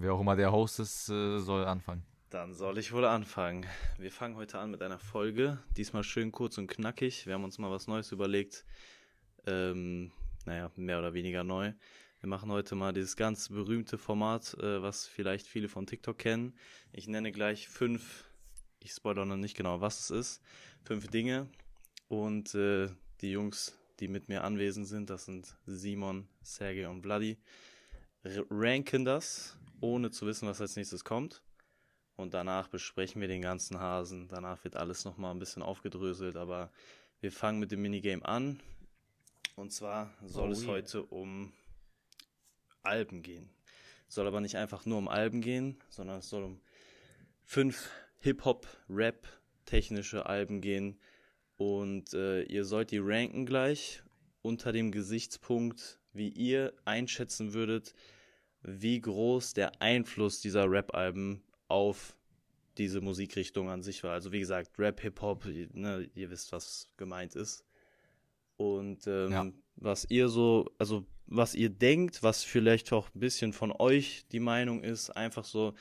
Wer 0.00 0.14
auch 0.14 0.20
immer 0.20 0.36
der 0.36 0.52
Host 0.52 0.78
ist, 0.78 1.08
äh, 1.08 1.40
soll 1.40 1.64
anfangen. 1.64 2.04
Dann 2.30 2.54
soll 2.54 2.78
ich 2.78 2.92
wohl 2.92 3.04
anfangen. 3.04 3.66
Wir 3.98 4.12
fangen 4.12 4.36
heute 4.36 4.60
an 4.60 4.70
mit 4.70 4.80
einer 4.80 5.00
Folge. 5.00 5.58
Diesmal 5.76 6.04
schön 6.04 6.30
kurz 6.30 6.56
und 6.56 6.68
knackig. 6.68 7.26
Wir 7.26 7.34
haben 7.34 7.42
uns 7.42 7.58
mal 7.58 7.72
was 7.72 7.88
Neues 7.88 8.12
überlegt. 8.12 8.64
Ähm, 9.44 10.12
naja, 10.46 10.70
mehr 10.76 11.00
oder 11.00 11.14
weniger 11.14 11.42
neu. 11.42 11.72
Wir 12.20 12.28
machen 12.28 12.48
heute 12.52 12.76
mal 12.76 12.92
dieses 12.92 13.16
ganz 13.16 13.48
berühmte 13.48 13.98
Format, 13.98 14.54
äh, 14.60 14.80
was 14.80 15.04
vielleicht 15.04 15.48
viele 15.48 15.68
von 15.68 15.84
TikTok 15.84 16.16
kennen. 16.16 16.54
Ich 16.92 17.08
nenne 17.08 17.32
gleich 17.32 17.68
fünf, 17.68 18.24
ich 18.78 18.92
spoilere 18.92 19.26
noch 19.26 19.36
nicht 19.36 19.56
genau, 19.56 19.80
was 19.80 19.98
es 19.98 20.10
ist, 20.10 20.42
fünf 20.84 21.08
Dinge. 21.08 21.48
Und 22.06 22.54
äh, 22.54 22.88
die 23.20 23.32
Jungs, 23.32 23.76
die 23.98 24.06
mit 24.06 24.28
mir 24.28 24.44
anwesend 24.44 24.86
sind, 24.86 25.10
das 25.10 25.24
sind 25.24 25.56
Simon, 25.66 26.28
Sergej 26.40 26.86
und 26.86 27.02
Vladi, 27.02 27.36
ranken 28.24 29.04
das 29.04 29.57
ohne 29.80 30.10
zu 30.10 30.26
wissen, 30.26 30.48
was 30.48 30.60
als 30.60 30.76
nächstes 30.76 31.04
kommt. 31.04 31.42
Und 32.16 32.34
danach 32.34 32.68
besprechen 32.68 33.20
wir 33.20 33.28
den 33.28 33.42
ganzen 33.42 33.78
Hasen. 33.78 34.28
Danach 34.28 34.64
wird 34.64 34.76
alles 34.76 35.04
nochmal 35.04 35.30
ein 35.30 35.38
bisschen 35.38 35.62
aufgedröselt, 35.62 36.36
aber 36.36 36.72
wir 37.20 37.30
fangen 37.30 37.60
mit 37.60 37.70
dem 37.70 37.82
Minigame 37.82 38.24
an. 38.24 38.60
Und 39.54 39.72
zwar 39.72 40.12
soll 40.24 40.48
oh, 40.48 40.52
es 40.52 40.62
yeah. 40.62 40.70
heute 40.70 41.02
um 41.04 41.52
Alben 42.82 43.22
gehen. 43.22 43.50
Es 44.08 44.14
soll 44.14 44.26
aber 44.26 44.40
nicht 44.40 44.56
einfach 44.56 44.86
nur 44.86 44.98
um 44.98 45.08
Alben 45.08 45.42
gehen, 45.42 45.78
sondern 45.90 46.18
es 46.18 46.28
soll 46.28 46.44
um 46.44 46.60
fünf 47.44 47.90
Hip-Hop, 48.20 48.66
Rap, 48.88 49.28
technische 49.64 50.26
Alben 50.26 50.60
gehen. 50.60 50.98
Und 51.56 52.14
äh, 52.14 52.42
ihr 52.42 52.64
sollt 52.64 52.90
die 52.90 52.98
ranken 52.98 53.46
gleich 53.46 54.02
unter 54.42 54.72
dem 54.72 54.92
Gesichtspunkt, 54.92 56.00
wie 56.12 56.28
ihr 56.28 56.72
einschätzen 56.84 57.52
würdet, 57.52 57.94
wie 58.62 59.00
groß 59.00 59.54
der 59.54 59.80
Einfluss 59.80 60.40
dieser 60.40 60.70
Rap-Alben 60.70 61.42
auf 61.68 62.16
diese 62.78 63.00
Musikrichtung 63.00 63.68
an 63.68 63.82
sich 63.82 64.04
war. 64.04 64.12
Also 64.12 64.32
wie 64.32 64.38
gesagt, 64.38 64.78
Rap, 64.78 65.00
Hip-Hop, 65.00 65.44
ne, 65.72 66.08
ihr 66.14 66.30
wisst, 66.30 66.52
was 66.52 66.86
gemeint 66.96 67.34
ist. 67.34 67.64
Und 68.56 69.06
ähm, 69.06 69.32
ja. 69.32 69.52
was 69.76 70.06
ihr 70.08 70.28
so, 70.28 70.70
also 70.78 71.06
was 71.26 71.54
ihr 71.54 71.70
denkt, 71.70 72.22
was 72.22 72.44
vielleicht 72.44 72.92
auch 72.92 73.14
ein 73.14 73.20
bisschen 73.20 73.52
von 73.52 73.72
euch 73.72 74.26
die 74.32 74.40
Meinung 74.40 74.82
ist, 74.82 75.10
einfach 75.10 75.44
so 75.44 75.74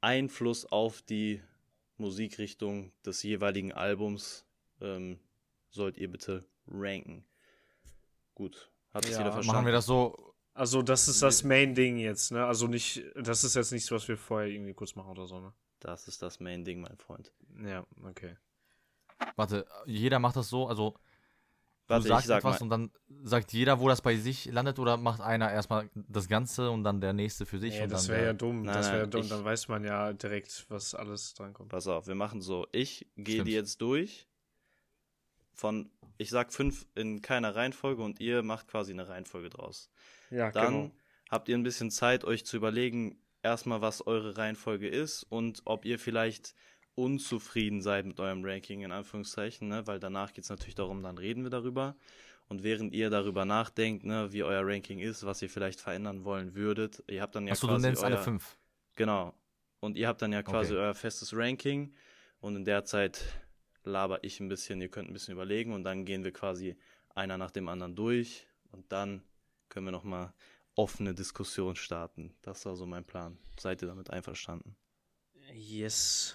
Einfluss 0.00 0.66
auf 0.66 1.02
die 1.02 1.40
Musikrichtung 1.96 2.92
des 3.04 3.22
jeweiligen 3.22 3.72
Albums 3.72 4.46
ähm, 4.80 5.18
sollt 5.70 5.98
ihr 5.98 6.10
bitte 6.10 6.44
ranken. 6.66 7.24
Gut, 8.34 8.70
hat 8.92 9.04
das 9.04 9.12
ja, 9.12 9.18
jeder 9.18 9.32
verstanden? 9.32 9.56
Machen 9.56 9.66
wir 9.66 9.72
das 9.72 9.86
so 9.86 10.29
also, 10.54 10.82
das 10.82 11.08
ist 11.08 11.22
das 11.22 11.44
Main-Ding 11.44 11.98
jetzt, 11.98 12.32
ne? 12.32 12.44
Also 12.44 12.66
nicht, 12.66 13.02
das 13.14 13.44
ist 13.44 13.54
jetzt 13.56 13.72
nichts, 13.72 13.90
was 13.90 14.08
wir 14.08 14.16
vorher 14.16 14.48
irgendwie 14.48 14.74
kurz 14.74 14.94
machen 14.94 15.10
oder 15.10 15.26
so, 15.26 15.40
ne? 15.40 15.52
Das 15.80 16.08
ist 16.08 16.22
das 16.22 16.40
Main-Ding, 16.40 16.80
mein 16.80 16.96
Freund. 16.98 17.32
Ja, 17.64 17.84
okay. 18.04 18.36
Warte, 19.36 19.66
jeder 19.86 20.18
macht 20.18 20.36
das 20.36 20.48
so, 20.48 20.66
also 20.66 20.94
Warte, 21.90 22.04
du 22.04 22.08
sagst 22.08 22.28
sag 22.28 22.38
etwas 22.38 22.60
mal. 22.60 22.64
und 22.64 22.70
dann 22.70 22.90
sagt 23.24 23.52
jeder, 23.52 23.80
wo 23.80 23.88
das 23.88 24.00
bei 24.00 24.16
sich 24.16 24.46
landet, 24.46 24.78
oder 24.78 24.96
macht 24.96 25.20
einer 25.20 25.50
erstmal 25.50 25.90
das 25.94 26.28
Ganze 26.28 26.70
und 26.70 26.84
dann 26.84 27.00
der 27.00 27.12
nächste 27.12 27.46
für 27.46 27.58
sich? 27.58 27.74
Nee, 27.74 27.88
das 27.88 28.08
wäre 28.08 28.26
ja 28.26 28.32
dumm. 28.32 28.62
Nein, 28.62 28.74
das 28.74 28.92
wäre 28.92 29.08
dumm. 29.08 29.28
Dann 29.28 29.44
weiß 29.44 29.68
man 29.68 29.84
ja 29.84 30.12
direkt, 30.12 30.66
was 30.68 30.94
alles 30.94 31.34
drankommt. 31.34 31.70
Pass 31.70 31.88
auf, 31.88 32.06
wir 32.06 32.14
machen 32.14 32.42
so. 32.42 32.66
Ich 32.72 33.06
gehe 33.16 33.42
die 33.42 33.52
jetzt 33.52 33.80
durch 33.82 34.28
von, 35.52 35.90
ich 36.16 36.30
sag 36.30 36.52
fünf 36.52 36.86
in 36.94 37.22
keiner 37.22 37.56
Reihenfolge 37.56 38.02
und 38.02 38.20
ihr 38.20 38.42
macht 38.42 38.68
quasi 38.68 38.92
eine 38.92 39.08
Reihenfolge 39.08 39.50
draus. 39.50 39.90
Ja, 40.30 40.50
Dann 40.50 40.72
genau. 40.72 40.90
habt 41.30 41.48
ihr 41.48 41.56
ein 41.56 41.62
bisschen 41.62 41.90
Zeit, 41.90 42.24
euch 42.24 42.44
zu 42.44 42.56
überlegen, 42.56 43.18
erstmal, 43.42 43.80
was 43.80 44.06
eure 44.06 44.36
Reihenfolge 44.36 44.88
ist 44.88 45.24
und 45.24 45.62
ob 45.64 45.84
ihr 45.84 45.98
vielleicht 45.98 46.54
unzufrieden 46.94 47.80
seid 47.82 48.06
mit 48.06 48.20
eurem 48.20 48.44
Ranking, 48.44 48.82
in 48.82 48.92
Anführungszeichen, 48.92 49.68
ne? 49.68 49.86
weil 49.86 50.00
danach 50.00 50.32
geht 50.32 50.44
es 50.44 50.50
natürlich 50.50 50.74
darum, 50.74 51.02
dann 51.02 51.18
reden 51.18 51.42
wir 51.42 51.50
darüber. 51.50 51.96
Und 52.48 52.64
während 52.64 52.92
ihr 52.92 53.10
darüber 53.10 53.44
nachdenkt, 53.44 54.04
ne, 54.04 54.32
wie 54.32 54.42
euer 54.42 54.66
Ranking 54.66 54.98
ist, 54.98 55.24
was 55.24 55.40
ihr 55.40 55.48
vielleicht 55.48 55.80
verändern 55.80 56.24
wollen 56.24 56.56
würdet, 56.56 57.00
ihr 57.06 57.22
habt 57.22 57.36
dann 57.36 57.46
ja 57.46 57.52
Achso, 57.52 57.68
quasi. 57.68 57.80
du 57.80 57.86
nennst 57.86 58.02
euer, 58.02 58.08
alle 58.08 58.18
fünf. 58.18 58.58
Genau. 58.96 59.32
Und 59.78 59.96
ihr 59.96 60.08
habt 60.08 60.20
dann 60.20 60.32
ja 60.32 60.42
quasi 60.42 60.72
okay. 60.72 60.82
euer 60.82 60.94
festes 60.94 61.32
Ranking. 61.32 61.94
Und 62.40 62.56
in 62.56 62.64
der 62.64 62.84
Zeit 62.84 63.22
laber 63.84 64.24
ich 64.24 64.40
ein 64.40 64.48
bisschen, 64.48 64.80
ihr 64.80 64.88
könnt 64.88 65.08
ein 65.08 65.12
bisschen 65.12 65.32
überlegen 65.32 65.72
und 65.72 65.84
dann 65.84 66.04
gehen 66.04 66.24
wir 66.24 66.32
quasi 66.32 66.76
einer 67.14 67.38
nach 67.38 67.52
dem 67.52 67.68
anderen 67.68 67.94
durch. 67.94 68.48
Und 68.72 68.90
dann 68.90 69.22
können 69.70 69.86
wir 69.86 69.92
nochmal 69.92 70.34
offene 70.74 71.14
Diskussion 71.14 71.76
starten. 71.76 72.34
Das 72.42 72.66
war 72.66 72.76
so 72.76 72.86
mein 72.86 73.04
Plan. 73.04 73.38
Seid 73.58 73.82
ihr 73.82 73.88
damit 73.88 74.10
einverstanden? 74.10 74.76
Yes. 75.52 76.34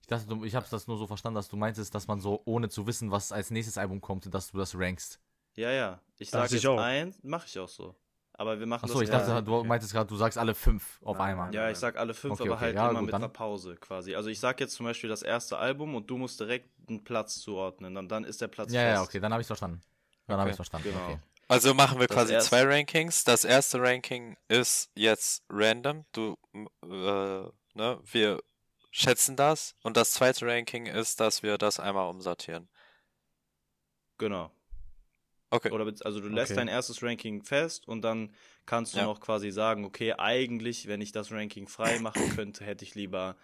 Ich 0.00 0.06
dachte, 0.06 0.38
ich 0.44 0.54
habe 0.54 0.66
das 0.70 0.86
nur 0.86 0.98
so 0.98 1.06
verstanden, 1.06 1.36
dass 1.36 1.48
du 1.48 1.56
meintest, 1.56 1.94
dass 1.94 2.06
man 2.06 2.20
so 2.20 2.42
ohne 2.44 2.68
zu 2.68 2.86
wissen, 2.86 3.10
was 3.10 3.32
als 3.32 3.50
nächstes 3.50 3.78
Album 3.78 4.00
kommt, 4.00 4.32
dass 4.32 4.50
du 4.50 4.58
das 4.58 4.76
rankst. 4.76 5.20
Ja, 5.54 5.70
ja. 5.70 6.00
Ich 6.18 6.30
sage 6.30 6.54
jetzt 6.54 6.66
ein, 6.66 7.14
mache 7.22 7.46
ich 7.46 7.58
auch 7.58 7.68
so. 7.68 7.94
Aber 8.34 8.58
wir 8.58 8.66
machen 8.66 8.84
Achso, 8.84 8.94
das 8.94 9.02
ich 9.02 9.10
dachte, 9.10 9.30
okay. 9.30 9.44
du 9.44 9.64
meintest 9.64 9.92
gerade, 9.92 10.08
du 10.08 10.16
sagst 10.16 10.38
alle 10.38 10.54
fünf 10.54 11.00
auf 11.02 11.18
nein, 11.18 11.30
einmal. 11.30 11.54
Ja, 11.54 11.70
ich 11.70 11.76
sag 11.76 11.96
alle 11.96 12.14
fünf, 12.14 12.34
okay, 12.34 12.44
aber 12.44 12.54
okay. 12.54 12.64
halt 12.64 12.74
ja, 12.76 12.88
immer 12.88 13.00
gut, 13.00 13.06
mit 13.06 13.12
dann. 13.12 13.22
einer 13.22 13.32
Pause 13.32 13.76
quasi. 13.76 14.14
Also 14.14 14.30
ich 14.30 14.40
sag 14.40 14.58
jetzt 14.58 14.74
zum 14.74 14.86
Beispiel 14.86 15.10
das 15.10 15.22
erste 15.22 15.58
Album 15.58 15.94
und 15.94 16.08
du 16.08 16.16
musst 16.16 16.40
direkt 16.40 16.70
einen 16.88 17.04
Platz 17.04 17.40
zuordnen. 17.40 17.96
Und 17.96 18.08
dann 18.08 18.24
ist 18.24 18.40
der 18.40 18.48
Platz 18.48 18.72
Ja, 18.72 18.80
fest. 18.80 18.94
ja, 18.94 19.02
okay, 19.02 19.20
dann 19.20 19.32
habe 19.32 19.42
ich 19.42 19.46
verstanden. 19.46 19.82
Dann 20.26 20.40
habe 20.40 20.50
ich 20.50 20.56
verstanden. 20.56 20.88
Genau. 20.88 21.20
Also 21.52 21.74
machen 21.74 22.00
wir 22.00 22.06
das 22.06 22.16
quasi 22.16 22.38
zwei 22.38 22.62
Rankings. 22.62 23.24
Das 23.24 23.44
erste 23.44 23.78
Ranking 23.78 24.38
ist 24.48 24.90
jetzt 24.94 25.44
random. 25.50 26.06
Du, 26.12 26.38
äh, 26.54 26.88
ne, 27.74 28.00
wir 28.10 28.42
schätzen 28.90 29.36
das. 29.36 29.74
Und 29.82 29.98
das 29.98 30.12
zweite 30.12 30.46
Ranking 30.46 30.86
ist, 30.86 31.20
dass 31.20 31.42
wir 31.42 31.58
das 31.58 31.78
einmal 31.78 32.08
umsortieren. 32.08 32.70
Genau. 34.16 34.50
Okay. 35.50 35.70
Oder 35.70 35.92
also 36.06 36.20
du 36.20 36.28
lässt 36.28 36.52
okay. 36.52 36.60
dein 36.60 36.68
erstes 36.68 37.02
Ranking 37.02 37.42
fest 37.42 37.86
und 37.86 38.00
dann 38.00 38.34
kannst 38.64 38.94
du 38.94 38.98
ja. 39.00 39.04
noch 39.04 39.20
quasi 39.20 39.50
sagen, 39.50 39.84
okay, 39.84 40.14
eigentlich, 40.14 40.86
wenn 40.86 41.02
ich 41.02 41.12
das 41.12 41.30
Ranking 41.30 41.68
frei 41.68 41.98
machen 41.98 42.30
könnte, 42.34 42.64
hätte 42.64 42.86
ich 42.86 42.94
lieber 42.94 43.36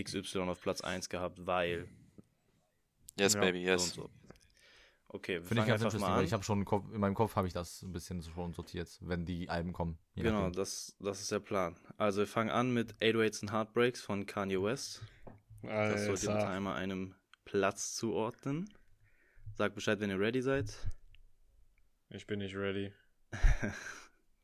XY 0.00 0.42
auf 0.42 0.60
Platz 0.60 0.82
1 0.82 1.08
gehabt, 1.08 1.44
weil. 1.46 1.88
Yes, 3.18 3.34
ja, 3.34 3.40
baby, 3.40 3.64
yes. 3.64 3.94
So 3.94 4.02
so. 4.02 4.10
Okay, 5.12 5.40
wir 5.40 5.42
Finde 5.42 5.62
ich 5.62 5.68
ganz 5.68 5.82
interessant, 5.82 6.16
weil 6.16 6.24
ich 6.24 6.32
habe 6.32 6.44
schon 6.44 6.64
Kopf, 6.64 6.84
in 6.92 7.00
meinem 7.00 7.16
Kopf 7.16 7.34
habe 7.34 7.48
ich 7.48 7.52
das 7.52 7.82
ein 7.82 7.92
bisschen 7.92 8.22
schon 8.22 8.52
sortiert, 8.52 8.96
wenn 9.00 9.26
die 9.26 9.48
Alben 9.48 9.72
kommen. 9.72 9.98
Genau, 10.14 10.50
das, 10.50 10.96
das 11.00 11.20
ist 11.20 11.32
der 11.32 11.40
Plan. 11.40 11.76
Also 11.96 12.20
wir 12.20 12.28
fangen 12.28 12.50
an 12.50 12.72
mit 12.72 12.94
808s 13.00 13.42
and 13.42 13.52
Heartbreaks 13.52 14.00
von 14.00 14.24
Kanye 14.26 14.62
West. 14.62 15.02
Alter. 15.64 15.92
Das 15.94 16.04
sollt 16.06 16.22
ihr 16.22 16.30
unter 16.30 16.48
einmal 16.48 16.76
einem 16.76 17.16
Platz 17.44 17.96
zuordnen. 17.96 18.72
Sagt 19.54 19.74
Bescheid, 19.74 19.98
wenn 19.98 20.10
ihr 20.10 20.20
ready 20.20 20.42
seid. 20.42 20.72
Ich 22.10 22.26
bin 22.28 22.38
nicht 22.38 22.54
ready. 22.54 22.92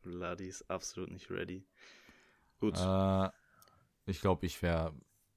Bloody 0.03 0.49
ist 0.49 0.69
absolut 0.69 1.13
nicht 1.13 1.31
ready. 1.31 1.65
Gut. 2.59 2.77
Äh, 2.77 3.31
ich 4.07 4.21
glaube, 4.21 4.47
ich 4.47 4.61
wäre 4.63 4.93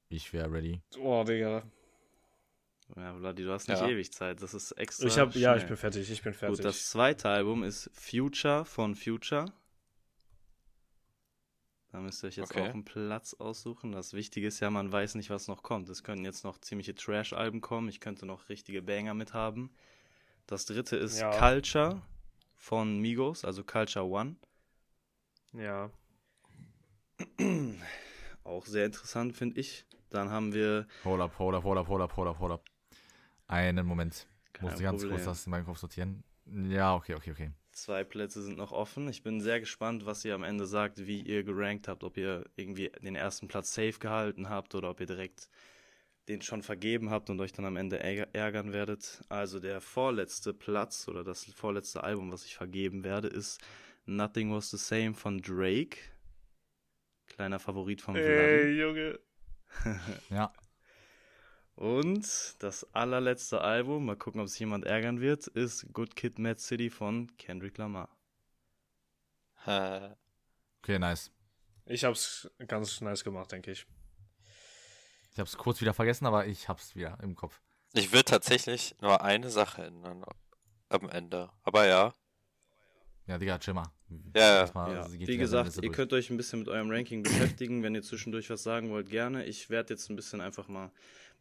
ich 0.10 0.34
wär 0.34 0.52
ready. 0.52 0.82
Oh, 0.98 1.24
Digga. 1.24 1.64
Ja, 2.96 3.14
Vladi, 3.16 3.44
du 3.44 3.52
hast 3.52 3.68
nicht 3.68 3.82
ja. 3.82 3.88
ewig 3.88 4.12
Zeit. 4.12 4.42
Das 4.42 4.54
ist 4.54 4.72
extra. 4.74 5.08
Ich 5.08 5.20
hab, 5.20 5.36
ja, 5.36 5.56
ich 5.56 5.66
bin 5.66 5.78
fertig. 5.78 6.10
Ich 6.10 6.22
bin 6.22 6.34
fertig. 6.34 6.58
Gut, 6.58 6.66
das 6.66 6.90
zweite 6.90 7.30
Album 7.30 7.64
ist 7.64 7.90
Future 7.94 8.66
von 8.66 8.96
Future. 8.96 9.46
Da 11.92 12.00
müsst 12.00 12.24
ihr 12.24 12.28
euch 12.28 12.38
jetzt 12.38 12.52
okay. 12.52 12.62
auch 12.62 12.74
einen 12.74 12.86
Platz 12.86 13.34
aussuchen. 13.34 13.92
Das 13.92 14.14
Wichtige 14.14 14.48
ist 14.48 14.60
ja, 14.60 14.70
man 14.70 14.92
weiß 14.92 15.16
nicht, 15.16 15.30
was 15.30 15.48
noch 15.48 15.64
kommt. 15.64 15.90
Es 15.90 16.04
könnten 16.04 16.24
jetzt 16.24 16.44
noch 16.44 16.60
ziemliche 16.60 16.94
Trash-Alben 16.94 17.62
kommen. 17.62 17.90
Ich 17.90 18.00
könnte 18.00 18.26
noch 18.26 18.50
richtige 18.50 18.82
Banger 18.82 19.16
mit 19.16 19.34
haben. 19.34 19.72
Das 20.46 20.66
dritte 20.66 20.98
ist 20.98 21.20
ja. 21.20 21.32
Culture 21.32 22.02
von 22.56 23.00
Migos, 23.00 23.44
also 23.44 23.64
Culture 23.64 24.06
One. 24.06 24.36
Ja. 25.54 25.90
Auch 28.44 28.66
sehr 28.66 28.86
interessant, 28.86 29.36
finde 29.36 29.60
ich. 29.60 29.86
Dann 30.10 30.30
haben 30.30 30.54
wir. 30.54 30.88
Hold 31.04 31.22
up, 31.22 31.40
hold 31.40 31.56
up, 31.56 31.64
hold 31.64 31.78
up, 31.78 31.88
hold 31.88 32.02
up, 32.02 32.16
hold 32.18 32.28
up, 32.28 32.40
hold 32.40 32.52
up. 32.52 32.64
Einen 33.50 33.88
Moment. 33.88 34.28
Kein 34.54 34.70
Muss 34.70 34.80
ich 34.80 34.84
ganz 34.84 35.06
kurz 35.08 35.26
das 35.26 35.46
in 35.46 35.52
meinem 35.52 35.66
Kopf 35.66 35.80
sortieren. 35.80 36.24
Ja, 36.46 36.94
okay, 36.96 37.16
okay, 37.16 37.32
okay. 37.32 37.52
Zwei 37.72 38.04
Plätze 38.04 38.44
sind 38.44 38.58
noch 38.58 38.72
offen. 38.72 39.08
Ich 39.10 39.24
bin 39.24 39.42
sehr 39.42 39.60
gespannt, 39.60 40.06
was 40.06 40.24
ihr 40.24 40.36
am 40.36 40.44
Ende 40.44 40.68
sagt, 40.68 41.08
wie 41.08 41.22
ihr 41.22 41.44
gerankt 41.44 41.88
habt, 41.88 42.04
ob 42.04 42.18
ihr 42.18 42.46
irgendwie 42.56 42.92
den 43.02 43.16
ersten 43.16 43.48
Platz 43.48 43.74
safe 43.74 43.98
gehalten 44.00 44.50
habt 44.50 44.76
oder 44.76 44.92
ob 44.92 45.00
ihr 45.00 45.08
direkt 45.08 45.50
den 46.28 46.44
schon 46.44 46.62
vergeben 46.62 47.10
habt 47.10 47.32
und 47.32 47.40
euch 47.42 47.52
dann 47.52 47.66
am 47.66 47.76
Ende 47.76 48.00
ärgern 48.00 48.72
werdet. 48.72 49.24
Also 49.30 49.60
der 49.60 49.82
vorletzte 49.82 50.54
Platz 50.54 51.08
oder 51.08 51.24
das 51.24 51.46
vorletzte 51.46 52.04
Album, 52.04 52.32
was 52.32 52.46
ich 52.46 52.56
vergeben 52.56 53.04
werde, 53.04 53.30
ist 53.30 53.60
Nothing 54.06 54.54
Was 54.54 54.70
the 54.70 54.78
Same 54.78 55.16
von 55.16 55.42
Drake. 55.42 55.98
Kleiner 57.26 57.58
Favorit 57.58 58.02
von 58.02 58.16
Ey, 58.16 58.80
Junge. 58.80 59.20
ja. 60.30 60.54
Und 61.80 62.62
das 62.62 62.86
allerletzte 62.94 63.62
Album, 63.62 64.04
mal 64.04 64.18
gucken, 64.18 64.42
ob 64.42 64.50
sich 64.50 64.60
jemand 64.60 64.84
ärgern 64.84 65.22
wird, 65.22 65.48
ist 65.48 65.88
Good 65.94 66.14
Kid, 66.14 66.38
Mad 66.38 66.60
City 66.60 66.90
von 66.90 67.32
Kendrick 67.38 67.78
Lamar. 67.78 68.10
okay, 69.64 71.00
nice. 71.00 71.32
Ich 71.86 72.04
hab's 72.04 72.52
ganz 72.68 73.00
nice 73.00 73.24
gemacht, 73.24 73.54
denke 73.54 73.72
ich. 73.72 73.86
Ich 75.32 75.40
hab's 75.40 75.56
kurz 75.56 75.80
wieder 75.80 75.94
vergessen, 75.94 76.26
aber 76.26 76.48
ich 76.48 76.68
hab's 76.68 76.98
wieder 76.98 77.18
im 77.22 77.34
Kopf. 77.34 77.62
Ich 77.94 78.12
will 78.12 78.24
tatsächlich 78.24 78.98
nur 79.00 79.24
eine 79.24 79.50
Sache 79.50 79.84
ändern 79.84 80.26
am 80.90 81.08
Ende. 81.08 81.50
Aber 81.64 81.88
ja. 81.88 82.14
Ja, 83.26 83.38
Digga, 83.38 83.58
chill 83.58 83.74
mal. 83.74 83.90
Ja, 84.36 84.66
ja. 84.66 85.12
Wie 85.14 85.38
gesagt, 85.38 85.80
ihr 85.82 85.92
könnt 85.94 86.12
euch 86.12 86.30
ein 86.30 86.36
bisschen 86.36 86.60
mit 86.60 86.68
eurem 86.68 86.92
Ranking 86.92 87.24
beschäftigen. 87.24 87.84
Wenn 87.84 87.96
ihr 87.96 88.04
zwischendurch 88.04 88.50
was 88.50 88.64
sagen 88.64 88.90
wollt, 88.90 89.10
gerne. 89.10 89.46
Ich 89.46 89.70
werde 89.70 89.94
jetzt 89.94 90.10
ein 90.10 90.18
bisschen 90.18 90.42
einfach 90.42 90.68
mal 90.68 90.92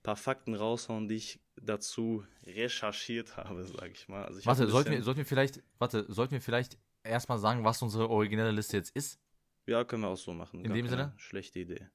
paar 0.02 0.16
Fakten 0.16 0.54
raushauen, 0.54 1.08
die 1.08 1.16
ich 1.16 1.40
dazu 1.56 2.24
recherchiert 2.44 3.36
habe, 3.36 3.64
sag 3.66 3.90
ich 3.90 4.08
mal. 4.08 4.24
Also 4.24 4.38
ich 4.40 4.46
warte, 4.46 4.68
sollten 4.68 4.90
wir, 4.90 5.02
sollten 5.02 5.18
wir 5.18 5.26
vielleicht, 5.26 5.62
warte, 5.78 6.10
sollten 6.12 6.32
wir 6.32 6.40
vielleicht 6.40 6.78
erstmal 7.02 7.38
sagen, 7.38 7.64
was 7.64 7.82
unsere 7.82 8.08
originelle 8.08 8.52
Liste 8.52 8.76
jetzt 8.76 8.94
ist? 8.94 9.20
Ja, 9.66 9.84
können 9.84 10.02
wir 10.02 10.08
auch 10.08 10.16
so 10.16 10.32
machen. 10.32 10.60
In 10.60 10.68
Gar 10.68 10.76
dem 10.76 10.88
Sinne? 10.88 11.12
Schlechte 11.16 11.58
Idee. 11.58 11.88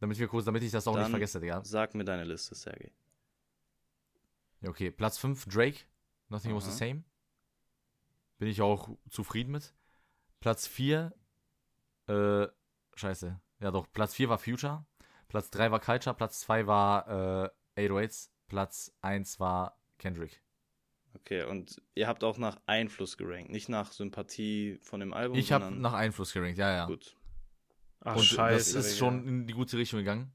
Damit 0.00 0.18
wir 0.18 0.28
kurz, 0.28 0.44
damit 0.44 0.62
ich 0.62 0.70
das 0.70 0.86
auch 0.86 0.94
Dann 0.94 1.04
nicht 1.04 1.10
vergesse, 1.10 1.40
Digga. 1.40 1.64
Sag 1.64 1.94
mir 1.94 2.04
deine 2.04 2.24
Liste, 2.24 2.54
Sergej. 2.54 2.92
Ja, 4.60 4.70
okay. 4.70 4.90
Platz 4.90 5.18
5, 5.18 5.46
Drake. 5.46 5.80
Nothing 6.28 6.52
Aha. 6.52 6.58
was 6.58 6.66
the 6.66 6.72
same. 6.72 7.04
Bin 8.38 8.48
ich 8.48 8.60
auch 8.60 8.90
zufrieden 9.10 9.52
mit. 9.52 9.74
Platz 10.40 10.66
4, 10.66 11.12
äh, 12.06 12.46
scheiße. 12.94 13.40
Ja 13.60 13.70
doch, 13.70 13.90
Platz 13.92 14.14
4 14.14 14.28
war 14.28 14.38
Future. 14.38 14.86
Platz 15.28 15.50
3 15.50 15.70
war 15.70 15.80
Culture. 15.80 16.14
Platz 16.14 16.40
2 16.40 16.66
war 16.66 17.52
äh, 17.76 17.86
808s. 17.86 18.30
Platz 18.48 18.96
1 19.02 19.40
war 19.40 19.78
Kendrick. 19.98 20.42
Okay, 21.14 21.44
und 21.44 21.82
ihr 21.94 22.06
habt 22.06 22.24
auch 22.24 22.38
nach 22.38 22.60
Einfluss 22.66 23.16
gerankt, 23.16 23.50
nicht 23.50 23.68
nach 23.68 23.92
Sympathie 23.92 24.78
von 24.82 25.00
dem 25.00 25.12
Album. 25.12 25.38
Ich 25.38 25.52
habe 25.52 25.70
nach 25.70 25.94
Einfluss 25.94 26.32
gerankt, 26.32 26.58
ja, 26.58 26.72
ja. 26.72 26.86
Gut. 26.86 27.16
Ach, 28.00 28.16
und 28.16 28.24
scheiße, 28.24 28.74
das 28.74 28.86
ist 28.86 28.98
schon 28.98 29.26
in 29.26 29.46
die 29.46 29.54
gute 29.54 29.76
Richtung 29.76 29.98
gegangen. 29.98 30.32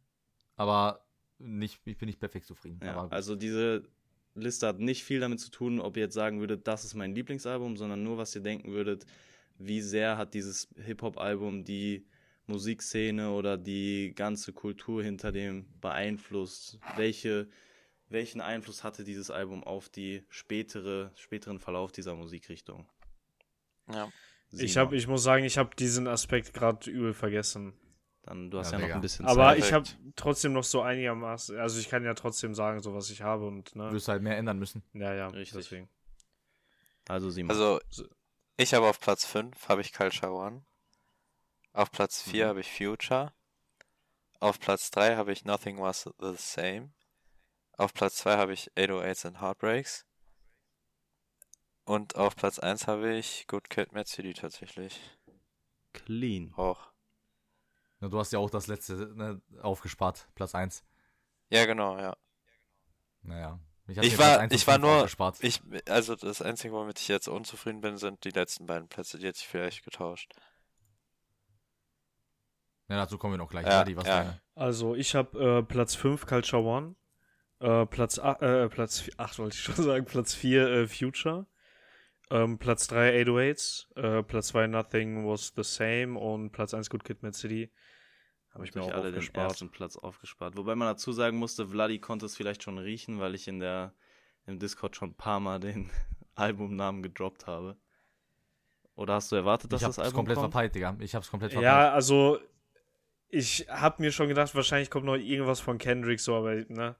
Aber 0.55 1.05
nicht, 1.39 1.81
ich 1.85 1.97
bin 1.97 2.07
nicht 2.07 2.19
perfekt 2.19 2.45
zufrieden. 2.45 2.79
Ja, 2.83 3.07
also 3.09 3.35
diese 3.35 3.83
Liste 4.35 4.67
hat 4.67 4.79
nicht 4.79 5.03
viel 5.03 5.19
damit 5.19 5.39
zu 5.39 5.51
tun, 5.51 5.79
ob 5.79 5.95
ihr 5.97 6.03
jetzt 6.03 6.13
sagen 6.13 6.39
würdet, 6.39 6.67
das 6.67 6.85
ist 6.85 6.93
mein 6.95 7.15
Lieblingsalbum, 7.15 7.77
sondern 7.77 8.03
nur, 8.03 8.17
was 8.17 8.35
ihr 8.35 8.41
denken 8.41 8.71
würdet, 8.71 9.05
wie 9.57 9.81
sehr 9.81 10.17
hat 10.17 10.33
dieses 10.33 10.67
Hip-Hop-Album 10.75 11.63
die 11.63 12.05
Musikszene 12.47 13.31
oder 13.31 13.57
die 13.57 14.13
ganze 14.15 14.53
Kultur 14.53 15.03
hinter 15.03 15.31
dem 15.31 15.65
beeinflusst? 15.79 16.79
Welche, 16.95 17.47
welchen 18.09 18.41
Einfluss 18.41 18.83
hatte 18.83 19.03
dieses 19.03 19.31
Album 19.31 19.63
auf 19.63 19.89
die 19.89 20.25
spätere, 20.29 21.11
späteren 21.15 21.59
Verlauf 21.59 21.91
dieser 21.91 22.15
Musikrichtung? 22.15 22.87
Ja. 23.91 24.09
Ich, 24.51 24.77
hab, 24.77 24.93
ich 24.93 25.07
muss 25.07 25.23
sagen, 25.23 25.45
ich 25.45 25.57
habe 25.57 25.75
diesen 25.75 26.07
Aspekt 26.07 26.53
gerade 26.53 26.89
übel 26.89 27.13
vergessen. 27.13 27.73
Dann, 28.23 28.51
du 28.51 28.59
hast 28.59 28.71
ja, 28.71 28.79
ja 28.79 28.87
noch 28.87 28.95
ein 28.95 29.01
bisschen 29.01 29.25
Zeit. 29.25 29.37
Aber 29.37 29.57
ich 29.57 29.73
habe 29.73 29.85
trotzdem 30.15 30.53
noch 30.53 30.63
so 30.63 30.81
einigermaßen, 30.81 31.57
also 31.57 31.79
ich 31.79 31.89
kann 31.89 32.05
ja 32.05 32.13
trotzdem 32.13 32.53
sagen, 32.53 32.81
so 32.81 32.93
was 32.93 33.09
ich 33.09 33.21
habe 33.21 33.45
und, 33.47 33.75
ne. 33.75 33.89
Du 33.89 33.95
wirst 33.95 34.07
halt 34.07 34.21
mehr 34.21 34.37
ändern 34.37 34.59
müssen. 34.59 34.83
Ja, 34.93 35.13
ja, 35.13 35.27
Richtig. 35.27 35.57
deswegen. 35.57 35.89
Also 37.07 37.29
Simon. 37.29 37.51
Also, 37.51 37.81
ich 38.55 38.73
habe 38.73 38.85
auf 38.87 38.99
Platz 38.99 39.25
5 39.25 39.67
habe 39.67 39.81
ich 39.81 39.91
One. 39.99 40.63
Auf 41.73 41.91
Platz 41.91 42.21
4 42.21 42.45
mhm. 42.45 42.49
habe 42.49 42.59
ich 42.61 42.71
Future. 42.71 43.33
Auf 44.39 44.59
Platz 44.59 44.91
3 44.91 45.15
habe 45.15 45.31
ich 45.31 45.43
Nothing 45.43 45.79
Was 45.79 46.09
the 46.19 46.35
Same. 46.37 46.91
Auf 47.77 47.93
Platz 47.93 48.17
2 48.17 48.37
habe 48.37 48.53
ich 48.53 48.71
808s 48.73 49.27
and 49.27 49.41
Heartbreaks. 49.41 50.05
Und 51.85 52.15
auf 52.15 52.35
Platz 52.35 52.59
1 52.59 52.87
habe 52.87 53.15
ich 53.15 53.47
Good 53.47 53.69
Kid 53.69 53.91
Mad 53.91 54.07
City 54.07 54.33
tatsächlich. 54.33 55.01
Clean. 55.93 56.53
Auch. 56.55 56.91
Na, 57.99 58.07
du 58.07 58.19
hast 58.19 58.31
ja 58.31 58.39
auch 58.39 58.49
das 58.49 58.67
letzte 58.67 58.93
ne, 59.15 59.41
aufgespart, 59.61 60.27
Platz 60.35 60.53
1. 60.53 60.83
Ja, 61.49 61.65
genau, 61.65 61.97
ja. 61.97 62.15
Naja. 63.23 63.59
Ich, 63.87 63.97
ich 63.97 64.17
war, 64.17 64.49
ich 64.49 64.65
war 64.65 64.77
nur, 64.77 65.07
ich, 65.41 65.61
also 65.89 66.15
das 66.15 66.41
Einzige, 66.41 66.73
womit 66.73 66.99
ich 66.99 67.09
jetzt 67.09 67.27
unzufrieden 67.27 67.81
bin, 67.81 67.97
sind 67.97 68.23
die 68.23 68.29
letzten 68.29 68.65
beiden 68.65 68.87
Plätze, 68.87 69.17
die 69.17 69.27
hätte 69.27 69.39
ich 69.39 69.47
vielleicht 69.47 69.83
getauscht. 69.83 70.33
Ja, 72.89 72.97
dazu 72.97 73.17
kommen 73.17 73.33
wir 73.33 73.37
noch 73.37 73.49
gleich. 73.49 73.65
Ja, 73.65 73.81
Adi, 73.81 73.95
was 73.95 74.07
ja. 74.07 74.39
Also, 74.55 74.95
ich 74.95 75.15
habe 75.15 75.59
äh, 75.59 75.63
Platz 75.63 75.95
5 75.95 76.25
Culture 76.25 76.63
One, 76.63 76.95
äh, 77.59 77.85
Platz, 77.85 78.17
äh, 78.17 78.69
Platz 78.69 79.09
8 79.17 79.39
wollte 79.39 79.55
ich 79.55 79.61
schon 79.61 79.75
sagen, 79.83 80.05
Platz 80.05 80.33
4 80.35 80.67
äh, 80.67 80.87
Future, 80.87 81.47
ähm, 82.29 82.57
Platz 82.57 82.87
3 82.87 83.21
808s, 83.23 83.95
äh, 83.95 84.23
Platz 84.23 84.47
2 84.47 84.67
Nothing 84.67 85.25
Was 85.25 85.53
the 85.55 85.63
Same 85.63 86.19
und 86.19 86.51
Platz 86.51 86.73
1 86.73 86.89
Good 86.89 87.03
Kid 87.03 87.23
Mad 87.23 87.35
City. 87.35 87.71
Habe 88.53 88.65
ich 88.65 88.75
mir 88.75 88.83
auch 88.83 88.91
alle 88.91 89.09
aufgespart. 89.09 89.45
den 89.45 89.49
ersten 89.49 89.71
Platz 89.71 89.97
aufgespart. 89.97 90.57
Wobei 90.57 90.75
man 90.75 90.87
dazu 90.87 91.11
sagen 91.11 91.37
musste, 91.37 91.67
Vladi 91.67 91.99
konnte 91.99 92.27
es 92.27 92.35
vielleicht 92.35 92.61
schon 92.61 92.77
riechen, 92.77 93.19
weil 93.19 93.33
ich 93.33 93.47
in 93.47 93.59
der 93.59 93.95
im 94.45 94.59
Discord 94.59 94.95
schon 94.95 95.09
ein 95.11 95.15
paar 95.15 95.39
Mal 95.39 95.59
den 95.59 95.89
Albumnamen 96.35 97.01
gedroppt 97.01 97.47
habe. 97.47 97.77
Oder 98.95 99.15
hast 99.15 99.31
du 99.31 99.35
erwartet, 99.35 99.73
dass 99.73 99.81
ich 99.81 99.87
das 99.87 99.97
Album 99.97 100.13
komplett 100.13 100.37
kommt? 100.37 100.51
verpeilt, 100.51 100.75
Digga. 100.75 100.95
Ich 100.99 101.15
hab's 101.15 101.31
komplett 101.31 101.51
verpeilt. 101.51 101.65
Ja, 101.65 101.91
also 101.91 102.39
ich 103.33 103.65
habe 103.67 104.01
mir 104.01 104.11
schon 104.11 104.27
gedacht, 104.27 104.53
wahrscheinlich 104.53 104.91
kommt 104.91 105.05
noch 105.05 105.15
irgendwas 105.15 105.59
von 105.59 105.79
Kendrick 105.79 106.19
so, 106.19 106.35
aber 106.35 106.55
ne. 106.67 106.95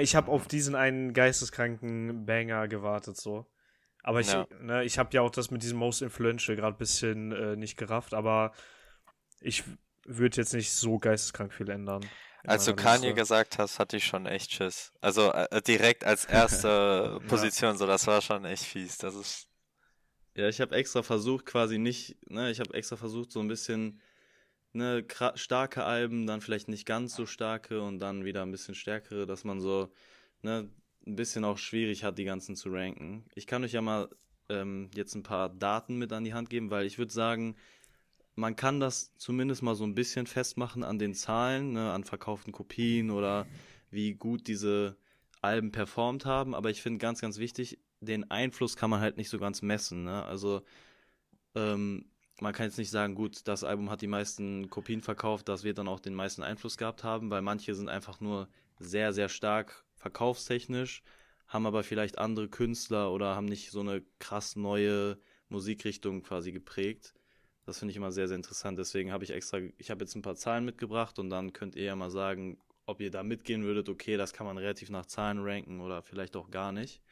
Ich 0.00 0.16
habe 0.16 0.30
auf 0.30 0.46
diesen 0.46 0.74
einen 0.74 1.12
geisteskranken 1.12 2.24
Banger 2.24 2.68
gewartet 2.68 3.16
so. 3.16 3.46
Aber 4.02 4.20
ich, 4.20 4.32
ja. 4.32 4.46
ne, 4.60 4.84
ich 4.84 4.98
habe 4.98 5.10
ja 5.12 5.22
auch 5.22 5.30
das 5.30 5.50
mit 5.50 5.62
diesem 5.62 5.78
Most 5.78 6.02
Influential 6.02 6.56
gerade 6.56 6.76
ein 6.76 6.78
bisschen 6.78 7.32
äh, 7.32 7.56
nicht 7.56 7.76
gerafft, 7.76 8.14
aber 8.14 8.52
ich 9.40 9.64
würde 10.06 10.36
jetzt 10.36 10.54
nicht 10.54 10.72
so 10.72 10.98
geisteskrank 10.98 11.52
viel 11.52 11.68
ändern. 11.68 12.08
Als 12.44 12.64
du 12.64 12.74
Kanye 12.74 13.12
gesagt 13.12 13.58
hast, 13.58 13.80
hatte 13.80 13.96
ich 13.96 14.06
schon 14.06 14.24
echt 14.24 14.52
Schiss. 14.52 14.92
Also 15.00 15.32
äh, 15.32 15.60
direkt 15.60 16.04
als 16.04 16.24
erste 16.26 17.20
Position, 17.26 17.72
ja. 17.72 17.76
so 17.76 17.86
das 17.86 18.06
war 18.06 18.22
schon 18.22 18.44
echt 18.44 18.62
fies. 18.62 18.98
Das 18.98 19.16
ist. 19.16 19.48
Ja, 20.34 20.48
ich 20.48 20.60
habe 20.60 20.76
extra 20.76 21.02
versucht, 21.02 21.44
quasi 21.44 21.78
nicht, 21.78 22.16
ne, 22.30 22.52
ich 22.52 22.60
habe 22.60 22.72
extra 22.72 22.96
versucht, 22.96 23.32
so 23.32 23.40
ein 23.40 23.48
bisschen 23.48 24.00
ne, 24.72 25.04
starke 25.34 25.84
Alben, 25.84 26.26
dann 26.26 26.40
vielleicht 26.40 26.68
nicht 26.68 26.86
ganz 26.86 27.14
so 27.14 27.26
starke 27.26 27.82
und 27.82 27.98
dann 27.98 28.24
wieder 28.24 28.42
ein 28.42 28.50
bisschen 28.50 28.74
stärkere, 28.74 29.26
dass 29.26 29.44
man 29.44 29.60
so, 29.60 29.92
ne, 30.42 30.70
ein 31.06 31.16
bisschen 31.16 31.44
auch 31.44 31.58
schwierig 31.58 32.04
hat, 32.04 32.18
die 32.18 32.24
ganzen 32.24 32.56
zu 32.56 32.70
ranken. 32.70 33.24
Ich 33.34 33.46
kann 33.46 33.64
euch 33.64 33.72
ja 33.72 33.80
mal 33.80 34.08
ähm, 34.48 34.90
jetzt 34.94 35.14
ein 35.14 35.22
paar 35.22 35.48
Daten 35.48 35.96
mit 35.96 36.12
an 36.12 36.24
die 36.24 36.34
Hand 36.34 36.50
geben, 36.50 36.70
weil 36.70 36.86
ich 36.86 36.98
würde 36.98 37.12
sagen, 37.12 37.56
man 38.34 38.56
kann 38.56 38.78
das 38.78 39.12
zumindest 39.16 39.62
mal 39.62 39.74
so 39.74 39.84
ein 39.84 39.94
bisschen 39.94 40.26
festmachen 40.26 40.84
an 40.84 40.98
den 40.98 41.14
Zahlen, 41.14 41.72
ne, 41.72 41.92
an 41.92 42.04
verkauften 42.04 42.52
Kopien 42.52 43.10
oder 43.10 43.46
wie 43.90 44.14
gut 44.14 44.46
diese 44.46 44.96
Alben 45.40 45.72
performt 45.72 46.24
haben. 46.24 46.54
Aber 46.54 46.70
ich 46.70 46.82
finde 46.82 46.98
ganz, 46.98 47.20
ganz 47.20 47.38
wichtig, 47.38 47.78
den 48.00 48.30
Einfluss 48.30 48.76
kann 48.76 48.90
man 48.90 49.00
halt 49.00 49.16
nicht 49.16 49.28
so 49.28 49.38
ganz 49.38 49.62
messen. 49.62 50.04
Ne? 50.04 50.24
Also 50.24 50.62
ähm, 51.54 52.06
man 52.40 52.52
kann 52.52 52.66
jetzt 52.66 52.78
nicht 52.78 52.90
sagen, 52.90 53.14
gut, 53.14 53.46
das 53.48 53.64
Album 53.64 53.90
hat 53.90 54.02
die 54.02 54.06
meisten 54.06 54.70
Kopien 54.70 55.00
verkauft, 55.00 55.48
das 55.48 55.64
wird 55.64 55.78
dann 55.78 55.88
auch 55.88 56.00
den 56.00 56.14
meisten 56.14 56.42
Einfluss 56.42 56.76
gehabt 56.76 57.04
haben, 57.04 57.30
weil 57.30 57.42
manche 57.42 57.74
sind 57.74 57.88
einfach 57.88 58.20
nur 58.20 58.48
sehr, 58.78 59.12
sehr 59.12 59.28
stark 59.28 59.84
verkaufstechnisch, 59.96 61.02
haben 61.48 61.66
aber 61.66 61.82
vielleicht 61.82 62.18
andere 62.18 62.48
Künstler 62.48 63.12
oder 63.12 63.34
haben 63.34 63.46
nicht 63.46 63.70
so 63.70 63.80
eine 63.80 64.02
krass 64.18 64.56
neue 64.56 65.18
Musikrichtung 65.48 66.22
quasi 66.22 66.52
geprägt. 66.52 67.14
Das 67.64 67.78
finde 67.78 67.90
ich 67.90 67.96
immer 67.96 68.12
sehr, 68.12 68.28
sehr 68.28 68.36
interessant. 68.36 68.78
Deswegen 68.78 69.12
habe 69.12 69.24
ich 69.24 69.30
extra, 69.30 69.58
ich 69.76 69.90
habe 69.90 70.04
jetzt 70.04 70.14
ein 70.14 70.22
paar 70.22 70.36
Zahlen 70.36 70.64
mitgebracht 70.64 71.18
und 71.18 71.30
dann 71.30 71.52
könnt 71.52 71.74
ihr 71.74 71.84
ja 71.84 71.96
mal 71.96 72.10
sagen, 72.10 72.58
ob 72.86 73.00
ihr 73.00 73.10
da 73.10 73.22
mitgehen 73.22 73.64
würdet. 73.64 73.88
Okay, 73.88 74.16
das 74.16 74.32
kann 74.32 74.46
man 74.46 74.56
relativ 74.56 74.88
nach 74.90 75.06
Zahlen 75.06 75.40
ranken 75.40 75.80
oder 75.80 76.02
vielleicht 76.02 76.36
auch 76.36 76.50
gar 76.50 76.72
nicht. 76.72 77.02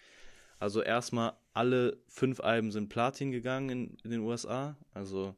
Also 0.59 0.83
erstmal, 0.83 1.35
alle 1.53 1.99
fünf 2.09 2.41
Alben 2.41 2.71
sind 2.71 2.89
Platin 2.89 3.31
gegangen 3.31 3.69
in, 3.71 3.99
in 4.05 4.11
den 4.11 4.21
USA. 4.21 4.77
Also 4.93 5.35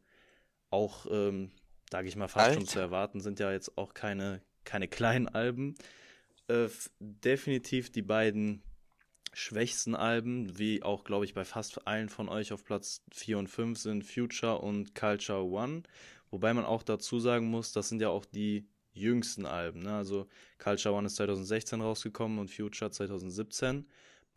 auch, 0.71 1.07
ähm, 1.11 1.51
sage 1.91 2.09
ich 2.09 2.17
mal, 2.17 2.29
fast 2.29 2.49
Alt. 2.49 2.55
schon 2.55 2.67
zu 2.67 2.79
erwarten, 2.79 3.21
sind 3.21 3.41
ja 3.41 3.53
jetzt 3.53 3.77
auch 3.79 3.95
keine, 3.95 4.43
keine 4.65 4.89
kleinen 4.89 5.29
Alben. 5.29 5.75
Äh, 6.49 6.69
definitiv 7.01 7.91
die 7.91 8.03
beiden 8.03 8.63
schwächsten 9.33 9.95
Alben, 9.95 10.59
wie 10.59 10.83
auch, 10.83 11.05
glaube 11.05 11.25
ich, 11.25 11.35
bei 11.35 11.45
fast 11.45 11.87
allen 11.87 12.09
von 12.09 12.29
euch 12.29 12.53
auf 12.53 12.65
Platz 12.65 13.03
4 13.13 13.39
und 13.39 13.49
5 13.49 13.79
sind 13.79 14.05
Future 14.05 14.59
und 14.59 14.95
Culture 14.95 15.45
One. 15.45 15.83
Wobei 16.31 16.53
man 16.55 16.65
auch 16.65 16.83
dazu 16.83 17.21
sagen 17.21 17.47
muss, 17.47 17.73
das 17.73 17.89
sind 17.89 18.01
ja 18.01 18.09
auch 18.09 18.25
die 18.25 18.69
jüngsten 18.93 19.47
Alben. 19.47 19.81
Ne? 19.81 19.95
Also 19.95 20.27
Culture 20.59 20.95
One 20.95 21.07
ist 21.07 21.17
2016 21.17 21.81
rausgekommen 21.81 22.39
und 22.39 22.51
Future 22.51 22.91
2017. 22.91 23.87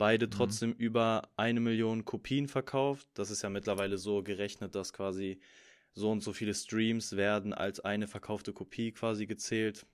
Beide 0.02 0.26
mhm. 0.26 0.30
trotzdem 0.32 0.70
mhm. 0.70 0.76
über 0.78 1.28
eine 1.36 1.60
Million 1.60 2.04
Kopien 2.04 2.48
verkauft. 2.48 3.06
Das 3.14 3.30
ist 3.30 3.42
ja 3.42 3.50
mittlerweile 3.50 3.98
so 3.98 4.24
gerechnet, 4.24 4.74
dass 4.74 4.92
quasi 4.92 5.38
so 5.94 6.10
und 6.10 6.24
so 6.24 6.32
viele 6.32 6.54
Streams 6.54 7.14
werden 7.14 7.52
als 7.52 7.78
eine 7.78 8.08
verkaufte 8.08 8.52
Kopie 8.52 8.90
quasi 8.90 9.26
gezählt. 9.26 9.86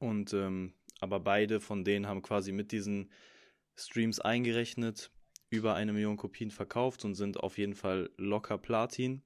Und 0.00 0.32
ähm, 0.32 0.72
aber 0.98 1.20
beide 1.20 1.60
von 1.60 1.84
denen 1.84 2.08
haben 2.08 2.22
quasi 2.22 2.50
mit 2.50 2.72
diesen 2.72 3.12
Streams 3.76 4.18
eingerechnet, 4.18 5.12
über 5.50 5.76
eine 5.76 5.92
Million 5.92 6.16
Kopien 6.16 6.50
verkauft 6.50 7.04
und 7.04 7.14
sind 7.14 7.38
auf 7.38 7.58
jeden 7.58 7.76
Fall 7.76 8.10
locker 8.16 8.58
Platin. 8.58 9.22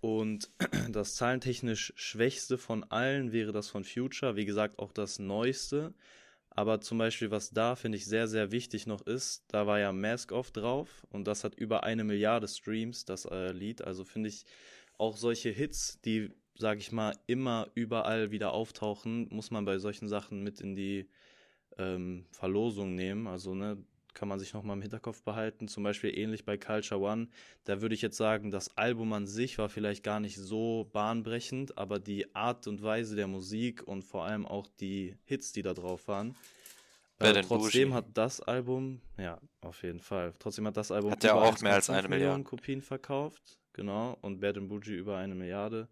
Und 0.00 0.50
das 0.88 1.16
zahlentechnisch 1.16 1.92
schwächste 1.96 2.56
von 2.56 2.82
allen 2.84 3.32
wäre 3.32 3.52
das 3.52 3.68
von 3.68 3.84
Future. 3.84 4.36
Wie 4.36 4.46
gesagt, 4.46 4.78
auch 4.78 4.92
das 4.92 5.18
neueste. 5.18 5.92
Aber 6.58 6.80
zum 6.80 6.98
Beispiel, 6.98 7.30
was 7.30 7.50
da 7.50 7.76
finde 7.76 7.98
ich 7.98 8.06
sehr, 8.06 8.26
sehr 8.26 8.50
wichtig 8.50 8.88
noch 8.88 9.02
ist, 9.02 9.44
da 9.46 9.68
war 9.68 9.78
ja 9.78 9.92
Mask 9.92 10.32
Off 10.32 10.50
drauf 10.50 11.06
und 11.08 11.28
das 11.28 11.44
hat 11.44 11.54
über 11.54 11.84
eine 11.84 12.02
Milliarde 12.02 12.48
Streams, 12.48 13.04
das 13.04 13.26
äh, 13.26 13.52
Lied. 13.52 13.82
Also 13.82 14.02
finde 14.02 14.30
ich 14.30 14.44
auch 14.96 15.16
solche 15.16 15.50
Hits, 15.50 16.00
die, 16.00 16.32
sag 16.56 16.78
ich 16.78 16.90
mal, 16.90 17.16
immer 17.28 17.68
überall 17.76 18.32
wieder 18.32 18.54
auftauchen, 18.54 19.28
muss 19.30 19.52
man 19.52 19.66
bei 19.66 19.78
solchen 19.78 20.08
Sachen 20.08 20.42
mit 20.42 20.60
in 20.60 20.74
die 20.74 21.08
ähm, 21.76 22.26
Verlosung 22.32 22.96
nehmen. 22.96 23.28
Also, 23.28 23.54
ne, 23.54 23.78
kann 24.18 24.28
man 24.28 24.40
sich 24.40 24.52
nochmal 24.52 24.76
im 24.76 24.82
Hinterkopf 24.82 25.22
behalten. 25.22 25.68
Zum 25.68 25.84
Beispiel 25.84 26.16
ähnlich 26.18 26.44
bei 26.44 26.58
Culture 26.58 27.00
One. 27.00 27.28
Da 27.64 27.80
würde 27.80 27.94
ich 27.94 28.02
jetzt 28.02 28.16
sagen, 28.16 28.50
das 28.50 28.76
Album 28.76 29.12
an 29.12 29.26
sich 29.26 29.58
war 29.58 29.68
vielleicht 29.68 30.02
gar 30.02 30.18
nicht 30.18 30.36
so 30.36 30.90
bahnbrechend, 30.92 31.78
aber 31.78 32.00
die 32.00 32.34
Art 32.34 32.66
und 32.66 32.82
Weise 32.82 33.14
der 33.14 33.28
Musik 33.28 33.86
und 33.86 34.02
vor 34.02 34.24
allem 34.24 34.44
auch 34.44 34.66
die 34.80 35.16
Hits, 35.24 35.52
die 35.52 35.62
da 35.62 35.72
drauf 35.72 36.08
waren. 36.08 36.34
Äh, 37.20 37.42
trotzdem 37.42 37.94
hat 37.94 38.06
das 38.14 38.40
Album, 38.40 39.00
ja, 39.16 39.40
auf 39.60 39.82
jeden 39.82 40.00
Fall. 40.00 40.34
Trotzdem 40.38 40.66
hat 40.66 40.76
das 40.76 40.90
Album 40.90 41.12
hat 41.12 41.24
ja 41.24 41.34
auch 41.34 41.60
mehr 41.60 41.74
als 41.74 41.88
eine 41.88 42.08
Million 42.08 42.44
Kopien 42.44 42.82
verkauft. 42.82 43.58
Genau. 43.72 44.18
Und 44.20 44.40
Bad 44.40 44.56
and 44.56 44.68
Bougie 44.68 44.96
über 44.96 45.16
eine 45.16 45.34
Milliarde. 45.34 45.88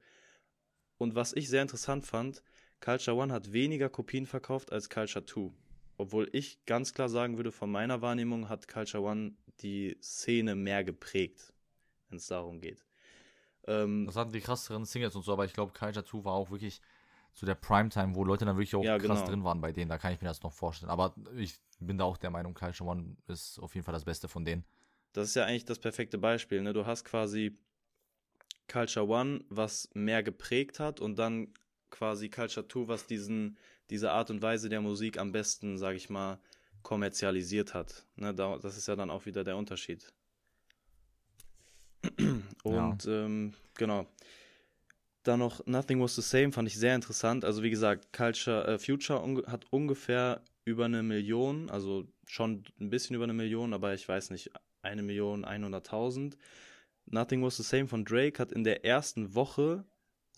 Und 0.98 1.14
was 1.14 1.32
ich 1.32 1.48
sehr 1.48 1.62
interessant 1.62 2.04
fand, 2.04 2.42
Culture 2.80 3.16
One 3.16 3.32
hat 3.32 3.52
weniger 3.52 3.88
Kopien 3.88 4.26
verkauft 4.26 4.72
als 4.72 4.90
Culture 4.90 5.24
2 5.24 5.50
obwohl 5.96 6.28
ich 6.32 6.64
ganz 6.66 6.92
klar 6.92 7.08
sagen 7.08 7.36
würde, 7.36 7.52
von 7.52 7.70
meiner 7.70 8.02
Wahrnehmung 8.02 8.48
hat 8.48 8.68
Culture 8.68 9.02
One 9.02 9.32
die 9.60 9.96
Szene 10.02 10.54
mehr 10.54 10.84
geprägt, 10.84 11.52
wenn 12.08 12.18
es 12.18 12.26
darum 12.26 12.60
geht. 12.60 12.84
Ähm, 13.66 14.06
das 14.06 14.16
hatten 14.16 14.32
die 14.32 14.40
krasseren 14.40 14.84
Singles 14.84 15.16
und 15.16 15.24
so, 15.24 15.32
aber 15.32 15.44
ich 15.44 15.52
glaube, 15.52 15.72
Culture 15.72 16.04
2 16.04 16.24
war 16.24 16.34
auch 16.34 16.50
wirklich 16.50 16.80
zu 17.32 17.44
der 17.44 17.54
Primetime, 17.54 18.14
wo 18.14 18.24
Leute 18.24 18.44
dann 18.44 18.56
wirklich 18.56 18.74
auch 18.74 18.84
ja, 18.84 18.98
krass 18.98 19.18
genau. 19.18 19.30
drin 19.30 19.44
waren 19.44 19.60
bei 19.60 19.72
denen. 19.72 19.90
Da 19.90 19.98
kann 19.98 20.12
ich 20.12 20.20
mir 20.20 20.28
das 20.28 20.42
noch 20.42 20.52
vorstellen. 20.52 20.90
Aber 20.90 21.14
ich 21.36 21.54
bin 21.78 21.98
da 21.98 22.04
auch 22.04 22.16
der 22.16 22.30
Meinung, 22.30 22.54
Culture 22.54 22.88
One 22.88 23.16
ist 23.28 23.58
auf 23.58 23.74
jeden 23.74 23.84
Fall 23.84 23.92
das 23.92 24.04
Beste 24.04 24.26
von 24.26 24.44
denen. 24.44 24.64
Das 25.12 25.28
ist 25.28 25.34
ja 25.34 25.44
eigentlich 25.44 25.66
das 25.66 25.78
perfekte 25.78 26.18
Beispiel. 26.18 26.62
Ne? 26.62 26.72
Du 26.72 26.86
hast 26.86 27.04
quasi 27.04 27.58
Culture 28.68 29.06
One, 29.06 29.44
was 29.48 29.90
mehr 29.92 30.22
geprägt 30.22 30.80
hat, 30.80 31.00
und 31.00 31.18
dann 31.18 31.52
quasi 31.90 32.30
Culture 32.30 32.66
2, 32.66 32.88
was 32.88 33.06
diesen 33.06 33.58
diese 33.90 34.10
Art 34.10 34.30
und 34.30 34.42
Weise 34.42 34.68
der 34.68 34.80
Musik 34.80 35.18
am 35.18 35.32
besten, 35.32 35.78
sage 35.78 35.96
ich 35.96 36.10
mal, 36.10 36.38
kommerzialisiert 36.82 37.74
hat. 37.74 38.06
Ne, 38.16 38.34
das 38.34 38.76
ist 38.76 38.88
ja 38.88 38.96
dann 38.96 39.10
auch 39.10 39.26
wieder 39.26 39.44
der 39.44 39.56
Unterschied. 39.56 40.12
Und 42.62 43.04
ja. 43.04 43.24
ähm, 43.24 43.54
genau. 43.74 44.06
Dann 45.22 45.40
noch 45.40 45.66
Nothing 45.66 46.00
Was 46.00 46.14
the 46.14 46.22
Same 46.22 46.52
fand 46.52 46.68
ich 46.68 46.78
sehr 46.78 46.94
interessant. 46.94 47.44
Also 47.44 47.62
wie 47.64 47.70
gesagt, 47.70 48.12
Culture, 48.12 48.66
äh, 48.66 48.78
Future 48.78 49.20
un 49.20 49.44
hat 49.46 49.66
ungefähr 49.70 50.42
über 50.64 50.84
eine 50.84 51.02
Million, 51.02 51.68
also 51.70 52.06
schon 52.26 52.64
ein 52.80 52.90
bisschen 52.90 53.16
über 53.16 53.24
eine 53.24 53.32
Million, 53.32 53.72
aber 53.72 53.94
ich 53.94 54.08
weiß 54.08 54.30
nicht, 54.30 54.50
eine 54.82 55.02
Million, 55.02 55.44
100.000. 55.44 56.36
Nothing 57.06 57.42
Was 57.42 57.56
the 57.56 57.62
Same 57.62 57.88
von 57.88 58.04
Drake 58.04 58.38
hat 58.40 58.52
in 58.52 58.64
der 58.64 58.84
ersten 58.84 59.34
Woche 59.34 59.84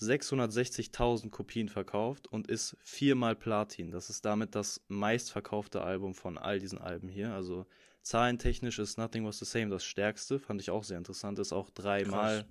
660.000 0.00 1.30
Kopien 1.30 1.68
verkauft 1.68 2.28
und 2.28 2.48
ist 2.48 2.76
viermal 2.82 3.34
Platin. 3.34 3.90
Das 3.90 4.10
ist 4.10 4.24
damit 4.24 4.54
das 4.54 4.80
meistverkaufte 4.88 5.82
Album 5.82 6.14
von 6.14 6.38
all 6.38 6.60
diesen 6.60 6.78
Alben 6.78 7.08
hier. 7.08 7.32
Also 7.32 7.66
zahlentechnisch 8.02 8.78
ist 8.78 8.96
Nothing 8.96 9.24
Was 9.24 9.38
the 9.38 9.44
Same 9.44 9.70
das 9.70 9.84
stärkste, 9.84 10.38
fand 10.38 10.60
ich 10.60 10.70
auch 10.70 10.84
sehr 10.84 10.98
interessant. 10.98 11.38
Ist 11.38 11.52
auch 11.52 11.70
dreimal, 11.70 12.46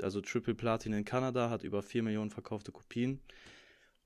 also 0.00 0.20
Triple 0.20 0.54
Platin 0.54 0.92
in 0.92 1.04
Kanada, 1.04 1.48
hat 1.48 1.62
über 1.62 1.82
4 1.82 2.02
Millionen 2.02 2.30
verkaufte 2.30 2.70
Kopien. 2.70 3.20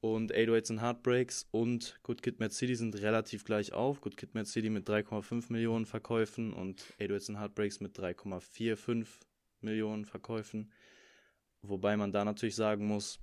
Und 0.01 0.33
808s 0.33 0.71
and 0.71 0.81
Heartbreaks 0.81 1.49
und 1.51 1.99
Good 2.05 2.23
Kid 2.23 2.39
Mad 2.39 2.55
City 2.55 2.77
sind 2.77 2.95
relativ 3.03 3.45
gleich 3.45 3.73
auf. 3.73 4.01
Good 4.01 4.17
Kid 4.17 4.33
Mad 4.35 4.49
City 4.49 4.71
mit 4.71 4.89
3,5 4.89 5.53
Millionen 5.53 5.87
Verkäufen 5.87 6.53
und 6.53 6.85
808s 7.01 7.31
and 7.31 7.41
Heartbreaks 7.41 7.81
mit 7.81 7.99
3,45 7.99 9.07
Millionen 9.61 10.05
Verkäufen. 10.05 10.71
Wobei 11.63 11.97
man 11.97 12.13
da 12.13 12.25
natürlich 12.25 12.57
sagen 12.57 12.87
muss, 12.87 13.19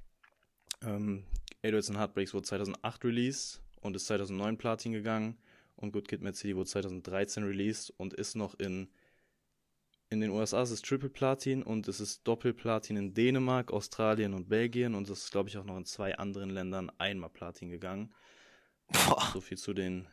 ähm, 0.82 1.24
808s 1.64 1.90
and 1.90 2.00
Heartbreaks 2.00 2.34
wurde 2.34 2.46
2008 2.46 3.04
released 3.06 3.62
und 3.82 3.96
ist 3.96 4.08
2009 4.08 4.58
Platin 4.58 4.92
gegangen 4.92 5.38
und 5.76 5.92
Good 5.92 6.08
Kid 6.08 6.22
Mad 6.22 6.36
City 6.36 6.56
wurde 6.56 6.70
2013 6.70 7.44
released 7.44 7.94
und 7.98 8.14
ist 8.14 8.36
noch 8.36 8.56
in 8.56 8.90
in 10.10 10.22
den 10.22 10.30
USA 10.30 10.62
ist 10.62 10.70
es 10.70 10.84
Triple 10.84 11.10
Platin 11.10 11.64
und 11.64 11.88
es 11.88 12.00
ist 12.00 12.28
Doppelplatin 12.28 12.96
in 12.96 13.14
Dänemark, 13.16 13.72
Australien 13.72 14.36
und 14.36 14.48
Belgien 14.48 14.94
und 14.94 15.10
es 15.10 15.24
ist 15.24 15.32
glaube 15.32 15.50
ich 15.50 15.58
auch 15.58 15.66
noch 15.66 15.78
in 15.78 15.86
zwei 15.86 16.16
anderen 16.18 16.52
Ländern 16.52 16.92
einmal 17.00 17.32
Platin 17.32 17.70
gegangen. 17.70 18.14
Boah. 18.88 19.32
So 19.34 19.42
viel 19.42 19.58
zu 19.58 19.74
den 19.74 20.08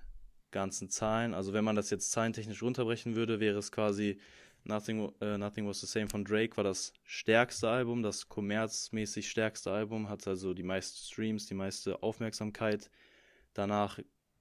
ganzen 0.50 0.88
Zahlen. 0.88 1.34
Also 1.34 1.52
wenn 1.52 1.64
man 1.64 1.76
das 1.76 1.90
jetzt 1.90 2.10
zahlentechnisch 2.10 2.62
runterbrechen 2.62 3.16
würde, 3.16 3.38
wäre 3.38 3.58
es 3.58 3.70
quasi 3.70 4.18
Nothing, 4.64 5.12
uh, 5.20 5.38
Nothing 5.38 5.66
Was 5.66 5.80
the 5.80 5.86
Same 5.86 6.08
von 6.08 6.24
Drake 6.24 6.56
war 6.56 6.64
das 6.64 6.92
stärkste 7.04 7.68
Album, 7.68 8.02
das 8.02 8.28
kommerzmäßig 8.28 9.28
stärkste 9.28 9.72
Album, 9.72 10.08
hatte 10.08 10.30
also 10.30 10.54
die 10.54 10.62
meisten 10.62 10.98
Streams, 10.98 11.46
die 11.46 11.54
meiste 11.54 12.02
Aufmerksamkeit. 12.02 12.90
Danach 13.54 13.98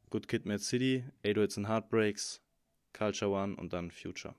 Good 0.09 0.27
Kid, 0.27 0.45
Mad 0.45 0.59
City, 0.59 1.03
808s 1.23 1.57
and 1.57 1.67
Heartbreaks, 1.67 2.41
Culture 2.93 3.31
One 3.31 3.55
und 3.55 3.73
dann 3.73 3.89
Future. 3.91 4.35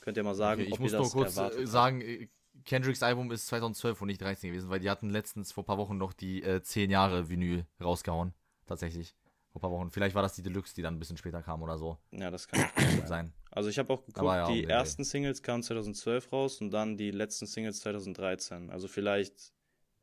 Könnt 0.00 0.16
ihr 0.16 0.24
mal 0.24 0.34
sagen, 0.34 0.62
okay, 0.62 0.68
ich 0.68 0.74
ob 0.74 0.80
muss 0.80 0.92
ihr 0.92 0.98
das 0.98 1.14
nur 1.14 1.22
kurz 1.22 1.36
erwartet 1.36 1.68
sagen, 1.68 2.00
äh, 2.00 2.28
Kendricks 2.64 3.02
Album 3.02 3.30
ist 3.30 3.46
2012 3.48 4.00
und 4.00 4.08
nicht 4.08 4.20
13 4.20 4.50
gewesen, 4.50 4.70
weil 4.70 4.80
die 4.80 4.90
hatten 4.90 5.10
letztens 5.10 5.52
vor 5.52 5.62
ein 5.62 5.66
paar 5.66 5.78
Wochen 5.78 5.96
noch 5.96 6.12
die 6.12 6.42
äh, 6.42 6.62
10 6.62 6.90
Jahre 6.90 7.28
Vinyl 7.28 7.66
rausgehauen. 7.80 8.32
Tatsächlich 8.66 9.14
vor 9.50 9.60
ein 9.60 9.62
paar 9.62 9.70
Wochen. 9.70 9.90
Vielleicht 9.90 10.14
war 10.14 10.22
das 10.22 10.34
die 10.34 10.42
Deluxe, 10.42 10.74
die 10.74 10.82
dann 10.82 10.94
ein 10.94 10.98
bisschen 10.98 11.16
später 11.16 11.42
kam 11.42 11.62
oder 11.62 11.78
so. 11.78 11.98
Ja, 12.12 12.30
das 12.30 12.48
kann 12.48 12.68
sein. 13.06 13.32
Also 13.56 13.70
ich 13.70 13.78
habe 13.78 13.90
auch 13.90 14.04
geguckt, 14.04 14.26
ja, 14.26 14.52
die 14.52 14.64
ersten 14.64 15.02
Singles 15.02 15.42
kamen 15.42 15.62
2012 15.62 16.30
raus 16.30 16.60
und 16.60 16.70
dann 16.72 16.98
die 16.98 17.10
letzten 17.10 17.46
Singles 17.46 17.80
2013. 17.80 18.68
Also 18.68 18.86
vielleicht 18.86 19.54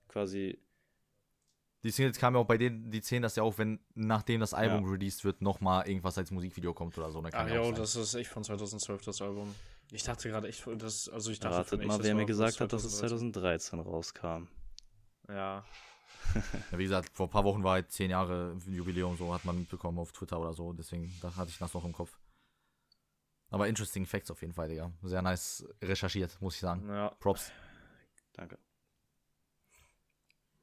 quasi. 0.07 0.59
Die 1.83 1.91
Singles 1.91 2.17
kamen 2.17 2.35
ja 2.35 2.41
auch 2.41 2.47
bei 2.47 2.57
denen, 2.57 2.89
die 2.89 3.01
zählen 3.01 3.21
das 3.21 3.35
ja 3.35 3.43
auch, 3.43 3.59
wenn 3.59 3.79
nachdem 3.93 4.39
das 4.39 4.55
Album 4.55 4.85
ja. 4.85 4.91
released 4.91 5.23
wird, 5.23 5.43
nochmal 5.43 5.87
irgendwas 5.87 6.17
als 6.17 6.31
Musikvideo 6.31 6.73
kommt 6.73 6.97
oder 6.97 7.11
so. 7.11 7.23
Ach 7.31 7.47
ja, 7.47 7.71
das 7.71 7.95
ist 7.95 8.15
echt 8.15 8.31
von 8.31 8.43
2012 8.43 9.03
das 9.03 9.21
Album. 9.21 9.53
Ich 9.91 10.01
dachte 10.01 10.29
gerade 10.29 10.47
echt, 10.47 10.65
das, 10.79 11.07
also 11.09 11.29
ich 11.29 11.39
dachte 11.39 11.57
Ratet 11.57 11.85
mal, 11.85 12.01
wer 12.01 12.15
mir 12.15 12.25
gesagt 12.25 12.59
hat, 12.59 12.73
dass 12.73 12.83
es 12.83 12.97
2013 12.97 13.79
rauskam. 13.79 14.47
Ja, 15.27 15.63
ja, 16.71 16.77
wie 16.77 16.83
gesagt, 16.83 17.09
vor 17.13 17.27
ein 17.27 17.29
paar 17.29 17.43
Wochen 17.43 17.63
war 17.63 17.73
halt 17.73 17.91
zehn 17.91 18.09
Jahre 18.09 18.57
Jubiläum, 18.65 19.15
so 19.15 19.31
hat 19.31 19.45
man 19.45 19.59
mitbekommen 19.59 19.99
auf 19.99 20.11
Twitter 20.11 20.39
oder 20.39 20.53
so, 20.53 20.73
deswegen 20.73 21.13
da 21.21 21.35
hatte 21.35 21.49
ich 21.51 21.59
das 21.59 21.73
noch 21.73 21.85
im 21.85 21.93
Kopf. 21.93 22.17
Aber 23.53 23.67
interesting 23.67 24.07
Facts 24.07 24.31
auf 24.31 24.41
jeden 24.41 24.53
Fall, 24.53 24.67
Digga. 24.67 24.91
Sehr 25.03 25.21
nice 25.21 25.63
recherchiert, 25.79 26.41
muss 26.41 26.55
ich 26.55 26.61
sagen. 26.61 26.89
Ja. 26.89 27.09
Props. 27.19 27.51
Danke. 28.33 28.57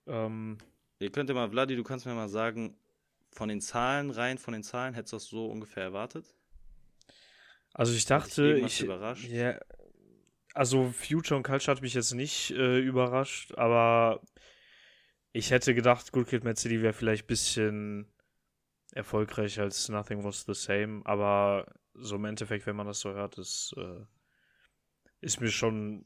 Ähm, 0.08 0.58
Ihr 0.98 1.12
könnt 1.12 1.28
ja 1.28 1.36
mal, 1.36 1.48
Vladi, 1.48 1.76
du 1.76 1.84
kannst 1.84 2.04
mir 2.04 2.14
mal 2.14 2.28
sagen, 2.28 2.76
von 3.30 3.48
den 3.48 3.60
Zahlen, 3.60 4.10
rein 4.10 4.38
von 4.38 4.54
den 4.54 4.64
Zahlen, 4.64 4.94
hättest 4.94 5.12
du 5.12 5.16
das 5.18 5.26
so 5.26 5.46
ungefähr 5.46 5.84
erwartet? 5.84 6.34
Also 7.74 7.94
ich 7.94 8.06
dachte, 8.06 8.54
ich, 8.54 8.82
überrascht? 8.82 9.28
Ja, 9.28 9.60
also 10.54 10.90
Future 10.90 11.36
und 11.36 11.44
Culture 11.44 11.76
hat 11.76 11.82
mich 11.82 11.94
jetzt 11.94 12.12
nicht 12.12 12.50
äh, 12.50 12.80
überrascht, 12.80 13.54
aber 13.56 14.20
ich 15.32 15.52
hätte 15.52 15.76
gedacht, 15.76 16.10
Good 16.10 16.26
Kid 16.26 16.42
Mad 16.42 16.58
City 16.58 16.82
wäre 16.82 16.92
vielleicht 16.92 17.22
ein 17.22 17.28
bisschen 17.28 18.12
erfolgreicher 18.92 19.62
als 19.62 19.88
Nothing 19.88 20.24
Was 20.24 20.44
the 20.44 20.54
Same, 20.54 21.02
aber 21.04 21.66
so 21.94 22.16
im 22.16 22.24
Endeffekt, 22.24 22.66
wenn 22.66 22.76
man 22.76 22.86
das 22.86 23.00
so 23.00 23.10
hört, 23.10 23.38
ist, 23.38 23.74
äh, 23.76 24.04
ist 25.20 25.40
mir 25.40 25.50
schon 25.50 26.04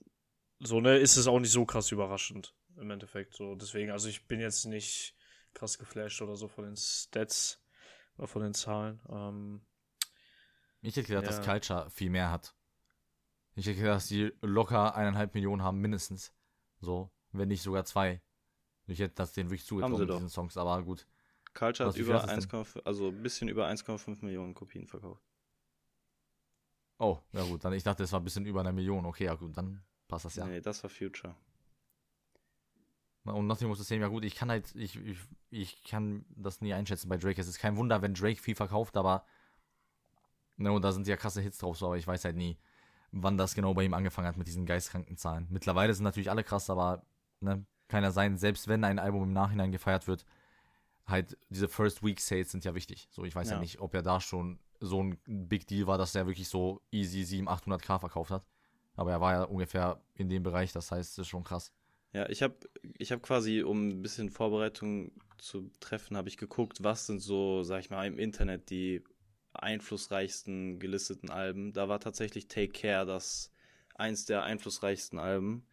so, 0.61 0.81
ne, 0.81 0.99
ist 0.99 1.17
es 1.17 1.27
auch 1.27 1.39
nicht 1.39 1.53
so 1.53 1.65
krass 1.65 1.93
überraschend 1.93 2.55
im 2.77 2.91
Endeffekt. 2.91 3.35
So, 3.35 3.55
deswegen, 3.55 3.91
also 3.91 4.09
ich 4.09 4.27
bin 4.27 4.41
jetzt 4.41 4.65
nicht 4.65 5.17
krass 5.53 5.79
geflasht 5.79 6.21
oder 6.23 6.37
so 6.37 6.49
von 6.49 6.65
den 6.65 6.77
Stats 6.77 7.63
oder 8.17 8.27
von 8.27 8.43
den 8.43 8.55
Zahlen. 8.55 9.01
Ähm, 9.09 9.67
ich 10.81 10.97
hätte 10.97 11.09
gedacht, 11.09 11.25
ja. 11.25 11.31
dass 11.31 11.45
Culture 11.45 11.91
viel 11.91 12.11
mehr 12.11 12.31
hat. 12.31 12.55
Ich 13.55 13.67
hätte 13.67 13.79
gedacht, 13.79 13.97
dass 13.97 14.09
die 14.09 14.33
locker 14.43 14.95
eineinhalb 14.95 15.35
Millionen 15.35 15.63
haben, 15.63 15.81
mindestens. 15.81 16.35
So, 16.81 17.11
wenn 17.33 17.49
nicht 17.49 17.63
sogar 17.63 17.85
zwei. 17.85 18.21
Ich 18.87 18.99
hätte 18.99 19.15
das 19.15 19.33
denen 19.33 19.51
wirklich 19.51 19.67
zugetraut 19.67 19.99
mit 19.99 20.11
diesen 20.11 20.29
Songs, 20.29 20.57
aber 20.57 20.83
gut. 20.83 21.07
Culture 21.55 21.89
hat 21.89 21.97
über 21.97 22.25
1,5, 22.25 22.83
also 22.85 23.09
ein 23.09 23.23
bisschen 23.23 23.49
über 23.49 23.67
1,5 23.69 24.25
Millionen 24.25 24.55
Kopien 24.55 24.87
verkauft. 24.87 25.23
Oh, 26.99 27.19
ja 27.33 27.43
gut, 27.45 27.65
dann 27.65 27.73
ich 27.73 27.83
dachte, 27.83 28.03
es 28.03 28.13
war 28.13 28.21
ein 28.21 28.25
bisschen 28.25 28.47
über 28.47 28.61
eine 28.61 28.73
Million. 28.73 29.05
Okay, 29.07 29.25
ja 29.25 29.35
gut, 29.35 29.57
dann 29.57 29.83
passt 30.09 30.25
das 30.25 30.37
ja. 30.37 30.47
Nee, 30.47 30.61
das 30.61 30.83
war 30.83 30.91
Future. 30.91 31.35
Und 33.25 33.47
Nothing 33.47 33.69
muss 33.69 33.79
das 33.79 33.89
sehen, 33.89 34.03
ja 34.03 34.09
gut, 34.09 34.25
ich 34.25 34.35
kann 34.35 34.51
halt, 34.51 34.75
ich, 34.75 34.97
ich, 34.97 35.19
ich 35.51 35.83
kann 35.85 36.27
das 36.37 36.61
nie 36.61 36.75
einschätzen 36.75 37.09
bei 37.09 37.17
Drake. 37.17 37.41
Es 37.41 37.49
ist 37.49 37.59
kein 37.59 37.77
Wunder, 37.77 38.03
wenn 38.03 38.15
Drake 38.15 38.41
viel 38.41 38.55
verkauft, 38.55 38.97
aber 38.97 39.25
ne, 40.57 40.71
und 40.71 40.83
da 40.83 40.93
sind 40.93 41.07
ja 41.07 41.17
krasse 41.17 41.41
Hits 41.41 41.59
drauf, 41.59 41.79
so, 41.79 41.87
aber 41.87 41.97
ich 41.97 42.07
weiß 42.07 42.25
halt 42.25 42.37
nie. 42.37 42.59
wann 43.13 43.39
das 43.39 43.55
genau 43.55 43.75
bei 43.75 43.85
ihm 43.85 43.95
angefangen 43.95 44.29
hat 44.29 44.37
mit 44.37 44.47
diesen 44.47 44.67
geistkranken 44.67 45.17
Zahlen. 45.17 45.47
Mittlerweile 45.51 45.95
sind 45.95 46.05
natürlich 46.05 46.31
alle 46.31 46.45
krass, 46.45 46.69
aber 46.69 47.03
ne, 47.41 47.65
kann 47.89 48.03
ja 48.03 48.11
sein, 48.11 48.37
selbst 48.37 48.69
wenn 48.69 48.85
ein 48.85 48.99
Album 48.99 49.23
im 49.25 49.33
Nachhinein 49.33 49.73
gefeiert 49.73 50.07
wird, 50.07 50.25
halt 51.07 51.37
diese 51.51 51.69
First 51.69 52.03
Week 52.03 52.21
Sales 52.21 52.51
sind 52.51 52.65
ja 52.65 52.75
wichtig. 52.75 53.09
So, 53.11 53.25
ich 53.25 53.35
weiß 53.35 53.49
ja, 53.49 53.55
ja 53.55 53.61
nicht, 53.61 53.81
ob 53.81 53.95
er 53.95 54.03
da 54.03 54.21
schon 54.21 54.59
so 54.81 55.03
ein 55.03 55.19
Big 55.27 55.67
Deal 55.67 55.87
war, 55.87 55.99
dass 55.99 56.15
er 56.15 56.27
wirklich 56.27 56.49
so 56.49 56.81
easy 56.91 57.25
700, 57.25 57.83
800k 57.83 57.99
verkauft 58.01 58.31
hat. 58.31 58.45
Aber 58.97 59.11
er 59.11 59.21
war 59.21 59.33
ja 59.33 59.43
ungefähr 59.43 60.01
in 60.15 60.29
dem 60.29 60.43
Bereich, 60.43 60.73
das 60.73 60.91
heißt, 60.91 61.13
es 61.13 61.19
ist 61.19 61.29
schon 61.29 61.45
krass. 61.45 61.73
Ja, 62.13 62.29
ich 62.29 62.43
habe 62.43 62.55
ich 62.97 63.11
hab 63.11 63.23
quasi, 63.23 63.63
um 63.63 63.89
ein 63.89 64.03
bisschen 64.03 64.31
Vorbereitung 64.31 65.11
zu 65.39 65.71
treffen, 65.81 66.17
habe 66.17 66.29
ich 66.29 66.37
geguckt, 66.37 66.85
was 66.85 67.07
sind 67.07 67.21
so, 67.21 67.65
sag 67.65 67.81
ich 67.81 67.91
mal, 67.91 68.07
im 68.07 68.19
Internet 68.19 68.71
die 68.71 69.03
einflussreichsten 69.53 70.79
gelisteten 70.79 71.31
Alben. 71.31 71.73
Da 71.73 71.89
war 71.89 71.99
tatsächlich 71.99 72.47
Take 72.47 72.73
Care 72.73 73.05
das 73.05 73.51
eins 73.97 74.27
der 74.27 74.45
einflussreichsten 74.45 75.19
Alben. 75.19 75.67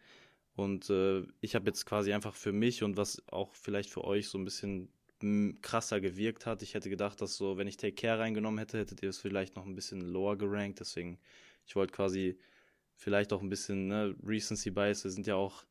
Und 0.54 0.90
äh, 0.90 1.22
ich 1.40 1.54
habe 1.54 1.66
jetzt 1.66 1.86
quasi 1.86 2.12
einfach 2.12 2.34
für 2.34 2.52
mich 2.52 2.82
und 2.82 2.96
was 2.96 3.22
auch 3.28 3.54
vielleicht 3.54 3.90
für 3.90 4.04
euch 4.04 4.28
so 4.28 4.36
ein 4.36 4.44
bisschen 4.44 4.92
krasser 5.62 6.00
gewirkt 6.00 6.46
hat. 6.46 6.62
Ich 6.62 6.74
hätte 6.74 6.90
gedacht, 6.90 7.20
dass 7.20 7.36
so, 7.36 7.56
wenn 7.56 7.68
ich 7.68 7.76
Take 7.76 7.94
Care 7.94 8.18
reingenommen 8.18 8.58
hätte, 8.58 8.78
hättet 8.78 9.02
ihr 9.02 9.10
es 9.10 9.18
vielleicht 9.18 9.56
noch 9.56 9.66
ein 9.66 9.74
bisschen 9.74 10.00
lower 10.00 10.36
gerankt. 10.36 10.80
Deswegen, 10.80 11.18
ich 11.66 11.76
wollte 11.76 11.92
quasi 11.92 12.38
vielleicht 12.96 13.32
auch 13.32 13.42
ein 13.42 13.48
bisschen 13.48 13.88
ne, 13.88 14.14
Recency 14.24 14.70
Bias. 14.70 15.04
Wir 15.04 15.10
sind 15.10 15.26
ja 15.26 15.34
auch 15.36 15.64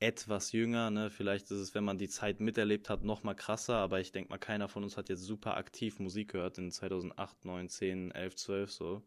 etwas 0.00 0.52
jünger, 0.52 0.90
ne? 0.90 1.10
Vielleicht 1.10 1.50
ist 1.50 1.58
es, 1.58 1.74
wenn 1.74 1.84
man 1.84 1.98
die 1.98 2.08
Zeit 2.08 2.40
miterlebt 2.40 2.88
hat, 2.88 3.02
noch 3.02 3.24
mal 3.24 3.34
krasser, 3.34 3.76
aber 3.76 4.00
ich 4.00 4.12
denke 4.12 4.30
mal, 4.30 4.38
keiner 4.38 4.68
von 4.68 4.84
uns 4.84 4.96
hat 4.96 5.08
jetzt 5.08 5.22
super 5.22 5.56
aktiv 5.56 5.98
Musik 5.98 6.32
gehört 6.32 6.58
in 6.58 6.70
2008, 6.70 7.44
9, 7.44 7.68
10, 7.68 8.10
11, 8.12 8.36
12 8.36 8.72
so. 8.72 9.02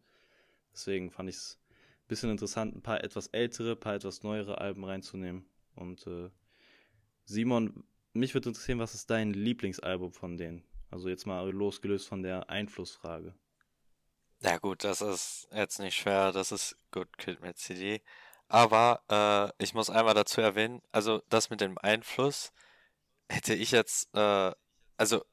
Deswegen 0.72 1.10
fand 1.10 1.30
ich 1.30 1.36
es 1.36 1.58
ein 1.70 2.08
bisschen 2.08 2.30
interessant, 2.30 2.76
ein 2.76 2.82
paar 2.82 3.02
etwas 3.02 3.28
ältere, 3.28 3.72
ein 3.72 3.80
paar 3.80 3.94
etwas 3.94 4.22
neuere 4.22 4.58
Alben 4.58 4.84
reinzunehmen. 4.84 5.46
Und 5.74 6.06
äh, 6.06 6.28
Simon, 7.24 7.84
mich 8.12 8.34
würde 8.34 8.50
interessieren, 8.50 8.78
was 8.78 8.94
ist 8.94 9.10
dein 9.10 9.32
Lieblingsalbum 9.32 10.12
von 10.12 10.36
denen? 10.36 10.64
Also 10.90 11.08
jetzt 11.08 11.26
mal 11.26 11.50
losgelöst 11.50 12.08
von 12.08 12.22
der 12.22 12.50
Einflussfrage. 12.50 13.34
Ja 14.40 14.58
gut, 14.58 14.84
das 14.84 15.00
ist 15.00 15.48
jetzt 15.52 15.78
nicht 15.78 15.96
schwer, 15.96 16.32
das 16.32 16.52
ist 16.52 16.76
Good 16.90 17.16
Kid 17.16 17.40
mit 17.40 17.58
CD. 17.58 18.02
Aber 18.48 19.00
äh, 19.08 19.62
ich 19.62 19.72
muss 19.72 19.88
einmal 19.88 20.14
dazu 20.14 20.40
erwähnen, 20.40 20.82
also 20.90 21.22
das 21.28 21.48
mit 21.48 21.60
dem 21.60 21.78
Einfluss 21.78 22.52
hätte 23.28 23.54
ich 23.54 23.70
jetzt, 23.70 24.14
äh, 24.14 24.52
also 24.96 25.24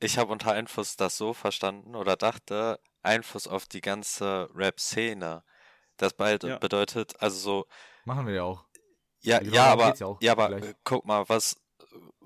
ich 0.00 0.18
habe 0.18 0.32
unter 0.32 0.52
Einfluss 0.52 0.96
das 0.96 1.16
so 1.16 1.32
verstanden 1.32 1.94
oder 1.94 2.16
dachte, 2.16 2.80
Einfluss 3.02 3.46
auf 3.46 3.66
die 3.66 3.80
ganze 3.80 4.48
Rap-Szene. 4.54 5.42
Das 5.96 6.12
beide 6.12 6.48
ja. 6.48 6.58
bedeutet, 6.58 7.20
also 7.20 7.38
so. 7.38 7.66
Machen 8.04 8.26
wir 8.26 8.34
ja 8.34 8.42
auch. 8.44 8.64
Ja, 9.20 9.42
ja, 9.42 9.66
aber, 9.66 9.96
ja, 9.96 10.16
ja 10.20 10.32
aber 10.32 10.52
äh, 10.52 10.74
guck 10.84 11.04
mal, 11.04 11.28
was 11.28 11.56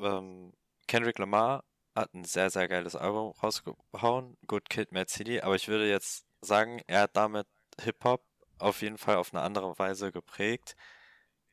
ähm, 0.03 0.53
Kendrick 0.89 1.19
Lamar 1.19 1.65
hat 1.95 2.15
ein 2.15 2.25
sehr, 2.25 2.51
sehr 2.51 2.69
geiles 2.69 2.97
Album 2.97 3.33
rausgehauen. 3.43 4.37
Good 4.47 4.71
Kid, 4.71 4.93
Mad 4.93 5.11
City. 5.11 5.41
Aber 5.41 5.55
ich 5.57 5.69
würde 5.69 5.89
jetzt 5.89 6.25
sagen, 6.41 6.81
er 6.87 7.03
hat 7.03 7.17
damit 7.17 7.47
Hip-Hop 7.81 8.23
auf 8.59 8.83
jeden 8.83 8.99
Fall 8.99 9.17
auf 9.17 9.33
eine 9.33 9.43
andere 9.43 9.79
Weise 9.79 10.13
geprägt. 10.13 10.77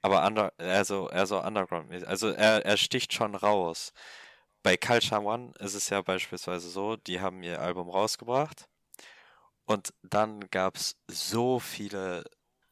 Aber 0.01 0.25
under, 0.25 0.53
also, 0.57 1.09
eher 1.09 1.25
so 1.25 1.41
underground. 1.41 1.91
Also 2.05 2.29
er, 2.29 2.65
er 2.65 2.77
sticht 2.77 3.13
schon 3.13 3.35
raus. 3.35 3.93
Bei 4.63 4.77
Culture 4.77 5.21
One 5.21 5.53
ist 5.59 5.73
es 5.73 5.89
ja 5.89 6.01
beispielsweise 6.01 6.69
so, 6.69 6.95
die 6.97 7.21
haben 7.21 7.43
ihr 7.43 7.61
Album 7.61 7.89
rausgebracht. 7.89 8.67
Und 9.65 9.93
dann 10.03 10.49
gab 10.49 10.77
es 10.77 10.97
so 11.07 11.59
viele, 11.59 12.23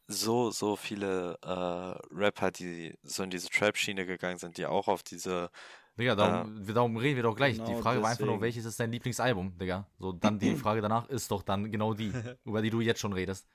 so, 0.08 0.50
so 0.50 0.74
viele 0.74 1.38
äh, 1.42 2.14
Rapper, 2.14 2.50
die 2.50 2.98
so 3.02 3.22
in 3.22 3.30
diese 3.30 3.48
Trap-Schiene 3.48 4.06
gegangen 4.06 4.38
sind, 4.38 4.56
die 4.56 4.66
auch 4.66 4.88
auf 4.88 5.02
diese 5.02 5.50
Digga, 5.98 6.14
darum, 6.14 6.68
äh, 6.68 6.72
darum 6.72 6.96
reden 6.96 7.16
wir 7.16 7.24
doch 7.24 7.36
gleich. 7.36 7.56
Genau 7.56 7.66
die 7.66 7.72
Frage 7.74 7.98
deswegen. 7.98 8.02
war 8.02 8.10
einfach 8.10 8.24
nur, 8.24 8.40
welches 8.40 8.64
ist 8.64 8.80
dein 8.80 8.90
Lieblingsalbum, 8.90 9.58
Digga? 9.58 9.86
So, 9.98 10.12
dann 10.12 10.38
die 10.38 10.56
Frage 10.56 10.80
danach 10.80 11.08
ist 11.08 11.30
doch 11.30 11.42
dann 11.42 11.70
genau 11.70 11.92
die, 11.92 12.12
über 12.44 12.62
die 12.62 12.70
du 12.70 12.80
jetzt 12.80 13.00
schon 13.00 13.12
redest. 13.12 13.46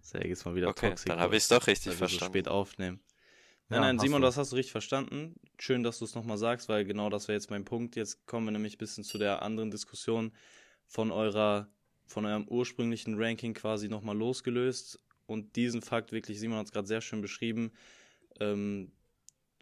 Sehr 0.00 0.26
jetzt 0.26 0.44
mal 0.44 0.54
wieder 0.54 0.68
okay, 0.68 0.90
Toxic. 0.90 1.08
Dann 1.08 1.20
habe 1.20 1.36
ich 1.36 1.42
es 1.42 1.48
doch 1.48 1.66
richtig 1.66 1.94
verstanden. 1.94 2.24
so 2.24 2.26
spät 2.26 2.48
aufnehmen. 2.48 3.00
Nein, 3.68 3.80
ja, 3.82 3.86
nein, 3.86 3.98
Simon, 3.98 4.20
du. 4.20 4.26
das 4.26 4.36
hast 4.36 4.52
du 4.52 4.56
richtig 4.56 4.72
verstanden. 4.72 5.34
Schön, 5.58 5.82
dass 5.82 5.98
du 5.98 6.04
es 6.04 6.14
nochmal 6.14 6.38
sagst, 6.38 6.68
weil 6.68 6.84
genau 6.84 7.08
das 7.08 7.28
wäre 7.28 7.36
jetzt 7.36 7.50
mein 7.50 7.64
Punkt. 7.64 7.96
Jetzt 7.96 8.26
kommen 8.26 8.46
wir 8.46 8.52
nämlich 8.52 8.74
ein 8.74 8.78
bisschen 8.78 9.04
zu 9.04 9.16
der 9.16 9.42
anderen 9.42 9.70
Diskussion 9.70 10.32
von 10.86 11.12
eurer, 11.12 11.68
von 12.06 12.26
eurem 12.26 12.48
ursprünglichen 12.48 13.14
Ranking 13.16 13.54
quasi 13.54 13.88
nochmal 13.88 14.16
losgelöst. 14.16 15.00
Und 15.30 15.54
diesen 15.54 15.80
Fakt 15.80 16.10
wirklich, 16.10 16.40
Simon 16.40 16.58
hat 16.58 16.66
es 16.66 16.72
gerade 16.72 16.88
sehr 16.88 17.00
schön 17.00 17.20
beschrieben, 17.20 17.70
ähm, 18.40 18.90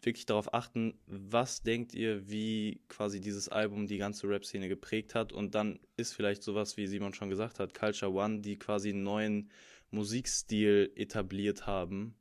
wirklich 0.01 0.25
darauf 0.25 0.51
achten, 0.51 0.97
was 1.05 1.61
denkt 1.61 1.93
ihr, 1.93 2.27
wie 2.27 2.81
quasi 2.87 3.21
dieses 3.21 3.49
Album 3.49 3.85
die 3.85 3.99
ganze 3.99 4.27
Rap-Szene 4.27 4.67
geprägt 4.67 5.13
hat. 5.13 5.31
Und 5.31 5.53
dann 5.53 5.79
ist 5.95 6.13
vielleicht 6.13 6.41
sowas, 6.41 6.75
wie 6.77 6.87
Simon 6.87 7.13
schon 7.13 7.29
gesagt 7.29 7.59
hat, 7.59 7.75
Culture 7.75 8.11
One, 8.11 8.39
die 8.39 8.57
quasi 8.57 8.89
einen 8.89 9.03
neuen 9.03 9.51
Musikstil 9.91 10.91
etabliert 10.95 11.67
haben, 11.67 12.15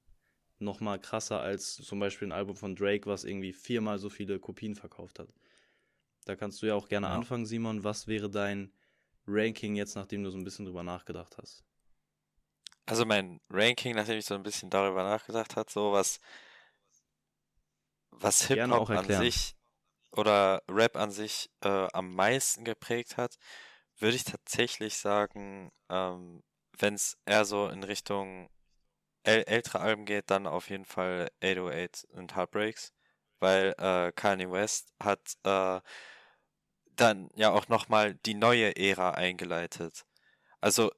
nochmal 0.58 1.00
krasser 1.00 1.40
als 1.40 1.76
zum 1.76 2.00
Beispiel 2.00 2.28
ein 2.28 2.32
Album 2.32 2.56
von 2.56 2.76
Drake, 2.76 3.06
was 3.06 3.24
irgendwie 3.24 3.54
viermal 3.54 3.98
so 3.98 4.10
viele 4.10 4.38
Kopien 4.40 4.74
verkauft 4.74 5.20
hat. 5.20 5.32
Da 6.26 6.36
kannst 6.36 6.60
du 6.60 6.66
ja 6.66 6.74
auch 6.74 6.88
gerne 6.88 7.06
ja. 7.06 7.14
anfangen, 7.14 7.46
Simon. 7.46 7.82
Was 7.82 8.08
wäre 8.08 8.28
dein 8.28 8.72
Ranking 9.26 9.74
jetzt, 9.74 9.94
nachdem 9.94 10.22
du 10.22 10.30
so 10.30 10.36
ein 10.36 10.44
bisschen 10.44 10.66
drüber 10.66 10.82
nachgedacht 10.82 11.38
hast? 11.38 11.64
Also 12.88 13.04
mein 13.04 13.38
Ranking, 13.50 13.94
nachdem 13.94 14.18
ich 14.18 14.24
so 14.24 14.34
ein 14.34 14.42
bisschen 14.42 14.70
darüber 14.70 15.02
nachgedacht 15.02 15.56
habe, 15.56 15.70
so 15.70 15.92
was 15.92 16.20
was 18.12 18.46
Hip-Hop 18.46 18.88
an 18.88 19.06
sich 19.06 19.54
oder 20.12 20.62
Rap 20.68 20.96
an 20.96 21.10
sich 21.10 21.50
äh, 21.62 21.86
am 21.92 22.14
meisten 22.14 22.64
geprägt 22.64 23.18
hat, 23.18 23.36
würde 23.98 24.16
ich 24.16 24.24
tatsächlich 24.24 24.96
sagen, 24.96 25.70
ähm, 25.90 26.42
wenn 26.78 26.94
es 26.94 27.18
eher 27.26 27.44
so 27.44 27.68
in 27.68 27.84
Richtung 27.84 28.48
äl 29.22 29.42
ältere 29.42 29.80
Alben 29.80 30.06
geht, 30.06 30.30
dann 30.30 30.46
auf 30.46 30.70
jeden 30.70 30.86
Fall 30.86 31.28
808 31.42 32.06
und 32.12 32.36
Heartbreaks, 32.36 32.94
weil 33.38 33.74
äh, 33.78 34.12
Kanye 34.12 34.50
West 34.50 34.94
hat 34.98 35.20
äh, 35.44 35.80
dann 36.96 37.28
ja 37.34 37.50
auch 37.50 37.68
nochmal 37.68 38.14
die 38.14 38.34
neue 38.34 38.74
Ära 38.76 39.10
eingeleitet. 39.10 40.06
Also 40.62 40.90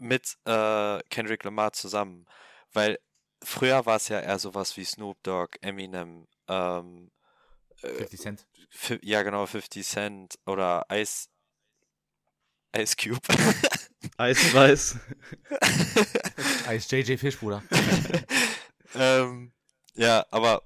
mit 0.00 0.36
äh, 0.44 1.00
Kendrick 1.10 1.44
Lamar 1.44 1.72
zusammen, 1.72 2.26
weil 2.72 2.98
früher 3.42 3.86
war 3.86 3.96
es 3.96 4.08
ja 4.08 4.20
eher 4.20 4.38
sowas 4.38 4.76
wie 4.76 4.84
Snoop 4.84 5.22
Dogg, 5.22 5.56
Eminem, 5.60 6.26
ähm, 6.48 7.10
50 7.76 8.12
äh, 8.12 8.22
Cent. 8.22 8.46
Ja, 9.02 9.22
genau, 9.22 9.46
50 9.46 9.86
Cent 9.86 10.38
oder 10.46 10.86
Ice, 10.92 11.28
Ice 12.76 12.94
Cube. 12.96 13.20
Ice 14.20 14.54
Weiß. 14.54 14.96
Ice 16.70 16.96
JJ 16.96 17.16
Fisch, 17.16 17.38
Bruder. 17.38 17.62
ähm, 18.94 19.52
ja, 19.94 20.24
aber 20.30 20.62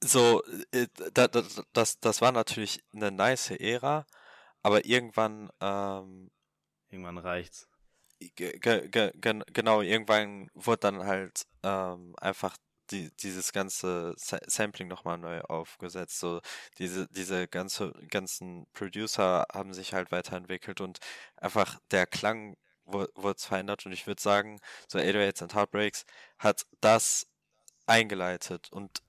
so, 0.00 0.42
das, 1.14 1.28
äh, 1.36 1.62
das, 1.72 2.00
das 2.00 2.20
war 2.20 2.32
natürlich 2.32 2.82
eine 2.94 3.10
nice 3.10 3.50
Ära, 3.50 4.06
aber 4.62 4.84
irgendwann, 4.84 5.50
ähm, 5.60 6.30
irgendwann 6.90 7.18
reicht's. 7.18 7.68
Ge 8.30 8.58
ge 8.58 9.12
genau, 9.52 9.80
irgendwann 9.80 10.50
wurde 10.54 10.80
dann 10.80 11.04
halt 11.04 11.46
ähm, 11.62 12.14
einfach 12.20 12.56
die, 12.90 13.10
dieses 13.16 13.52
ganze 13.52 14.14
Sampling 14.16 14.88
nochmal 14.88 15.18
neu 15.18 15.40
aufgesetzt. 15.42 16.20
So 16.20 16.40
diese, 16.78 17.08
diese 17.08 17.48
ganze, 17.48 17.92
ganzen 18.08 18.66
Producer 18.72 19.46
haben 19.52 19.72
sich 19.72 19.94
halt 19.94 20.12
weiterentwickelt 20.12 20.80
und 20.80 20.98
einfach 21.36 21.78
der 21.90 22.06
Klang 22.06 22.56
wurde 22.84 23.38
verändert 23.38 23.86
und 23.86 23.92
ich 23.92 24.06
würde 24.06 24.20
sagen, 24.20 24.60
so 24.88 24.98
808s 24.98 25.42
and 25.42 25.54
Heartbreaks 25.54 26.04
hat 26.38 26.66
das 26.80 27.26
eingeleitet 27.86 28.70
und 28.72 29.02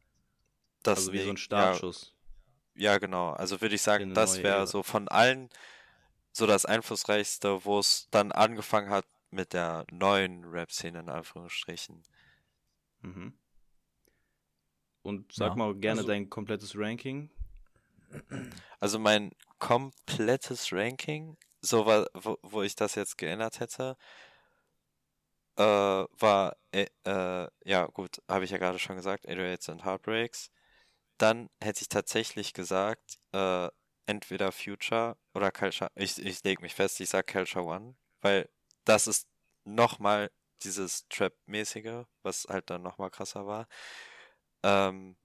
das 0.83 0.99
also 0.99 1.13
wie 1.13 1.23
so 1.23 1.29
ein 1.31 1.37
Startschuss. 1.37 2.13
Ja, 2.75 2.91
ja 2.93 2.97
genau. 2.99 3.31
Also 3.31 3.61
würde 3.61 3.75
ich 3.75 3.81
sagen, 3.81 4.13
das 4.13 4.41
wäre 4.43 4.67
so 4.67 4.83
von 4.83 5.07
allen 5.07 5.49
so 6.33 6.47
das 6.47 6.65
einflussreichste, 6.65 7.63
wo 7.63 7.79
es 7.79 8.07
dann 8.11 8.31
angefangen 8.31 8.89
hat 8.89 9.05
mit 9.29 9.53
der 9.53 9.85
neuen 9.91 10.43
Rap-Szene 10.43 10.99
in 10.99 11.09
Anführungsstrichen. 11.09 12.03
Mhm. 13.01 13.37
Und 15.03 15.31
sag 15.31 15.49
ja, 15.49 15.55
mal 15.55 15.75
gerne 15.75 16.01
also, 16.01 16.07
dein 16.07 16.29
komplettes 16.29 16.75
Ranking. 16.75 17.29
Also 18.79 18.99
mein 18.99 19.31
komplettes 19.59 20.71
Ranking, 20.71 21.37
so 21.61 21.85
war, 21.85 22.07
wo, 22.13 22.37
wo 22.41 22.61
ich 22.61 22.75
das 22.75 22.95
jetzt 22.95 23.17
geändert 23.17 23.59
hätte, 23.59 23.97
äh, 25.57 25.63
war, 25.63 26.57
äh, 26.71 26.87
äh, 27.05 27.47
ja 27.65 27.85
gut, 27.87 28.21
habe 28.27 28.45
ich 28.45 28.51
ja 28.51 28.57
gerade 28.57 28.79
schon 28.79 28.95
gesagt, 28.95 29.27
808s 29.27 29.69
and 29.71 29.85
Heartbreaks. 29.85 30.51
Dann 31.17 31.49
hätte 31.61 31.81
ich 31.81 31.89
tatsächlich 31.89 32.53
gesagt, 32.53 33.19
äh, 33.33 33.69
entweder 34.05 34.51
Future 34.51 35.17
oder 35.33 35.51
Culture. 35.51 35.91
Ich, 35.95 36.17
ich 36.23 36.43
lege 36.43 36.61
mich 36.61 36.75
fest, 36.75 36.99
ich 36.99 37.09
sag 37.09 37.27
Culture 37.27 37.65
One, 37.65 37.95
weil 38.21 38.49
das 38.85 39.07
ist 39.07 39.27
nochmal 39.63 40.31
dieses 40.63 41.07
Trap-mäßige, 41.09 42.05
was 42.21 42.45
halt 42.49 42.69
dann 42.69 42.81
nochmal 42.81 43.09
krasser 43.09 43.45
war. 43.45 43.67
Ähm, 44.63 45.15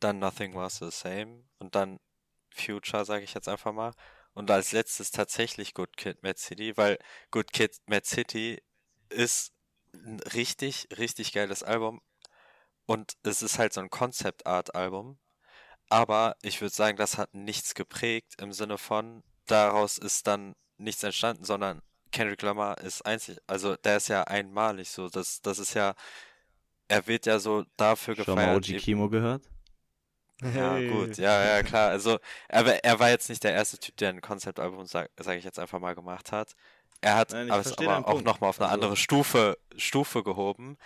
dann 0.00 0.18
Nothing 0.18 0.54
Was 0.54 0.78
the 0.78 0.90
Same 0.90 1.44
und 1.58 1.74
dann 1.74 2.00
Future, 2.54 3.04
sage 3.04 3.24
ich 3.24 3.34
jetzt 3.34 3.48
einfach 3.48 3.72
mal. 3.72 3.92
Und 4.32 4.50
als 4.50 4.72
letztes 4.72 5.10
tatsächlich 5.10 5.74
Good 5.74 5.96
Kid, 5.96 6.22
Mad 6.22 6.38
City, 6.38 6.76
weil 6.76 6.98
Good 7.30 7.52
Kid, 7.52 7.76
Mad 7.86 8.06
City 8.06 8.62
ist 9.08 9.52
ein 9.94 10.20
richtig, 10.20 10.88
richtig 10.96 11.32
geiles 11.32 11.62
Album. 11.62 12.00
Und 12.86 13.16
es 13.22 13.42
ist 13.42 13.58
halt 13.58 13.72
so 13.72 13.80
ein 13.80 13.90
Concept 13.90 14.46
Art 14.46 14.74
Album. 14.74 15.18
Aber 15.90 16.36
ich 16.42 16.60
würde 16.60 16.74
sagen, 16.74 16.96
das 16.96 17.18
hat 17.18 17.34
nichts 17.34 17.74
geprägt 17.74 18.40
im 18.40 18.52
Sinne 18.52 18.78
von, 18.78 19.22
daraus 19.46 19.98
ist 19.98 20.26
dann 20.26 20.54
nichts 20.78 21.02
entstanden, 21.02 21.44
sondern 21.44 21.82
Kendrick 22.12 22.42
Lamar 22.42 22.78
ist 22.78 23.02
einzig, 23.02 23.38
also 23.46 23.76
der 23.76 23.96
ist 23.98 24.08
ja 24.08 24.22
einmalig 24.22 24.90
so, 24.90 25.08
das, 25.08 25.42
das 25.42 25.58
ist 25.58 25.74
ja, 25.74 25.94
er 26.88 27.06
wird 27.06 27.26
ja 27.26 27.38
so 27.38 27.64
dafür 27.76 28.14
Schon 28.14 28.24
gefeiert. 28.24 28.64
Schon 28.64 28.72
mal 28.72 28.78
OG 28.78 28.82
Kimo 28.82 29.08
gehört? 29.08 29.42
Ja, 30.42 30.74
hey. 30.74 30.88
gut, 30.88 31.18
ja, 31.18 31.56
ja, 31.56 31.62
klar. 31.62 31.90
Also, 31.90 32.18
aber 32.48 32.82
er 32.82 32.98
war 32.98 33.10
jetzt 33.10 33.28
nicht 33.28 33.44
der 33.44 33.52
erste 33.52 33.78
Typ, 33.78 33.96
der 33.98 34.08
ein 34.10 34.20
Konzeptalbum, 34.20 34.86
sage 34.86 35.10
sag 35.18 35.36
ich 35.36 35.44
jetzt 35.44 35.58
einfach 35.58 35.80
mal, 35.80 35.94
gemacht 35.94 36.32
hat. 36.32 36.54
Er 37.02 37.16
hat 37.16 37.32
Nein, 37.32 37.50
aber 37.50 37.60
es 37.60 37.76
aber 37.76 38.08
auch 38.08 38.22
nochmal 38.22 38.50
auf 38.50 38.60
eine 38.60 38.68
also. 38.68 38.74
andere 38.74 38.96
Stufe, 38.96 39.58
Stufe 39.76 40.22
gehoben. 40.22 40.78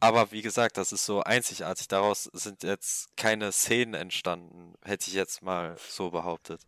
Aber 0.00 0.30
wie 0.30 0.42
gesagt, 0.42 0.76
das 0.76 0.92
ist 0.92 1.04
so 1.04 1.22
einzigartig. 1.22 1.88
Daraus 1.88 2.24
sind 2.24 2.62
jetzt 2.62 3.16
keine 3.16 3.50
Szenen 3.52 3.94
entstanden, 3.94 4.74
hätte 4.82 5.08
ich 5.08 5.14
jetzt 5.14 5.42
mal 5.42 5.76
so 5.88 6.10
behauptet. 6.10 6.62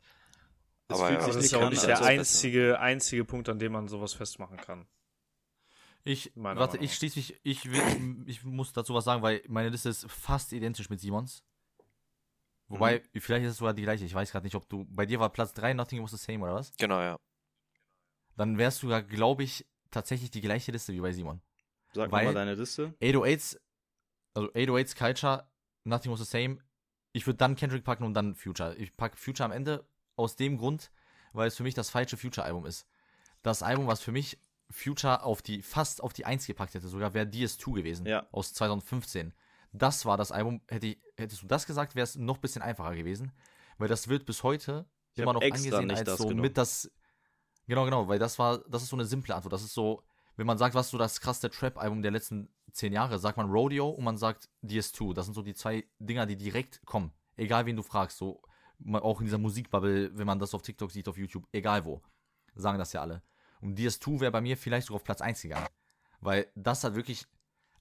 Das 0.89 0.99
aber 0.99 1.13
ja, 1.13 1.27
das 1.27 1.37
ist 1.37 1.53
ja 1.53 1.59
auch 1.59 1.71
nicht 1.71 1.87
der 1.87 2.03
einzige, 2.03 2.81
einzige 2.81 3.25
Punkt, 3.25 3.49
an 3.49 3.61
dem 3.61 3.73
man 3.73 3.87
sowas 3.87 4.13
festmachen 4.13 4.57
kann. 4.57 4.87
Ich, 6.03 6.33
warte, 6.35 6.79
ich 6.79 6.95
schließe 6.95 7.19
mich, 7.19 7.39
ich, 7.43 7.71
will, 7.71 8.25
ich 8.27 8.43
muss 8.43 8.73
dazu 8.73 8.95
was 8.95 9.05
sagen, 9.05 9.23
weil 9.23 9.43
meine 9.49 9.69
Liste 9.69 9.91
ist 9.91 10.11
fast 10.11 10.53
identisch 10.53 10.91
mit 10.91 11.01
Simons. 11.01 11.45
Wobei, 12.69 13.03
mhm. 13.13 13.21
vielleicht 13.21 13.45
ist 13.45 13.53
es 13.53 13.59
sogar 13.59 13.75
die 13.75 13.83
gleiche. 13.83 14.05
Ich 14.05 14.15
weiß 14.15 14.33
gerade 14.33 14.47
nicht, 14.47 14.55
ob 14.55 14.69
du. 14.69 14.87
Bei 14.89 15.05
dir 15.05 15.21
war 15.21 15.29
Platz 15.29 15.53
3 15.53 15.75
Nottingham 15.75 16.05
was 16.05 16.13
the 16.13 16.17
same, 16.17 16.43
oder 16.43 16.55
was? 16.55 16.73
Genau, 16.79 17.01
ja. 17.01 17.19
Dann 18.37 18.59
wärst 18.59 18.83
du 18.83 18.91
ja, 18.91 19.01
glaube 19.01 19.43
ich, 19.43 19.67
tatsächlich 19.91 20.31
die 20.31 20.41
gleiche 20.41 20.73
Liste 20.73 20.93
wie 20.93 21.01
bei 21.01 21.13
Simon. 21.13 21.43
Sag 21.93 22.11
Weil 22.13 22.27
mal 22.27 22.35
deine 22.35 22.55
Liste. 22.55 22.95
808s, 23.01 23.59
also 24.35 24.51
808s, 24.53 24.97
Culture, 24.97 25.47
Nothing 25.85 26.13
was 26.13 26.21
the 26.21 26.27
same. 26.27 26.59
Ich 27.13 27.27
würde 27.27 27.39
dann 27.39 27.57
Kendrick 27.57 27.85
packen 27.85 28.05
und 28.05 28.15
dann 28.15 28.35
Future. 28.35 28.77
Ich 28.77 28.97
packe 28.97 29.17
Future 29.17 29.45
am 29.47 29.53
Ende 29.53 29.85
aus 30.17 30.37
dem 30.37 30.59
Grund, 30.59 30.91
weil 31.33 31.49
es 31.49 31.57
für 31.57 31.63
mich 31.63 31.75
das 31.75 31.91
falsche 31.91 32.17
Future-Album 32.17 32.67
ist. 32.67 32.87
Das 33.43 33.63
Album, 33.63 33.87
was 33.87 34.01
für 34.01 34.13
mich 34.13 34.39
Future 34.71 35.25
auf 35.25 35.43
die, 35.43 35.63
fast 35.63 36.03
auf 36.03 36.13
die 36.13 36.27
1 36.27 36.47
gepackt 36.47 36.75
hätte, 36.75 36.89
sogar 36.89 37.15
wäre 37.15 37.27
DS2 37.27 37.75
gewesen. 37.75 38.07
Ja. 38.07 38.27
Aus 38.31 38.53
2015 38.53 39.33
das 39.73 40.05
war 40.05 40.17
das 40.17 40.33
Album. 40.33 40.61
Hätte 40.69 40.89
ich, 40.89 40.99
hättest 41.17 41.43
du 41.43 41.47
das 41.47 41.67
gesagt, 41.67 41.95
wäre 41.95 42.05
es 42.05 42.17
noch 42.17 42.37
ein 42.37 42.41
bisschen 42.41 42.63
einfacher 42.63 42.95
gewesen. 42.95 43.33
Weil 43.79 43.89
das 43.89 44.09
wird 44.09 44.27
bis 44.27 44.43
heute 44.43 44.87
ich 45.15 45.23
immer 45.23 45.33
noch 45.33 45.43
angesehen 45.43 45.91
als 45.91 46.17
so 46.17 46.25
genommen. 46.25 46.43
mit 46.43 46.57
das. 46.57 46.91
Genau, 47.67 47.85
genau, 47.85 48.09
weil 48.09 48.19
das 48.19 48.39
war, 48.39 48.59
das 48.69 48.83
ist 48.83 48.89
so 48.89 48.97
eine 48.97 49.05
simple 49.05 49.35
Antwort. 49.35 49.53
Das 49.53 49.63
ist 49.63 49.75
so, 49.75 50.03
wenn 50.37 50.47
man 50.47 50.59
sagt, 50.59 50.75
was 50.75 50.91
so 50.91 50.99
das 50.99 51.21
krasse 51.21 51.51
Trap-Album 51.51 52.03
der 52.03 52.11
letzten 52.11 52.49
zehn 52.73 52.93
Jahre, 52.93 53.19
sagt 53.19 53.37
man 53.37 53.51
Rodeo 53.51 53.89
und 53.89 54.05
man 54.05 54.17
sagt 54.17 54.49
DS2. 54.63 55.15
Das 55.15 55.27
sind 55.27 55.35
so 55.35 55.43
die 55.43 55.55
zwei 55.55 55.85
Dinger, 55.99 56.27
die 56.27 56.37
direkt 56.37 56.85
kommen. 56.87 57.13
Egal 57.37 57.67
wen 57.67 57.77
du 57.77 57.83
fragst, 57.83 58.19
so 58.19 58.43
auch 58.93 59.21
in 59.21 59.27
dieser 59.27 59.39
Musikbubble, 59.39 60.17
wenn 60.17 60.27
man 60.27 60.39
das 60.39 60.55
auf 60.55 60.63
TikTok 60.63 60.91
sieht, 60.91 61.09
auf 61.09 61.19
YouTube, 61.19 61.47
egal 61.53 61.85
wo, 61.85 62.03
sagen 62.55 62.79
das 62.79 62.93
ja 62.93 63.03
alle. 63.03 63.23
Und 63.61 63.79
DS2 63.79 64.21
wäre 64.21 64.33
bei 64.33 64.41
mir 64.41 64.57
vielleicht 64.57 64.87
sogar 64.87 64.97
auf 64.97 65.05
Platz 65.05 65.21
1 65.21 65.43
gegangen. 65.43 65.67
Weil 66.21 66.51
das 66.55 66.85
hat 66.85 66.95
wirklich 66.95 67.27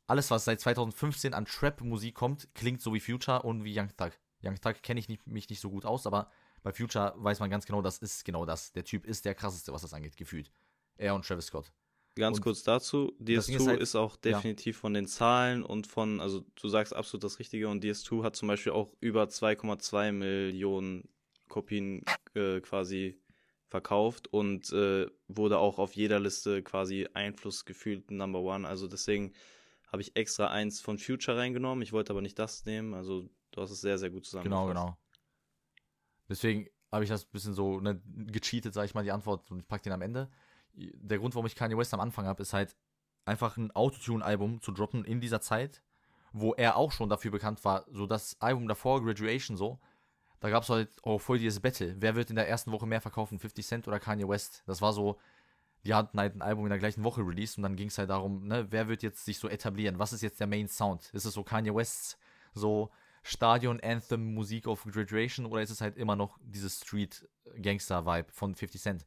alles, 0.07 0.31
was 0.31 0.45
seit 0.45 0.59
2015 0.59 1.33
an 1.33 1.45
Trap-Musik 1.45 2.15
kommt, 2.15 2.53
klingt 2.53 2.81
so 2.81 2.93
wie 2.93 2.99
Future 2.99 3.43
und 3.43 3.63
wie 3.63 3.77
Young 3.77 3.95
Thug. 3.95 4.11
Young 4.43 4.59
Thug 4.59 4.81
kenne 4.81 4.99
ich 4.99 5.07
nicht, 5.07 5.27
mich 5.27 5.49
nicht 5.49 5.61
so 5.61 5.69
gut 5.69 5.85
aus, 5.85 6.07
aber 6.07 6.31
bei 6.63 6.73
Future 6.73 7.13
weiß 7.17 7.39
man 7.39 7.49
ganz 7.49 7.65
genau, 7.65 7.81
das 7.81 7.99
ist 7.99 8.25
genau 8.25 8.45
das. 8.45 8.71
Der 8.73 8.83
Typ 8.83 9.05
ist 9.05 9.25
der 9.25 9.35
krasseste, 9.35 9.71
was 9.71 9.81
das 9.81 9.93
angeht, 9.93 10.17
gefühlt. 10.17 10.51
Er 10.97 11.15
und 11.15 11.25
Travis 11.25 11.45
Scott. 11.45 11.71
Ganz 12.15 12.37
und 12.37 12.43
kurz 12.43 12.63
dazu, 12.63 13.15
DS2 13.21 13.55
ist, 13.55 13.67
halt, 13.67 13.81
ist, 13.81 13.95
auch 13.95 14.17
definitiv 14.17 14.75
ja. 14.75 14.81
von 14.81 14.93
den 14.93 15.07
Zahlen 15.07 15.63
und 15.63 15.87
von, 15.87 16.19
also 16.19 16.43
du 16.55 16.67
sagst 16.67 16.93
absolut 16.93 17.23
das 17.23 17.39
Richtige 17.39 17.69
und 17.69 17.83
DS2 17.83 18.23
hat 18.23 18.35
zum 18.35 18.47
Beispiel 18.47 18.73
auch 18.73 18.93
über 18.99 19.23
2,2 19.23 20.11
Millionen 20.11 21.07
Kopien 21.47 22.03
äh, 22.33 22.59
quasi 22.61 23.19
verkauft 23.67 24.27
und 24.27 24.71
äh, 24.73 25.07
wurde 25.27 25.59
auch 25.59 25.77
auf 25.79 25.95
jeder 25.95 26.19
Liste 26.19 26.63
quasi 26.63 27.07
Einfluss 27.13 27.65
gefühlt 27.65 28.11
Number 28.11 28.41
One. 28.41 28.67
Also 28.67 28.87
deswegen 28.87 29.33
habe 29.91 30.01
ich 30.01 30.15
extra 30.15 30.47
eins 30.47 30.81
von 30.81 30.97
Future 30.97 31.37
reingenommen. 31.37 31.81
Ich 31.81 31.93
wollte 31.93 32.11
aber 32.11 32.21
nicht 32.21 32.37
das 32.39 32.65
nehmen. 32.65 32.93
Also 32.93 33.29
du 33.51 33.61
hast 33.61 33.71
es 33.71 33.81
sehr, 33.81 33.97
sehr 33.97 34.09
gut 34.09 34.25
zusammengefasst. 34.25 34.67
Genau, 34.67 34.81
genau. 34.81 34.97
Deswegen 36.27 36.67
habe 36.91 37.03
ich 37.03 37.09
das 37.09 37.25
ein 37.25 37.31
bisschen 37.31 37.53
so 37.53 37.79
ne, 37.79 38.01
gecheatet, 38.05 38.73
sage 38.73 38.85
ich 38.85 38.93
mal, 38.93 39.03
die 39.03 39.11
Antwort 39.11 39.49
und 39.51 39.59
ich 39.59 39.67
packe 39.67 39.83
den 39.83 39.93
am 39.93 40.01
Ende. 40.01 40.29
Der 40.93 41.19
Grund, 41.19 41.35
warum 41.35 41.45
ich 41.45 41.55
Kanye 41.55 41.77
West 41.77 41.93
am 41.93 41.99
Anfang 41.99 42.25
habe, 42.25 42.41
ist 42.41 42.53
halt 42.53 42.75
einfach 43.25 43.57
ein 43.57 43.71
Autotune-Album 43.71 44.61
zu 44.61 44.71
droppen 44.71 45.05
in 45.05 45.21
dieser 45.21 45.41
Zeit, 45.41 45.81
wo 46.31 46.53
er 46.53 46.77
auch 46.77 46.91
schon 46.91 47.09
dafür 47.09 47.31
bekannt 47.31 47.63
war. 47.65 47.85
So 47.91 48.05
das 48.05 48.39
Album 48.39 48.67
davor, 48.67 49.03
Graduation, 49.03 49.57
so, 49.57 49.79
da 50.39 50.49
gab 50.49 50.63
es 50.63 50.69
halt 50.69 50.89
auch 51.03 51.19
voll 51.19 51.39
dieses 51.39 51.59
Battle. 51.59 51.95
Wer 51.99 52.15
wird 52.15 52.29
in 52.29 52.35
der 52.35 52.47
ersten 52.47 52.71
Woche 52.71 52.87
mehr 52.87 53.01
verkaufen, 53.01 53.39
50 53.39 53.65
Cent 53.65 53.87
oder 53.87 53.99
Kanye 53.99 54.27
West? 54.27 54.63
Das 54.65 54.81
war 54.81 54.93
so, 54.93 55.19
die 55.85 55.93
hatten 55.93 56.19
halt 56.19 56.35
ein 56.35 56.41
Album 56.41 56.65
in 56.65 56.69
der 56.69 56.79
gleichen 56.79 57.03
Woche 57.03 57.21
released 57.21 57.57
und 57.57 57.63
dann 57.63 57.75
ging 57.75 57.87
es 57.87 57.97
halt 57.97 58.09
darum, 58.09 58.47
ne, 58.47 58.67
wer 58.69 58.87
wird 58.87 59.03
jetzt 59.03 59.25
sich 59.25 59.37
so 59.37 59.49
etablieren? 59.49 59.99
Was 59.99 60.13
ist 60.13 60.21
jetzt 60.21 60.39
der 60.39 60.47
Main 60.47 60.67
Sound? 60.67 61.09
Ist 61.13 61.25
es 61.25 61.33
so 61.33 61.43
Kanye 61.43 61.75
West's 61.75 62.17
so 62.53 62.89
Stadion-Anthem 63.23 64.33
Musik 64.33 64.67
auf 64.67 64.85
Graduation 64.85 65.45
oder 65.45 65.61
ist 65.61 65.69
es 65.69 65.81
halt 65.81 65.97
immer 65.97 66.15
noch 66.15 66.39
dieses 66.41 66.79
Street-Gangster-Vibe 66.79 68.31
von 68.31 68.55
50 68.55 68.81
Cent? 68.81 69.05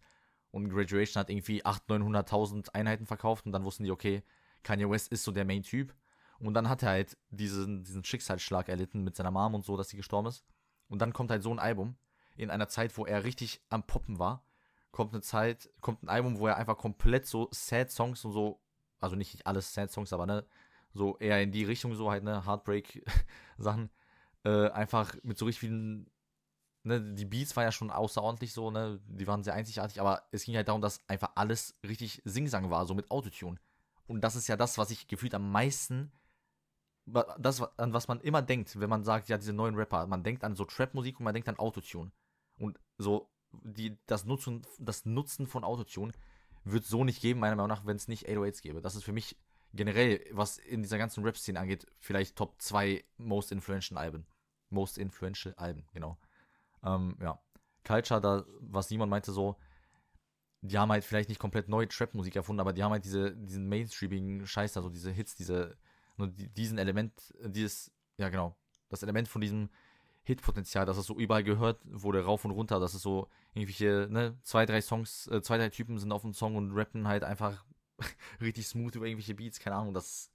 Und 0.52 0.68
Graduation 0.68 1.20
hat 1.20 1.30
irgendwie 1.30 1.64
800.000, 1.64 2.28
900.000 2.28 2.74
Einheiten 2.74 3.06
verkauft 3.06 3.46
und 3.46 3.52
dann 3.52 3.64
wussten 3.64 3.84
die, 3.84 3.90
okay, 3.90 4.22
Kanye 4.62 4.88
West 4.88 5.10
ist 5.10 5.24
so 5.24 5.32
der 5.32 5.44
Main-Typ. 5.44 5.92
Und 6.38 6.54
dann 6.54 6.68
hat 6.68 6.82
er 6.82 6.90
halt 6.90 7.16
diesen, 7.30 7.82
diesen 7.82 8.04
Schicksalsschlag 8.04 8.68
erlitten 8.68 9.02
mit 9.02 9.16
seiner 9.16 9.30
Mom 9.30 9.54
und 9.54 9.64
so, 9.64 9.76
dass 9.76 9.88
sie 9.88 9.96
gestorben 9.96 10.28
ist. 10.28 10.44
Und 10.88 11.00
dann 11.00 11.12
kommt 11.12 11.30
halt 11.30 11.42
so 11.42 11.52
ein 11.52 11.58
Album 11.58 11.96
in 12.36 12.50
einer 12.50 12.68
Zeit, 12.68 12.96
wo 12.96 13.04
er 13.04 13.24
richtig 13.24 13.60
am 13.68 13.84
Poppen 13.84 14.18
war 14.18 14.44
kommt 14.92 15.14
eine 15.14 15.22
Zeit, 15.22 15.70
kommt 15.80 16.04
ein 16.04 16.08
Album, 16.08 16.38
wo 16.38 16.46
er 16.46 16.56
einfach 16.56 16.76
komplett 16.76 17.26
so 17.26 17.48
Sad 17.50 17.90
Songs 17.90 18.24
und 18.24 18.32
so, 18.32 18.60
also 19.00 19.16
nicht 19.16 19.46
alles 19.46 19.72
Sad 19.74 19.90
Songs, 19.90 20.12
aber 20.12 20.26
ne, 20.26 20.46
so 20.92 21.18
eher 21.18 21.42
in 21.42 21.50
die 21.50 21.64
Richtung 21.64 21.94
so 21.94 22.10
halt, 22.10 22.22
ne, 22.22 22.46
Heartbreak 22.46 23.02
Sachen, 23.58 23.90
äh, 24.44 24.68
einfach 24.68 25.14
mit 25.22 25.38
so 25.38 25.46
richtig 25.46 25.60
vielen, 25.60 26.10
ne, 26.84 27.00
die 27.14 27.24
Beats 27.24 27.56
war 27.56 27.64
ja 27.64 27.72
schon 27.72 27.90
außerordentlich 27.90 28.52
so, 28.52 28.70
ne, 28.70 29.00
die 29.06 29.26
waren 29.26 29.42
sehr 29.42 29.54
einzigartig, 29.54 30.00
aber 30.00 30.22
es 30.30 30.44
ging 30.44 30.56
halt 30.56 30.68
darum, 30.68 30.82
dass 30.82 31.00
einfach 31.08 31.32
alles 31.34 31.74
richtig 31.86 32.22
Singsang 32.24 32.70
war, 32.70 32.86
so 32.86 32.94
mit 32.94 33.10
Autotune. 33.10 33.58
Und 34.06 34.22
das 34.22 34.36
ist 34.36 34.48
ja 34.48 34.56
das, 34.56 34.78
was 34.78 34.90
ich 34.90 35.08
gefühlt 35.08 35.34
am 35.34 35.50
meisten, 35.50 36.12
das, 37.38 37.62
an 37.78 37.92
was 37.92 38.08
man 38.08 38.20
immer 38.20 38.42
denkt, 38.42 38.78
wenn 38.78 38.90
man 38.90 39.04
sagt, 39.04 39.28
ja, 39.28 39.38
diese 39.38 39.52
neuen 39.52 39.74
Rapper, 39.74 40.06
man 40.06 40.22
denkt 40.22 40.44
an 40.44 40.54
so 40.54 40.64
Trap-Musik 40.64 41.18
und 41.18 41.24
man 41.24 41.34
denkt 41.34 41.48
an 41.48 41.58
Autotune. 41.58 42.12
Und 42.58 42.78
so 42.98 43.30
die, 43.52 43.98
das, 44.06 44.24
Nutzen, 44.24 44.62
das 44.78 45.04
Nutzen 45.04 45.46
von 45.46 45.64
Autotune 45.64 46.12
wird 46.64 46.84
so 46.84 47.04
nicht 47.04 47.20
geben, 47.20 47.40
meiner 47.40 47.56
Meinung 47.56 47.68
nach, 47.68 47.86
wenn 47.86 47.96
es 47.96 48.08
nicht 48.08 48.28
808s 48.28 48.62
gäbe. 48.62 48.80
Das 48.80 48.94
ist 48.94 49.04
für 49.04 49.12
mich 49.12 49.36
generell, 49.72 50.24
was 50.30 50.58
in 50.58 50.82
dieser 50.82 50.98
ganzen 50.98 51.24
Rap-Szene 51.24 51.58
angeht, 51.58 51.86
vielleicht 51.98 52.36
Top 52.36 52.60
2 52.60 53.04
Most 53.16 53.52
Influential 53.52 53.98
Alben. 53.98 54.26
Most 54.70 54.98
Influential 54.98 55.54
Alben, 55.54 55.86
genau. 55.92 56.18
Ähm, 56.84 57.16
ja. 57.20 57.40
Culture, 57.84 58.20
da, 58.20 58.44
was 58.60 58.88
Simon 58.88 59.08
meinte, 59.08 59.32
so, 59.32 59.56
die 60.60 60.78
haben 60.78 60.92
halt 60.92 61.04
vielleicht 61.04 61.28
nicht 61.28 61.40
komplett 61.40 61.68
neue 61.68 61.88
Trap-Musik 61.88 62.36
erfunden, 62.36 62.60
aber 62.60 62.72
die 62.72 62.82
haben 62.82 62.92
halt 62.92 63.04
diese, 63.04 63.34
diesen 63.34 63.68
mainstreamigen 63.68 64.46
Scheiß, 64.46 64.76
also 64.76 64.88
diese 64.88 65.10
Hits, 65.10 65.34
diese, 65.34 65.76
nur 66.16 66.28
diesen 66.28 66.78
Element, 66.78 67.12
dieses, 67.44 67.90
ja 68.16 68.28
genau, 68.28 68.56
das 68.88 69.02
Element 69.02 69.26
von 69.26 69.40
diesem 69.40 69.70
Hitpotenzial, 70.24 70.86
dass 70.86 70.98
es 70.98 71.06
so 71.06 71.16
überall 71.16 71.42
gehört 71.42 71.80
wurde, 71.84 72.24
rauf 72.24 72.44
und 72.44 72.52
runter, 72.52 72.78
dass 72.78 72.94
es 72.94 73.02
so 73.02 73.28
irgendwelche, 73.54 74.06
ne, 74.08 74.38
zwei, 74.42 74.66
drei 74.66 74.80
Songs, 74.80 75.26
äh, 75.26 75.42
zwei, 75.42 75.58
drei 75.58 75.68
Typen 75.68 75.98
sind 75.98 76.12
auf 76.12 76.22
dem 76.22 76.32
Song 76.32 76.54
und 76.54 76.72
rappen 76.72 77.08
halt 77.08 77.24
einfach 77.24 77.64
richtig 78.40 78.68
smooth 78.68 78.94
über 78.94 79.06
irgendwelche 79.06 79.34
Beats, 79.34 79.58
keine 79.58 79.76
Ahnung, 79.76 79.94
das. 79.94 80.30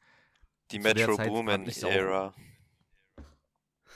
Die 0.72 0.80
Metro 0.80 1.16
Boomin 1.16 1.66
Era. 1.66 2.34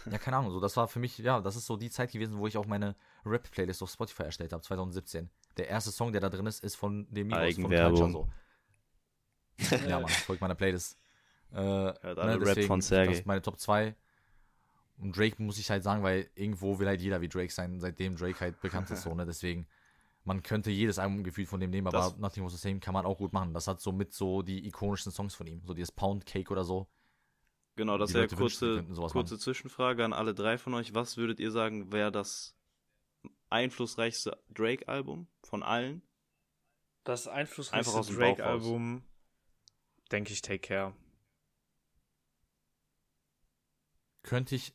Ja, 0.10 0.18
keine 0.18 0.38
Ahnung, 0.38 0.52
so, 0.52 0.60
das 0.60 0.76
war 0.78 0.88
für 0.88 1.00
mich, 1.00 1.18
ja, 1.18 1.42
das 1.42 1.56
ist 1.56 1.66
so 1.66 1.78
die 1.78 1.90
Zeit 1.90 2.12
gewesen, 2.12 2.38
wo 2.38 2.48
ich 2.48 2.58
auch 2.58 2.66
meine 2.66 2.96
Rap-Playlist 3.26 3.84
auf 3.84 3.92
Spotify 3.92 4.24
erstellt 4.24 4.54
habe, 4.54 4.64
2017. 4.64 5.30
Der 5.58 5.68
erste 5.68 5.92
Song, 5.92 6.12
der 6.12 6.22
da 6.22 6.30
drin 6.30 6.46
ist, 6.46 6.64
ist 6.64 6.76
von 6.76 7.08
dem 7.12 7.28
Migos 7.28 7.56
von 7.56 7.70
Culture, 7.70 8.12
so. 8.12 8.28
ja, 9.88 10.00
man, 10.00 10.10
folgt 10.10 10.42
meiner 10.42 10.56
Playlist. 10.56 10.98
Äh, 11.52 11.58
Hört 11.58 12.20
alle 12.20 12.40
ne, 12.40 12.46
Rap 12.46 12.64
von 12.64 12.82
Sergei. 12.82 13.12
Das 13.12 13.20
ist 13.20 13.26
meine 13.26 13.42
Top 13.42 13.60
2. 13.60 13.96
Und 14.98 15.18
Drake 15.18 15.42
muss 15.42 15.58
ich 15.58 15.70
halt 15.70 15.84
sagen, 15.84 16.04
weil 16.04 16.30
irgendwo 16.36 16.80
will 16.80 16.88
halt 16.88 17.02
jeder 17.02 17.22
wie 17.22 17.30
Drake 17.30 17.52
sein, 17.52 17.80
seitdem 17.80 18.16
Drake 18.16 18.40
halt 18.40 18.62
bekannt 18.62 18.90
ist, 18.92 19.02
so, 19.02 19.14
ne? 19.14 19.26
Deswegen 19.26 19.68
man 20.24 20.44
könnte 20.44 20.70
jedes 20.70 21.00
Album 21.00 21.24
gefühlt 21.24 21.48
von 21.48 21.60
dem 21.60 21.72
nehmen, 21.72 21.88
aber 21.88 21.98
das, 21.98 22.18
Nothing 22.18 22.44
Was 22.46 22.54
the 22.54 22.60
Same 22.60 22.80
kann 22.80 22.94
man 22.94 23.06
auch 23.06 23.18
gut 23.18 23.34
machen. 23.34 23.54
Das 23.54 23.68
hat 23.68 23.82
so 23.82 23.92
mit 23.92 24.14
so 24.14 24.42
die 24.42 24.68
ikonischen 24.68 25.12
Songs 25.12 25.34
von 25.34 25.48
ihm, 25.48 25.62
so 25.66 25.74
dieses 25.74 25.92
Pound 25.92 26.26
Cake 26.26 26.52
oder 26.52 26.64
so. 26.64 26.88
Genau, 27.76 27.98
das 27.98 28.14
wäre 28.14 28.28
kurze, 28.28 28.84
kurze 28.84 29.40
Zwischenfrage 29.40 30.04
an 30.04 30.14
alle 30.14 30.34
drei 30.34 30.58
von 30.58 30.74
euch. 30.74 30.94
Was 30.94 31.18
würdet 31.18 31.40
ihr 31.40 31.52
sagen, 31.52 31.92
wäre 31.92 32.12
das 32.12 32.56
einflussreichste 33.50 34.42
Drake-Album 34.50 35.28
von 35.44 35.64
allen? 35.64 36.02
Das 37.04 37.28
einflussreichste 37.28 38.14
Drake-Album, 38.14 39.04
denke 40.12 40.34
ich, 40.34 40.42
Take 40.42 40.60
Care. 40.60 40.94
Könnte 44.24 44.56
ich 44.56 44.74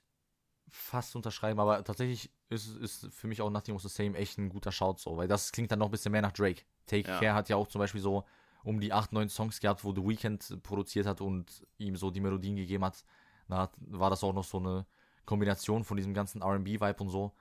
fast 0.69 1.15
unterschreiben, 1.15 1.61
aber 1.61 1.85
tatsächlich 1.85 2.33
ist, 2.49 2.77
ist 2.77 3.13
für 3.13 3.29
mich 3.29 3.41
auch 3.43 3.51
Nothing 3.51 3.75
Was 3.75 3.83
the 3.83 3.89
Same 3.89 4.17
echt 4.17 4.39
ein 4.39 4.49
guter 4.49 4.73
Shout 4.73 4.97
so, 4.99 5.17
weil 5.17 5.29
das 5.29 5.53
klingt 5.53 5.71
dann 5.71 5.79
noch 5.79 5.87
ein 5.87 5.93
bisschen 5.93 6.13
mehr 6.13 6.23
nach 6.23 6.33
Drake. 6.33 6.63
Take 6.87 7.09
ja. 7.09 7.19
Care 7.19 7.35
hat 7.35 7.49
ja 7.49 7.57
auch 7.57 7.69
zum 7.69 7.79
Beispiel 7.79 8.01
so 8.01 8.25
um 8.67 8.81
die 8.81 8.93
8, 8.93 9.13
9 9.13 9.29
Songs 9.29 9.61
gehabt, 9.61 9.85
wo 9.85 9.95
The 9.95 10.03
Weeknd 10.03 10.61
produziert 10.65 11.07
hat 11.07 11.21
und 11.21 11.65
ihm 11.79 11.95
so 11.95 12.11
die 12.11 12.21
Melodien 12.21 12.57
gegeben 12.57 12.85
hat. 12.85 13.05
Da 13.49 13.71
war 13.87 14.11
das 14.11 14.25
auch 14.25 14.33
noch 14.33 14.43
so 14.43 14.59
eine 14.59 14.87
Kombination 15.25 15.85
von 15.85 15.97
diesem 15.97 16.13
ganzen 16.13 16.43
RB-Vibe 16.43 16.97
und 16.99 17.11
so. 17.11 17.33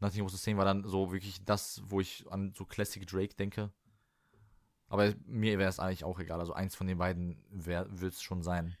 Nothing 0.00 0.24
Was 0.24 0.32
the 0.32 0.38
Same 0.38 0.58
war 0.58 0.64
dann 0.64 0.82
so 0.84 1.12
wirklich 1.12 1.44
das, 1.44 1.82
wo 1.86 2.00
ich 2.00 2.24
an 2.30 2.52
so 2.56 2.64
Classic 2.64 3.06
Drake 3.06 3.36
denke. 3.36 3.70
Aber 4.88 5.14
mir 5.24 5.56
wäre 5.56 5.70
es 5.70 5.78
eigentlich 5.78 6.02
auch 6.02 6.18
egal. 6.18 6.40
Also 6.40 6.52
eins 6.52 6.74
von 6.74 6.88
den 6.88 6.98
beiden 6.98 7.40
wird 7.50 8.02
es 8.02 8.20
schon 8.20 8.42
sein. 8.42 8.76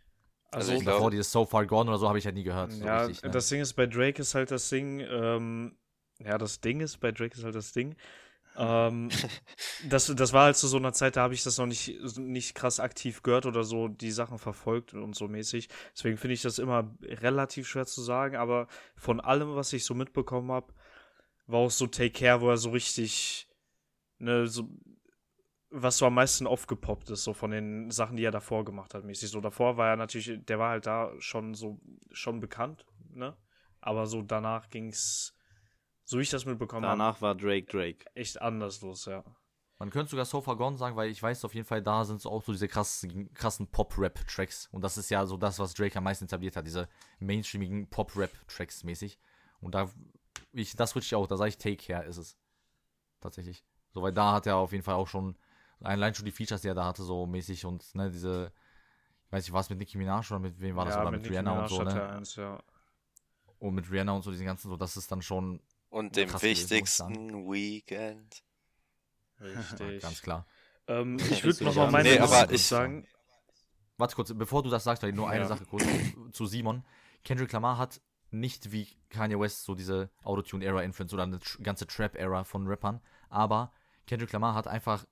Also, 0.50 0.72
also 0.72 0.84
davor 0.84 1.12
dieses 1.12 1.30
So 1.30 1.44
Far 1.44 1.66
Gone 1.66 1.88
oder 1.88 1.98
so 1.98 2.08
habe 2.08 2.18
ich 2.18 2.24
halt 2.24 2.34
nie 2.34 2.42
gehört. 2.42 2.72
So 2.72 2.84
ja, 2.84 3.04
richtig, 3.04 3.22
ne? 3.22 3.30
das 3.30 3.48
Ding 3.48 3.60
ist 3.60 3.74
bei 3.74 3.86
Drake 3.86 4.20
ist 4.20 4.34
halt 4.34 4.50
das 4.50 4.68
Ding, 4.70 4.98
ähm, 5.08 5.76
ja, 6.18 6.36
das 6.36 6.60
Ding 6.60 6.80
ist, 6.80 6.98
bei 6.98 7.12
Drake 7.12 7.38
ist 7.38 7.44
halt 7.44 7.54
das 7.54 7.70
Ding. 7.70 7.94
Ähm, 8.60 9.08
das, 9.88 10.06
das 10.14 10.32
war 10.34 10.44
halt 10.44 10.56
zu 10.56 10.68
so 10.68 10.76
einer 10.76 10.92
Zeit, 10.92 11.16
da 11.16 11.22
habe 11.22 11.34
ich 11.34 11.42
das 11.42 11.56
noch 11.56 11.66
nicht, 11.66 11.98
nicht 12.18 12.54
krass 12.54 12.78
aktiv 12.78 13.22
gehört 13.22 13.46
oder 13.46 13.64
so 13.64 13.88
die 13.88 14.10
Sachen 14.10 14.38
verfolgt 14.38 14.92
und 14.92 15.16
so 15.16 15.28
mäßig. 15.28 15.68
Deswegen 15.94 16.18
finde 16.18 16.34
ich 16.34 16.42
das 16.42 16.58
immer 16.58 16.94
relativ 17.02 17.66
schwer 17.66 17.86
zu 17.86 18.02
sagen, 18.02 18.36
aber 18.36 18.68
von 18.96 19.20
allem, 19.20 19.56
was 19.56 19.72
ich 19.72 19.84
so 19.86 19.94
mitbekommen 19.94 20.52
habe, 20.52 20.74
war 21.46 21.60
auch 21.60 21.70
so 21.70 21.86
Take 21.86 22.10
Care, 22.12 22.42
wo 22.42 22.50
er 22.50 22.58
so 22.58 22.70
richtig, 22.70 23.48
ne, 24.18 24.46
so 24.46 24.68
was 25.70 25.98
so 25.98 26.06
am 26.06 26.14
meisten 26.14 26.46
aufgepoppt 26.46 27.10
ist, 27.10 27.22
so 27.22 27.32
von 27.32 27.52
den 27.52 27.90
Sachen, 27.92 28.16
die 28.16 28.24
er 28.24 28.32
davor 28.32 28.64
gemacht 28.64 28.92
hat, 28.92 29.04
mäßig. 29.04 29.30
So 29.30 29.40
davor 29.40 29.76
war 29.76 29.90
er 29.90 29.96
natürlich, 29.96 30.44
der 30.44 30.58
war 30.58 30.70
halt 30.70 30.86
da 30.86 31.12
schon 31.18 31.54
so, 31.54 31.80
schon 32.10 32.40
bekannt, 32.40 32.84
ne? 33.08 33.36
Aber 33.80 34.06
so 34.06 34.20
danach 34.20 34.68
ging's, 34.68 35.32
so 36.10 36.18
wie 36.18 36.22
ich 36.22 36.30
das 36.30 36.44
mitbekommen 36.44 36.86
habe. 36.86 36.98
Danach 36.98 37.20
war 37.20 37.34
Drake 37.34 37.66
Drake. 37.66 38.04
Echt 38.14 38.40
anders 38.40 38.80
los, 38.82 39.06
ja. 39.06 39.24
Man 39.78 39.90
könnte 39.90 40.10
sogar 40.10 40.26
So 40.26 40.42
Far 40.42 40.56
Gone 40.56 40.76
sagen, 40.76 40.94
weil 40.96 41.10
ich 41.10 41.22
weiß 41.22 41.44
auf 41.44 41.54
jeden 41.54 41.66
Fall, 41.66 41.82
da 41.82 42.04
sind 42.04 42.20
so 42.20 42.30
auch 42.30 42.44
so 42.44 42.52
diese 42.52 42.68
krassen, 42.68 43.32
krassen 43.32 43.66
Pop-Rap-Tracks. 43.68 44.68
Und 44.72 44.82
das 44.82 44.98
ist 44.98 45.10
ja 45.10 45.24
so 45.24 45.38
das, 45.38 45.58
was 45.58 45.72
Drake 45.72 45.96
am 45.96 46.04
meisten 46.04 46.26
etabliert 46.26 46.56
hat, 46.56 46.66
diese 46.66 46.88
mainstreamigen 47.18 47.88
Pop-Rap-Tracks 47.88 48.84
mäßig. 48.84 49.18
Und 49.60 49.74
da, 49.74 49.90
ich, 50.52 50.76
das 50.76 50.90
switch 50.90 51.06
ich 51.06 51.14
auch, 51.14 51.26
da 51.26 51.38
sage 51.38 51.48
ich 51.48 51.58
Take 51.58 51.76
Care 51.76 52.04
ist 52.04 52.18
es. 52.18 52.36
Tatsächlich. 53.20 53.64
So, 53.92 54.02
weil 54.02 54.12
da 54.12 54.32
hat 54.32 54.46
er 54.46 54.56
auf 54.56 54.72
jeden 54.72 54.84
Fall 54.84 54.96
auch 54.96 55.08
schon 55.08 55.36
Allein 55.82 56.14
schon 56.14 56.26
die 56.26 56.32
Features, 56.32 56.60
die 56.60 56.68
er 56.68 56.74
da 56.74 56.84
hatte, 56.84 57.02
so 57.02 57.26
mäßig 57.26 57.64
und 57.64 57.94
ne, 57.94 58.10
diese, 58.10 58.52
ich 59.26 59.32
weiß 59.32 59.44
nicht, 59.44 59.52
war 59.52 59.60
es 59.62 59.70
mit 59.70 59.78
Nicki 59.78 59.96
Minaj 59.96 60.30
oder 60.30 60.38
mit 60.38 60.60
wem 60.60 60.76
war 60.76 60.84
das? 60.84 60.94
Ja, 60.94 61.02
oder 61.02 61.10
mit, 61.10 61.22
mit 61.22 61.30
Rihanna 61.30 61.54
Minaj 61.54 61.62
und 61.62 61.76
so, 61.76 61.82
ne? 61.82 62.08
Eins, 62.10 62.36
ja. 62.36 62.58
Und 63.58 63.74
mit 63.74 63.90
Rihanna 63.90 64.12
und 64.12 64.22
so, 64.22 64.30
diesen 64.30 64.46
ganzen, 64.46 64.68
so, 64.68 64.76
das 64.76 64.96
ist 64.96 65.10
dann 65.10 65.22
schon. 65.22 65.60
Und 65.90 66.16
dem 66.16 66.32
wichtigsten 66.40 67.50
Weekend. 67.50 68.42
Richtig. 69.40 69.80
Ja, 69.80 69.98
ganz 70.00 70.22
klar. 70.22 70.46
Ähm, 70.86 71.18
ich 71.30 71.44
würde 71.44 71.64
nochmal 71.64 71.90
meine 71.90 72.08
nee, 72.08 72.18
aber 72.18 72.50
ich 72.50 72.64
sagen. 72.64 73.06
Warte 73.96 74.16
kurz, 74.16 74.32
bevor 74.32 74.62
du 74.62 74.70
das 74.70 74.84
sagst, 74.84 75.02
nur 75.02 75.28
eine 75.28 75.42
ja. 75.42 75.48
Sache 75.48 75.66
kurz 75.66 75.84
zu 76.32 76.46
Simon. 76.46 76.84
Kendrick 77.22 77.52
Lamar 77.52 77.76
hat 77.76 78.00
nicht 78.30 78.72
wie 78.72 78.88
Kanye 79.10 79.38
West 79.38 79.64
so 79.64 79.74
diese 79.74 80.08
Autotune-Era-Influence 80.22 81.12
oder 81.12 81.24
eine 81.24 81.38
ganze 81.62 81.86
Trap-Era 81.86 82.44
von 82.44 82.66
Rappern, 82.66 83.00
aber 83.28 83.72
Kendrick 84.06 84.32
Lamar 84.32 84.54
hat 84.54 84.68
einfach 84.68 85.04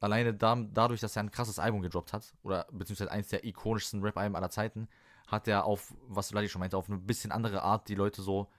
alleine 0.00 0.34
da, 0.34 0.56
dadurch, 0.56 1.00
dass 1.00 1.16
er 1.16 1.22
ein 1.22 1.30
krasses 1.30 1.58
Album 1.58 1.80
gedroppt 1.80 2.12
hat, 2.12 2.34
oder 2.42 2.66
beziehungsweise 2.72 3.10
eins 3.10 3.28
der 3.28 3.44
ikonischsten 3.44 4.02
Rap-Alben 4.02 4.36
aller 4.36 4.50
Zeiten, 4.50 4.88
hat 5.26 5.48
er 5.48 5.64
auf, 5.64 5.94
was 6.08 6.30
Vladi 6.30 6.48
schon 6.48 6.60
meinte, 6.60 6.76
auf 6.76 6.88
eine 6.88 6.98
bisschen 6.98 7.32
andere 7.32 7.62
Art 7.62 7.88
die 7.88 7.94
Leute 7.94 8.20
so 8.20 8.50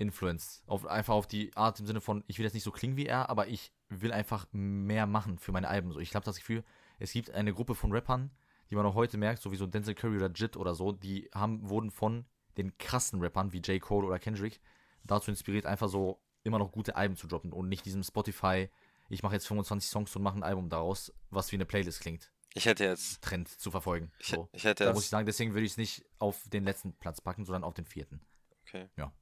influenced. 0.00 0.62
Auf, 0.66 0.86
einfach 0.86 1.14
auf 1.14 1.26
die 1.26 1.54
Art 1.56 1.78
im 1.80 1.86
Sinne 1.86 2.00
von, 2.00 2.24
ich 2.26 2.38
will 2.38 2.44
jetzt 2.44 2.54
nicht 2.54 2.64
so 2.64 2.70
klingen 2.70 2.96
wie 2.96 3.06
er, 3.06 3.30
aber 3.30 3.48
ich 3.48 3.72
will 3.88 4.12
einfach 4.12 4.46
mehr 4.52 5.06
machen 5.06 5.38
für 5.38 5.52
meine 5.52 5.68
Alben. 5.68 5.92
So, 5.92 6.00
ich 6.00 6.14
habe 6.14 6.24
das 6.24 6.36
Gefühl, 6.36 6.64
es 6.98 7.12
gibt 7.12 7.30
eine 7.30 7.52
Gruppe 7.52 7.74
von 7.74 7.92
Rappern, 7.92 8.30
die 8.70 8.76
man 8.76 8.86
auch 8.86 8.94
heute 8.94 9.18
merkt, 9.18 9.42
so 9.42 9.52
wie 9.52 9.56
so 9.56 9.66
Denzel 9.66 9.94
Curry 9.94 10.16
oder 10.16 10.30
Jit 10.30 10.56
oder 10.56 10.74
so, 10.74 10.92
die 10.92 11.28
haben, 11.34 11.68
wurden 11.68 11.90
von 11.90 12.24
den 12.56 12.76
krassen 12.78 13.20
Rappern 13.20 13.52
wie 13.52 13.58
J. 13.58 13.80
Cole 13.80 14.06
oder 14.06 14.18
Kendrick 14.18 14.60
dazu 15.04 15.30
inspiriert, 15.30 15.66
einfach 15.66 15.88
so 15.88 16.20
immer 16.42 16.58
noch 16.58 16.72
gute 16.72 16.96
Alben 16.96 17.16
zu 17.16 17.26
droppen 17.26 17.52
und 17.52 17.68
nicht 17.68 17.84
diesem 17.84 18.02
Spotify 18.02 18.68
ich 19.10 19.22
mache 19.22 19.34
jetzt 19.34 19.48
25 19.48 19.90
Songs 19.90 20.14
und 20.16 20.22
mache 20.22 20.38
ein 20.38 20.44
Album 20.44 20.68
daraus, 20.68 21.12
was 21.30 21.50
wie 21.50 21.56
eine 21.56 21.66
Playlist 21.66 22.00
klingt. 22.00 22.30
Ich 22.54 22.66
hätte 22.66 22.84
jetzt. 22.84 23.22
Trend 23.22 23.48
zu 23.48 23.70
verfolgen. 23.70 24.12
Ich, 24.18 24.28
so. 24.28 24.48
ich 24.52 24.64
hätte 24.64 24.84
Da 24.84 24.92
muss 24.92 25.04
ich 25.04 25.10
sagen, 25.10 25.26
deswegen 25.26 25.52
würde 25.52 25.66
ich 25.66 25.72
es 25.72 25.76
nicht 25.76 26.04
auf 26.18 26.48
den 26.48 26.64
letzten 26.64 26.92
Platz 26.94 27.20
packen, 27.20 27.44
sondern 27.44 27.64
auf 27.64 27.74
den 27.74 27.84
vierten. 27.84 28.20
Okay. 28.62 28.88
Ja. 28.96 29.12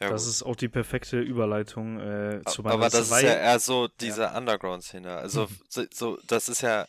Ja 0.00 0.10
das 0.10 0.24
gut. 0.24 0.30
ist 0.30 0.42
auch 0.42 0.56
die 0.56 0.68
perfekte 0.68 1.20
Überleitung 1.20 1.98
äh, 2.00 2.42
zu 2.46 2.62
meiner 2.62 2.74
Aber 2.74 2.88
das 2.88 3.10
ist 3.10 3.22
ja 3.22 3.34
eher 3.34 3.58
so 3.58 3.88
diese 4.00 4.22
ja. 4.22 4.36
Underground-Szene. 4.36 5.16
Also, 5.16 5.48
so, 5.68 5.84
so, 5.92 6.18
das 6.26 6.48
ist 6.48 6.62
ja. 6.62 6.86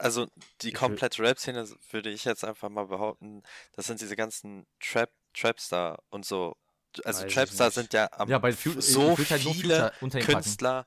Also, 0.00 0.28
die 0.62 0.70
komplette 0.70 1.20
Rap-Szene 1.20 1.66
würde 1.90 2.10
ich 2.10 2.24
jetzt 2.24 2.44
einfach 2.44 2.68
mal 2.68 2.86
behaupten, 2.86 3.42
das 3.74 3.86
sind 3.86 4.00
diese 4.00 4.14
ganzen 4.14 4.64
Trap, 4.78 5.10
Trapstar 5.34 5.98
und 6.10 6.24
so. 6.24 6.56
Also, 7.04 7.26
Trapstar 7.26 7.72
sind 7.72 7.92
ja 7.92 8.08
am 8.12 8.28
ja, 8.28 8.38
bei 8.38 8.52
Fu 8.52 8.80
so 8.80 9.18
halt 9.18 9.40
viele 9.40 9.92
Künstler. 10.24 10.86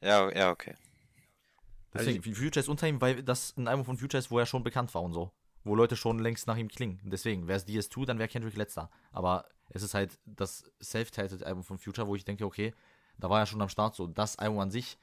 Ja, 0.00 0.30
ja, 0.30 0.50
okay. 0.50 0.76
Deswegen, 1.92 2.22
also, 2.24 2.40
Future 2.40 2.60
ist 2.60 2.68
unter 2.68 2.86
ihm, 2.86 3.00
weil 3.00 3.22
das 3.22 3.56
ein 3.56 3.66
Album 3.68 3.84
von 3.84 3.98
Future 3.98 4.18
ist, 4.18 4.30
wo 4.30 4.38
er 4.38 4.46
schon 4.46 4.62
bekannt 4.62 4.94
war 4.94 5.02
und 5.02 5.12
so. 5.12 5.32
Wo 5.64 5.74
Leute 5.74 5.96
schon 5.96 6.18
längst 6.18 6.46
nach 6.46 6.56
ihm 6.56 6.68
klingen. 6.68 7.00
Deswegen, 7.04 7.46
wäre 7.46 7.56
es 7.56 7.66
DS2, 7.66 8.06
dann 8.06 8.18
wäre 8.18 8.28
Kendrick 8.28 8.56
letzter. 8.56 8.90
Aber 9.12 9.46
es 9.70 9.82
ist 9.82 9.94
halt 9.94 10.18
das 10.26 10.70
self-titled 10.82 11.44
Album 11.44 11.62
von 11.62 11.78
Future, 11.78 12.06
wo 12.06 12.14
ich 12.14 12.24
denke, 12.24 12.44
okay, 12.44 12.74
da 13.18 13.30
war 13.30 13.40
er 13.40 13.46
schon 13.46 13.62
am 13.62 13.68
Start 13.68 13.94
so. 13.94 14.06
Das 14.06 14.38
Album 14.38 14.58
an 14.58 14.70
sich, 14.70 14.98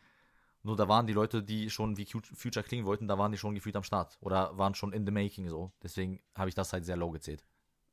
nur 0.64 0.76
da 0.76 0.88
waren 0.88 1.08
die 1.08 1.14
Leute, 1.14 1.42
die 1.42 1.70
schon 1.70 1.98
wie 1.98 2.06
Future 2.06 2.64
klingen 2.64 2.86
wollten, 2.86 3.08
da 3.08 3.18
waren 3.18 3.32
die 3.32 3.38
schon 3.38 3.56
gefühlt 3.56 3.76
am 3.76 3.84
Start. 3.84 4.18
Oder 4.22 4.58
waren 4.58 4.76
schon 4.76 4.92
in 4.92 5.06
the 5.06 5.12
making 5.12 5.48
so. 5.48 5.72
Deswegen 5.82 6.22
habe 6.36 6.50
ich 6.50 6.56
das 6.56 6.74
halt 6.74 6.86
sehr 6.86 6.98
low 6.98 7.12
gezählt. 7.12 7.46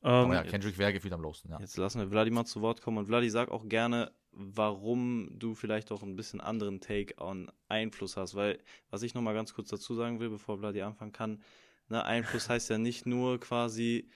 Um, 0.03 0.13
Aber 0.13 0.35
ja, 0.35 0.43
Kendrick 0.43 0.79
wäre 0.79 0.93
gefühlt 0.93 1.15
am 1.15 1.23
lowsten, 1.23 1.51
ja. 1.51 1.59
Jetzt 1.59 1.77
lassen 1.79 2.01
wir 2.01 2.09
Vladimir 2.09 2.45
zu 2.45 2.61
Wort 2.61 2.83
kommen 2.83 2.99
und 2.99 3.07
Vladi 3.07 3.31
sag 3.31 3.51
auch 3.51 3.67
gerne, 3.69 4.13
warum 4.31 5.31
du 5.33 5.55
vielleicht 5.55 5.91
auch 5.91 6.03
ein 6.03 6.17
bisschen 6.17 6.41
anderen 6.41 6.81
Take 6.81 7.15
on 7.19 7.51
Einfluss 7.69 8.17
hast. 8.17 8.35
Weil, 8.35 8.59
was 8.91 9.03
ich 9.03 9.15
nochmal 9.15 9.35
ganz 9.35 9.55
kurz 9.55 9.69
dazu 9.71 9.95
sagen 9.95 10.21
will, 10.21 10.29
bevor 10.29 10.59
Vladi 10.59 10.83
anfangen 10.83 11.13
kann, 11.13 11.43
ne, 11.89 12.05
Einfluss 12.05 12.49
heißt 12.49 12.71
ja 12.71 12.79
nicht 12.79 13.07
nur 13.07 13.41
quasi, 13.41 14.09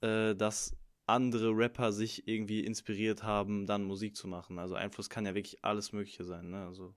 äh, 0.00 0.34
dass 0.34 0.76
andere 1.06 1.50
Rapper 1.56 1.92
sich 1.92 2.26
irgendwie 2.26 2.64
inspiriert 2.64 3.22
haben, 3.22 3.66
dann 3.66 3.84
Musik 3.84 4.16
zu 4.16 4.26
machen. 4.26 4.58
Also 4.58 4.74
Einfluss 4.74 5.08
kann 5.08 5.24
ja 5.24 5.34
wirklich 5.34 5.64
alles 5.64 5.92
Mögliche 5.92 6.24
sein, 6.24 6.50
ne? 6.50 6.66
Also. 6.66 6.94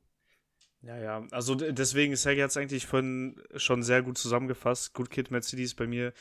Ja, 0.82 0.98
ja, 0.98 1.28
also 1.32 1.56
deswegen 1.56 2.14
ist 2.14 2.26
er 2.26 2.32
jetzt 2.34 2.58
eigentlich 2.58 2.88
von, 2.88 3.42
schon 3.56 3.84
sehr 3.84 4.02
gut 4.02 4.18
zusammengefasst. 4.18 4.94
Good 4.94 5.10
Kid, 5.10 5.30
City 5.44 5.64
ist 5.64 5.76
bei 5.76 5.88
mir 5.88 6.14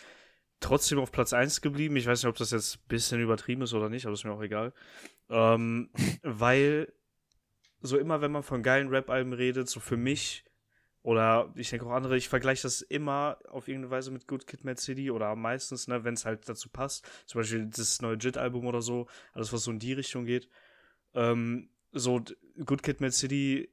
trotzdem 0.58 0.98
auf 0.98 1.12
Platz 1.12 1.32
1 1.32 1.60
geblieben. 1.60 1.96
Ich 1.96 2.06
weiß 2.06 2.22
nicht, 2.22 2.28
ob 2.28 2.36
das 2.36 2.50
jetzt 2.50 2.76
ein 2.76 2.88
bisschen 2.88 3.20
übertrieben 3.20 3.62
ist 3.62 3.72
oder 3.72 3.88
nicht, 3.88 4.04
aber 4.04 4.14
ist 4.14 4.24
mir 4.24 4.32
auch 4.32 4.42
egal. 4.42 4.72
Ähm, 5.30 5.90
weil 6.22 6.92
so 7.80 7.98
immer, 7.98 8.20
wenn 8.20 8.32
man 8.32 8.42
von 8.42 8.62
geilen 8.62 8.88
Rap-Alben 8.88 9.32
redet, 9.32 9.68
so 9.68 9.78
für 9.78 9.96
mich 9.96 10.44
oder 11.02 11.52
ich 11.54 11.70
denke 11.70 11.86
auch 11.86 11.92
andere, 11.92 12.16
ich 12.16 12.28
vergleiche 12.28 12.62
das 12.62 12.82
immer 12.82 13.38
auf 13.48 13.68
irgendeine 13.68 13.90
Weise 13.90 14.10
mit 14.10 14.26
Good 14.26 14.46
Kid 14.46 14.64
Mad 14.64 14.80
City 14.80 15.10
oder 15.10 15.34
meistens, 15.36 15.88
ne, 15.88 16.04
wenn 16.04 16.14
es 16.14 16.24
halt 16.24 16.48
dazu 16.48 16.68
passt. 16.68 17.06
Zum 17.26 17.40
Beispiel 17.40 17.66
das 17.66 18.02
neue 18.02 18.16
JIT-Album 18.16 18.66
oder 18.66 18.82
so, 18.82 19.06
alles 19.32 19.52
was 19.52 19.62
so 19.62 19.70
in 19.70 19.78
die 19.78 19.92
Richtung 19.92 20.24
geht. 20.24 20.48
Ähm, 21.14 21.70
so 21.92 22.22
Good 22.64 22.82
Kid 22.82 23.00
Mad 23.00 23.12
City 23.12 23.70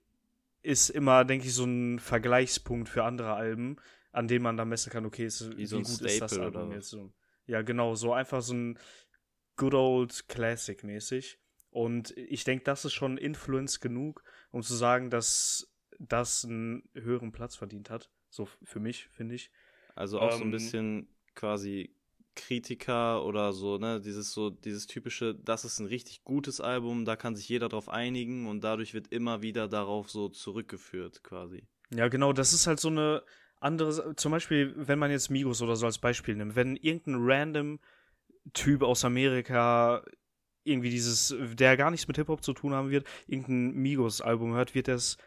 ist 0.61 0.89
immer, 0.89 1.25
denke 1.25 1.47
ich, 1.47 1.53
so 1.53 1.65
ein 1.65 1.99
Vergleichspunkt 1.99 2.89
für 2.89 3.03
andere 3.03 3.33
Alben, 3.33 3.77
an 4.11 4.27
dem 4.27 4.43
man 4.43 4.57
dann 4.57 4.69
messen 4.69 4.91
kann, 4.91 5.05
okay, 5.05 5.25
ist, 5.25 5.57
wie, 5.57 5.65
so 5.65 5.77
wie 5.77 5.83
gut 5.83 5.91
Staple 5.91 6.11
ist 6.11 6.21
das 6.21 6.37
Album 6.37 6.71
jetzt 6.71 6.89
so. 6.89 7.11
Ja, 7.47 7.61
genau, 7.61 7.95
so 7.95 8.13
einfach 8.13 8.41
so 8.41 8.53
ein 8.53 8.79
good 9.57 9.73
old 9.73 10.27
Classic 10.27 10.83
mäßig. 10.83 11.39
Und 11.69 12.15
ich 12.17 12.45
denke, 12.45 12.63
das 12.63 12.85
ist 12.85 12.93
schon 12.93 13.17
Influence 13.17 13.79
genug, 13.79 14.23
um 14.51 14.63
zu 14.63 14.73
sagen, 14.73 15.09
dass 15.09 15.69
das 15.99 16.45
einen 16.45 16.89
höheren 16.93 17.31
Platz 17.31 17.55
verdient 17.55 17.89
hat. 17.89 18.09
So 18.29 18.47
für 18.63 18.79
mich, 18.79 19.07
finde 19.11 19.35
ich. 19.35 19.51
Also 19.95 20.19
auch 20.19 20.33
ähm, 20.33 20.37
so 20.37 20.43
ein 20.43 20.47
ähm, 20.47 20.51
bisschen 20.51 21.07
quasi 21.35 21.95
Kritiker 22.35 23.23
oder 23.25 23.53
so, 23.53 23.77
ne, 23.77 24.01
dieses 24.01 24.33
so, 24.33 24.49
dieses 24.49 24.87
typische, 24.87 25.33
das 25.35 25.65
ist 25.65 25.79
ein 25.79 25.87
richtig 25.87 26.23
gutes 26.23 26.59
Album, 26.61 27.05
da 27.05 27.15
kann 27.15 27.35
sich 27.35 27.47
jeder 27.47 27.69
drauf 27.69 27.89
einigen 27.89 28.47
und 28.47 28.63
dadurch 28.63 28.93
wird 28.93 29.07
immer 29.07 29.41
wieder 29.41 29.67
darauf 29.67 30.09
so 30.09 30.29
zurückgeführt, 30.29 31.23
quasi. 31.23 31.63
Ja, 31.91 32.09
genau, 32.09 32.33
das 32.33 32.53
ist 32.53 32.67
halt 32.67 32.79
so 32.79 32.89
eine 32.89 33.23
andere, 33.59 34.15
zum 34.15 34.31
Beispiel, 34.31 34.73
wenn 34.75 34.99
man 34.99 35.11
jetzt 35.11 35.29
Migos 35.29 35.61
oder 35.61 35.75
so 35.75 35.85
als 35.85 35.97
Beispiel 35.97 36.35
nimmt, 36.35 36.55
wenn 36.55 36.75
irgendein 36.75 37.15
random 37.19 37.79
Typ 38.53 38.83
aus 38.83 39.05
Amerika 39.05 40.03
irgendwie 40.63 40.89
dieses, 40.89 41.33
der 41.53 41.77
gar 41.77 41.91
nichts 41.91 42.07
mit 42.07 42.17
Hip-Hop 42.17 42.43
zu 42.43 42.53
tun 42.53 42.73
haben 42.73 42.89
wird, 42.89 43.07
irgendein 43.27 43.73
Migos-Album 43.73 44.53
hört, 44.53 44.75
wird 44.75 44.87
das 44.87 45.17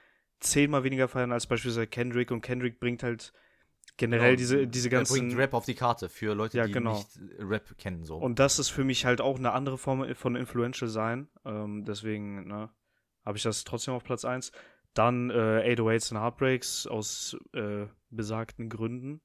zehnmal 0.41 0.85
weniger 0.85 1.09
feiern 1.09 1.33
als 1.33 1.47
beispielsweise 1.47 1.87
Kendrick 1.87 2.31
und 2.31 2.41
Kendrick 2.41 2.81
bringt 2.81 3.03
halt 3.03 3.33
generell 3.97 4.37
genau, 4.37 4.39
diese, 4.39 4.67
diese 4.67 4.91
ganzen. 4.91 5.17
Er 5.17 5.21
bringt 5.21 5.39
Rap 5.39 5.55
auf 5.55 5.65
die 5.65 5.75
Karte 5.75 6.09
für 6.09 6.35
Leute, 6.35 6.59
ja, 6.59 6.67
die 6.67 6.73
genau. 6.73 6.97
nicht 6.97 7.19
Rap 7.39 7.77
kennen. 7.79 8.05
So. 8.05 8.17
Und 8.17 8.39
das 8.39 8.59
ist 8.59 8.71
für 8.71 8.85
mich 8.85 9.05
halt 9.05 9.21
auch 9.21 9.39
eine 9.39 9.53
andere 9.53 9.79
Form 9.79 10.15
von 10.15 10.37
Influential 10.37 10.89
sein. 10.89 11.29
Ähm, 11.45 11.85
deswegen 11.85 12.47
ne, 12.47 12.71
habe 13.25 13.37
ich 13.37 13.43
das 13.43 13.65
trotzdem 13.65 13.95
auf 13.95 14.05
Platz 14.05 14.25
1. 14.25 14.53
Dann 14.95 15.31
äh, 15.31 15.75
808s 15.77 16.13
and 16.13 16.23
Heartbreaks 16.23 16.87
aus 16.87 17.37
äh, 17.53 17.87
besagten 18.11 18.69
Gründen. 18.69 19.21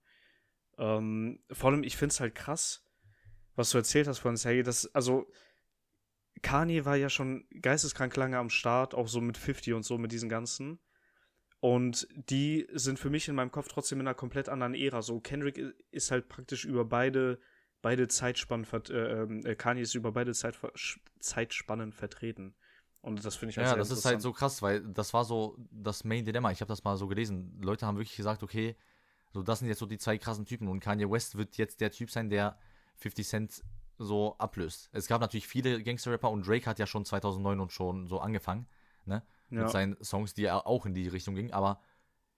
Ähm, 0.78 1.40
vor 1.52 1.72
allem, 1.72 1.84
ich 1.84 1.98
finde 1.98 2.14
es 2.14 2.20
halt 2.20 2.36
krass, 2.36 2.86
was 3.56 3.70
du 3.70 3.78
erzählt 3.78 4.08
hast 4.08 4.20
von 4.20 4.36
Sergei, 4.36 4.64
dass, 4.64 4.94
also, 4.94 5.28
Kanye 6.42 6.84
war 6.84 6.96
ja 6.96 7.10
schon 7.10 7.46
geisteskrank 7.62 8.16
lange 8.18 8.38
am 8.38 8.50
Start, 8.50 8.94
auch 8.96 9.08
so 9.08 9.22
mit 9.22 9.38
50 9.38 9.74
und 9.74 9.84
so, 9.84 9.98
mit 9.98 10.12
diesen 10.12 10.30
ganzen. 10.30 10.80
Und 11.64 12.10
die 12.30 12.68
sind 12.74 13.00
für 13.00 13.10
mich 13.10 13.30
in 13.30 13.36
meinem 13.36 13.50
Kopf 13.50 13.70
trotzdem 13.70 14.02
in 14.02 14.08
einer 14.08 14.14
komplett 14.14 14.50
anderen 14.50 14.76
Ära. 14.76 15.02
So, 15.02 15.22
Kendrick 15.22 15.58
ist 15.92 16.12
halt 16.12 16.28
praktisch 16.28 16.66
über 16.66 16.84
beide, 16.84 17.40
beide 17.82 18.10
Zeitspannen, 18.10 18.68
äh, 18.90 18.94
ähm, 18.94 19.46
äh, 19.46 19.56
Kanye 19.56 19.84
ist 19.84 19.96
über 19.96 20.12
beide 20.12 20.34
Zeit, 20.34 20.60
Zeitspannen 21.22 21.94
vertreten. 21.94 22.54
Und 23.00 23.24
das 23.24 23.38
finde 23.38 23.52
ich 23.52 23.58
halt 23.58 23.68
Ja, 23.68 23.76
das 23.78 23.92
ist 23.92 24.04
halt 24.04 24.22
so 24.22 24.34
krass, 24.34 24.62
weil 24.62 24.82
das 24.82 25.14
war 25.14 25.24
so 25.24 25.56
das 25.72 26.04
Main 26.04 26.26
Dilemma. 26.26 26.52
Ich 26.52 26.60
habe 26.60 26.68
das 26.68 26.84
mal 26.84 26.98
so 26.98 27.08
gelesen. 27.08 27.58
Leute 27.62 27.86
haben 27.86 27.96
wirklich 27.96 28.18
gesagt, 28.18 28.44
okay, 28.44 28.76
so 29.32 29.42
das 29.42 29.60
sind 29.60 29.70
jetzt 29.70 29.80
so 29.80 29.86
die 29.86 29.98
zwei 29.98 30.18
krassen 30.18 30.46
Typen 30.46 30.68
und 30.68 30.82
Kanye 30.82 31.10
West 31.10 31.38
wird 31.38 31.56
jetzt 31.56 31.80
der 31.80 31.92
Typ 31.92 32.12
sein, 32.12 32.30
der 32.30 32.58
50 32.96 33.26
Cent 33.26 33.64
so 33.98 34.36
ablöst. 34.38 34.90
Es 34.92 35.08
gab 35.08 35.22
natürlich 35.22 35.48
viele 35.48 35.82
Gangster-Rapper 35.82 36.30
und 36.30 36.46
Drake 36.46 36.66
hat 36.66 36.78
ja 36.78 36.88
schon 36.88 37.06
2009 37.06 37.62
und 37.62 37.72
schon 37.72 38.08
so 38.08 38.20
angefangen, 38.20 38.68
ne? 39.06 39.24
Ja. 39.54 39.64
mit 39.64 39.72
seinen 39.72 40.04
Songs, 40.04 40.34
die 40.34 40.44
ja 40.44 40.66
auch 40.66 40.86
in 40.86 40.94
die 40.94 41.08
Richtung 41.08 41.36
gingen, 41.36 41.52
aber 41.52 41.80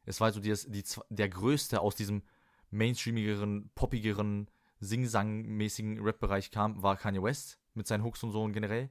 es 0.05 0.21
war 0.21 0.31
so 0.31 0.39
die, 0.39 0.53
die, 0.67 0.83
der 1.09 1.29
größte 1.29 1.81
aus 1.81 1.95
diesem 1.95 2.23
mainstreamigeren, 2.69 3.71
poppigeren, 3.75 4.49
Sing-Sang-mäßigen 4.79 6.01
Rap-Bereich 6.01 6.51
kam, 6.51 6.81
war 6.83 6.97
Kanye 6.97 7.23
West 7.23 7.59
mit 7.73 7.87
seinen 7.87 8.03
Hooks 8.03 8.23
und 8.23 8.31
so 8.31 8.43
und 8.43 8.53
generell. 8.53 8.89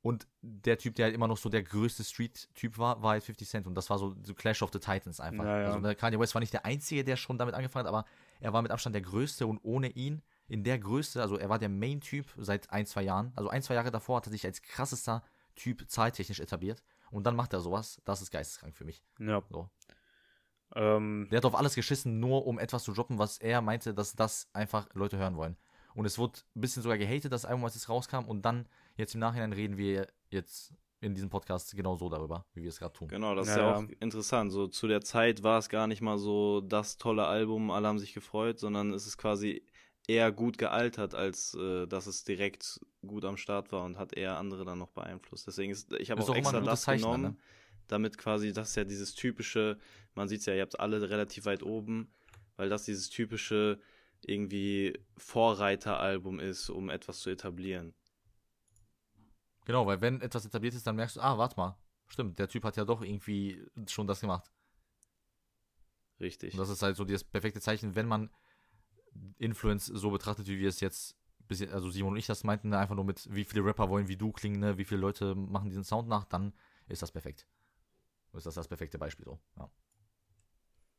Und 0.00 0.26
der 0.42 0.76
Typ, 0.76 0.94
der 0.96 1.06
halt 1.06 1.14
immer 1.14 1.28
noch 1.28 1.38
so 1.38 1.48
der 1.48 1.62
größte 1.62 2.04
Street-Typ 2.04 2.76
war, 2.76 3.02
war 3.02 3.12
halt 3.12 3.24
50 3.24 3.48
Cent. 3.48 3.66
Und 3.66 3.74
das 3.74 3.88
war 3.88 3.98
so, 3.98 4.14
so 4.22 4.34
Clash 4.34 4.60
of 4.62 4.70
the 4.72 4.78
Titans 4.78 5.18
einfach. 5.18 5.44
Ja, 5.44 5.60
ja. 5.60 5.66
Also 5.68 5.78
ne, 5.78 5.94
Kanye 5.94 6.20
West 6.20 6.34
war 6.34 6.40
nicht 6.40 6.52
der 6.52 6.66
Einzige, 6.66 7.04
der 7.04 7.16
schon 7.16 7.38
damit 7.38 7.54
angefangen 7.54 7.86
hat, 7.86 7.94
aber 7.94 8.04
er 8.40 8.52
war 8.52 8.60
mit 8.60 8.70
Abstand 8.70 8.94
der 8.94 9.02
Größte 9.02 9.46
und 9.46 9.58
ohne 9.62 9.88
ihn 9.88 10.22
in 10.46 10.62
der 10.62 10.78
Größe, 10.78 11.22
also 11.22 11.38
er 11.38 11.48
war 11.48 11.58
der 11.58 11.70
Main-Typ 11.70 12.26
seit 12.36 12.70
ein, 12.70 12.84
zwei 12.84 13.02
Jahren. 13.02 13.32
Also 13.34 13.48
ein, 13.48 13.62
zwei 13.62 13.74
Jahre 13.74 13.90
davor 13.90 14.18
hat 14.18 14.26
er 14.26 14.32
sich 14.32 14.44
als 14.44 14.60
krassester 14.60 15.22
Typ 15.54 15.88
zahltechnisch 15.88 16.40
etabliert. 16.40 16.82
Und 17.14 17.24
dann 17.24 17.36
macht 17.36 17.52
er 17.52 17.60
sowas. 17.60 18.02
Das 18.04 18.20
ist 18.20 18.30
geisteskrank 18.30 18.76
für 18.76 18.84
mich. 18.84 19.04
Ja. 19.20 19.42
So. 19.48 19.70
Ähm, 20.74 21.28
der 21.30 21.36
hat 21.36 21.44
auf 21.44 21.54
alles 21.54 21.76
geschissen, 21.76 22.18
nur 22.18 22.46
um 22.46 22.58
etwas 22.58 22.82
zu 22.82 22.92
droppen, 22.92 23.18
was 23.18 23.38
er 23.38 23.60
meinte, 23.60 23.94
dass 23.94 24.16
das 24.16 24.48
einfach 24.52 24.88
Leute 24.94 25.16
hören 25.16 25.36
wollen. 25.36 25.56
Und 25.94 26.06
es 26.06 26.18
wurde 26.18 26.40
ein 26.56 26.60
bisschen 26.60 26.82
sogar 26.82 26.98
gehatet, 26.98 27.32
das 27.32 27.44
Album, 27.44 27.64
als 27.64 27.76
es 27.76 27.88
rauskam. 27.88 28.24
Und 28.26 28.42
dann, 28.42 28.68
jetzt 28.96 29.14
im 29.14 29.20
Nachhinein, 29.20 29.52
reden 29.52 29.76
wir 29.76 30.08
jetzt 30.28 30.74
in 31.00 31.14
diesem 31.14 31.30
Podcast 31.30 31.76
genau 31.76 31.94
so 31.94 32.08
darüber, 32.08 32.46
wie 32.54 32.62
wir 32.62 32.70
es 32.70 32.80
gerade 32.80 32.94
tun. 32.94 33.06
Genau, 33.06 33.36
das 33.36 33.46
ja, 33.46 33.52
ist 33.52 33.58
ja, 33.60 33.76
auch 33.76 33.84
interessant. 34.00 34.50
So 34.50 34.66
zu 34.66 34.88
der 34.88 35.02
Zeit 35.02 35.44
war 35.44 35.58
es 35.58 35.68
gar 35.68 35.86
nicht 35.86 36.00
mal 36.00 36.18
so 36.18 36.62
das 36.62 36.96
tolle 36.96 37.26
Album, 37.26 37.70
alle 37.70 37.86
haben 37.86 37.98
sich 38.00 38.12
gefreut, 38.12 38.58
sondern 38.58 38.92
es 38.92 39.06
ist 39.06 39.18
quasi 39.18 39.64
eher 40.06 40.32
gut 40.32 40.58
gealtert, 40.58 41.14
als 41.14 41.54
äh, 41.54 41.86
dass 41.86 42.06
es 42.06 42.24
direkt 42.24 42.80
gut 43.06 43.24
am 43.24 43.36
Start 43.36 43.72
war 43.72 43.84
und 43.84 43.98
hat 43.98 44.14
eher 44.14 44.38
andere 44.38 44.64
dann 44.64 44.78
noch 44.78 44.90
beeinflusst. 44.90 45.46
Deswegen 45.46 45.72
ist, 45.72 45.92
ich 45.94 46.10
habe 46.10 46.22
auch, 46.22 46.28
auch 46.28 46.34
extra 46.34 46.60
das 46.60 46.82
Zeichner, 46.82 47.12
genommen, 47.12 47.22
ne? 47.22 47.36
damit 47.88 48.18
quasi, 48.18 48.52
das 48.52 48.70
ist 48.70 48.76
ja 48.76 48.84
dieses 48.84 49.14
typische, 49.14 49.78
man 50.14 50.28
sieht 50.28 50.40
es 50.40 50.46
ja, 50.46 50.54
ihr 50.54 50.62
habt 50.62 50.78
alle 50.78 51.08
relativ 51.08 51.46
weit 51.46 51.62
oben, 51.62 52.12
weil 52.56 52.68
das 52.68 52.84
dieses 52.84 53.08
typische 53.08 53.80
irgendwie 54.26 54.98
Vorreiteralbum 55.16 56.40
ist, 56.40 56.70
um 56.70 56.88
etwas 56.88 57.20
zu 57.20 57.30
etablieren. 57.30 57.94
Genau, 59.66 59.86
weil 59.86 60.00
wenn 60.00 60.20
etwas 60.20 60.44
etabliert 60.44 60.74
ist, 60.74 60.86
dann 60.86 60.96
merkst 60.96 61.16
du, 61.16 61.20
ah, 61.20 61.38
warte 61.38 61.56
mal, 61.56 61.76
stimmt, 62.06 62.38
der 62.38 62.48
Typ 62.48 62.64
hat 62.64 62.76
ja 62.76 62.84
doch 62.84 63.02
irgendwie 63.02 63.62
schon 63.86 64.06
das 64.06 64.20
gemacht. 64.20 64.50
Richtig. 66.20 66.54
Und 66.54 66.58
das 66.58 66.68
ist 66.68 66.82
halt 66.82 66.96
so 66.96 67.04
das 67.04 67.24
perfekte 67.24 67.60
Zeichen, 67.60 67.96
wenn 67.96 68.06
man 68.06 68.30
Influence 69.38 69.86
so 69.86 70.10
betrachtet, 70.10 70.46
wie 70.46 70.58
wir 70.58 70.68
es 70.68 70.80
jetzt, 70.80 71.16
also 71.72 71.90
Simon 71.90 72.12
und 72.12 72.18
ich 72.18 72.26
das 72.26 72.44
meinten, 72.44 72.70
ne, 72.70 72.78
einfach 72.78 72.94
nur 72.94 73.04
mit, 73.04 73.28
wie 73.32 73.44
viele 73.44 73.64
Rapper 73.64 73.88
wollen 73.88 74.08
wie 74.08 74.16
du 74.16 74.32
klingen, 74.32 74.60
ne? 74.60 74.78
wie 74.78 74.84
viele 74.84 75.00
Leute 75.00 75.34
machen 75.34 75.68
diesen 75.68 75.84
Sound 75.84 76.08
nach, 76.08 76.24
dann 76.24 76.52
ist 76.88 77.02
das 77.02 77.12
perfekt. 77.12 77.46
Ist 78.32 78.46
das 78.46 78.54
das 78.54 78.68
perfekte 78.68 78.98
Beispiel 78.98 79.24
so, 79.24 79.38
ja. 79.56 79.70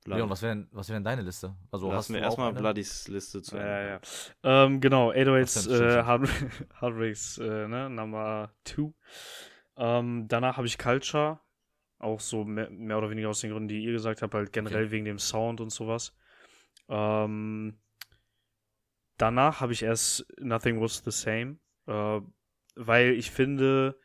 Leon, 0.07 0.29
was 0.29 0.41
wäre 0.43 0.55
denn, 0.55 0.67
wär 0.71 0.83
denn 0.83 1.03
deine 1.03 1.23
Liste? 1.23 1.55
Also 1.71 1.91
Lassen 1.91 2.13
wir 2.13 2.21
erstmal 2.21 2.53
Bloodys 2.53 3.07
Liste 3.07 3.41
zu 3.41 3.57
Ja, 3.57 3.65
ja, 3.65 3.87
ja. 3.87 4.01
Ähm, 4.43 4.79
genau, 4.79 5.11
808s 5.11 5.71
äh, 5.71 6.03
Hard, 6.03 6.29
Heartbreaks, 6.79 7.37
äh, 7.39 7.67
ne, 7.67 7.89
Nummer 7.89 8.51
2. 8.65 8.93
Ähm, 9.77 10.27
danach 10.27 10.57
habe 10.57 10.67
ich 10.67 10.77
Culture, 10.77 11.39
auch 11.97 12.19
so 12.19 12.43
mehr, 12.45 12.69
mehr, 12.69 12.97
oder 12.99 13.09
weniger 13.09 13.29
aus 13.29 13.41
den 13.41 13.51
Gründen, 13.51 13.67
die 13.67 13.83
ihr 13.83 13.93
gesagt 13.93 14.21
habt, 14.21 14.33
halt 14.35 14.53
generell 14.53 14.83
okay. 14.83 14.91
wegen 14.91 15.05
dem 15.05 15.17
Sound 15.17 15.59
und 15.59 15.71
sowas. 15.71 16.13
Ähm, 16.87 17.79
danach 19.17 19.61
habe 19.61 19.73
ich 19.73 19.83
erst 19.83 20.25
Nothing 20.39 20.81
Was 20.81 21.01
the 21.03 21.11
Same, 21.11 21.57
äh, 21.87 22.21
weil 22.75 23.11
ich 23.11 23.31
finde, 23.31 23.99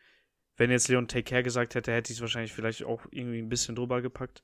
wenn 0.57 0.71
jetzt 0.71 0.89
Leon 0.89 1.09
Take 1.09 1.25
Care 1.25 1.43
gesagt 1.43 1.75
hätte, 1.75 1.93
hätte 1.93 2.13
ich 2.13 2.19
es 2.19 2.23
wahrscheinlich 2.23 2.53
vielleicht 2.53 2.85
auch 2.85 3.07
irgendwie 3.11 3.41
ein 3.41 3.49
bisschen 3.49 3.75
drüber 3.75 4.03
gepackt. 4.03 4.43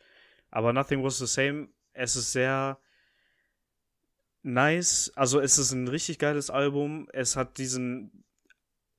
Aber 0.50 0.72
Nothing 0.72 1.02
Was 1.02 1.18
the 1.18 1.26
Same, 1.26 1.68
es 1.92 2.16
ist 2.16 2.32
sehr 2.32 2.80
nice. 4.42 5.12
Also 5.16 5.40
es 5.40 5.58
ist 5.58 5.72
ein 5.72 5.88
richtig 5.88 6.18
geiles 6.18 6.50
Album. 6.50 7.08
Es 7.12 7.36
hat 7.36 7.58
diesen 7.58 8.24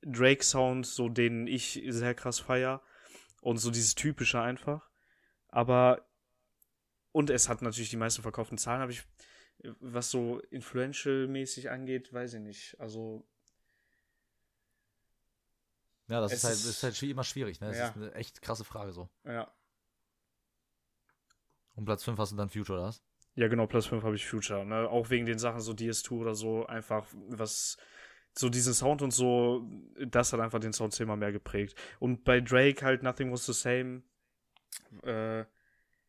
Drake-Sound, 0.02 0.86
so 0.86 1.08
den 1.08 1.46
ich 1.46 1.82
sehr 1.88 2.14
krass 2.14 2.38
feier. 2.38 2.82
Und 3.40 3.58
so 3.58 3.70
dieses 3.70 3.94
typische 3.94 4.40
einfach. 4.40 4.88
Aber 5.48 6.08
und 7.12 7.30
es 7.30 7.48
hat 7.48 7.62
natürlich 7.62 7.90
die 7.90 7.96
meisten 7.96 8.22
verkauften 8.22 8.58
Zahlen, 8.58 8.82
aber 8.82 8.92
ich 8.92 9.02
was 9.80 10.10
so 10.10 10.40
influential-mäßig 10.50 11.70
angeht, 11.70 12.12
weiß 12.12 12.34
ich 12.34 12.40
nicht. 12.40 12.80
Also. 12.80 13.26
Ja, 16.08 16.20
das 16.20 16.32
ist 16.32 16.44
halt, 16.44 16.54
ist 16.54 16.82
halt 16.82 17.02
immer 17.02 17.24
schwierig, 17.24 17.60
ne? 17.60 17.68
Das 17.68 17.78
ja. 17.78 17.88
ist 17.88 17.96
eine 17.96 18.14
echt 18.14 18.40
krasse 18.40 18.64
Frage 18.64 18.92
so. 18.92 19.10
Ja. 19.24 19.52
Und 21.74 21.84
Platz 21.84 22.02
5 22.04 22.18
hast 22.18 22.32
du 22.32 22.36
dann 22.36 22.48
Future, 22.48 22.78
oder 22.78 22.88
was? 22.88 23.02
Ja, 23.34 23.46
genau, 23.46 23.66
Platz 23.66 23.86
5 23.86 24.02
habe 24.02 24.16
ich 24.16 24.26
Future. 24.26 24.64
Ne? 24.64 24.88
Auch 24.88 25.10
wegen 25.10 25.26
den 25.26 25.38
Sachen 25.38 25.60
so 25.60 25.72
DS2 25.72 26.10
oder 26.12 26.34
so, 26.34 26.66
einfach 26.66 27.06
was 27.28 27.76
so 28.36 28.48
diesen 28.48 28.74
Sound 28.74 29.02
und 29.02 29.12
so, 29.12 29.64
das 30.06 30.32
hat 30.32 30.40
einfach 30.40 30.60
den 30.60 30.72
Sound 30.72 30.92
zehnmal 30.92 31.16
mehr 31.16 31.32
geprägt. 31.32 31.76
Und 31.98 32.24
bei 32.24 32.40
Drake 32.40 32.84
halt 32.84 33.02
Nothing 33.02 33.32
Was 33.32 33.46
the 33.46 33.52
Same. 33.52 34.02
Äh, 35.02 35.44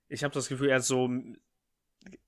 ich 0.08 0.24
habe 0.24 0.34
das 0.34 0.48
Gefühl, 0.48 0.70
er 0.70 0.78
hat 0.78 0.84
so 0.84 1.10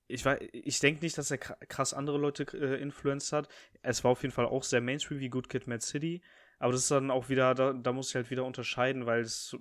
ich, 0.08 0.26
ich 0.26 0.80
denke 0.80 1.04
nicht, 1.04 1.18
dass 1.18 1.32
er 1.32 1.38
krass 1.38 1.94
andere 1.94 2.18
Leute 2.18 2.44
äh, 2.58 2.82
influenced 2.82 3.32
hat. 3.32 3.48
Es 3.82 4.04
war 4.04 4.12
auf 4.12 4.22
jeden 4.22 4.34
Fall 4.34 4.46
auch 4.46 4.64
sehr 4.64 4.82
Mainstream 4.82 5.20
wie 5.20 5.30
Good 5.30 5.50
Kid, 5.50 5.68
Mad 5.68 5.82
City. 5.82 6.22
Aber 6.60 6.74
das 6.74 6.84
ist 6.84 6.92
dann 6.92 7.10
auch 7.10 7.30
wieder, 7.30 7.56
da, 7.56 7.74
da 7.74 7.92
muss 7.92 8.10
ich 8.10 8.16
halt 8.16 8.30
wieder 8.30 8.46
unterscheiden, 8.46 9.06
weil 9.06 9.22
es 9.22 9.58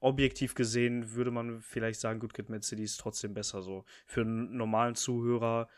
objektiv 0.00 0.54
gesehen 0.54 1.14
würde 1.14 1.30
man 1.30 1.60
vielleicht 1.62 2.00
sagen, 2.00 2.20
Good 2.20 2.34
Kid, 2.34 2.50
Mad 2.50 2.64
City 2.64 2.82
ist 2.82 2.98
trotzdem 2.98 3.32
besser 3.32 3.62
so. 3.62 3.84
Für 4.06 4.20
einen 4.22 4.56
normalen 4.56 4.94
Zuhörer 4.94 5.68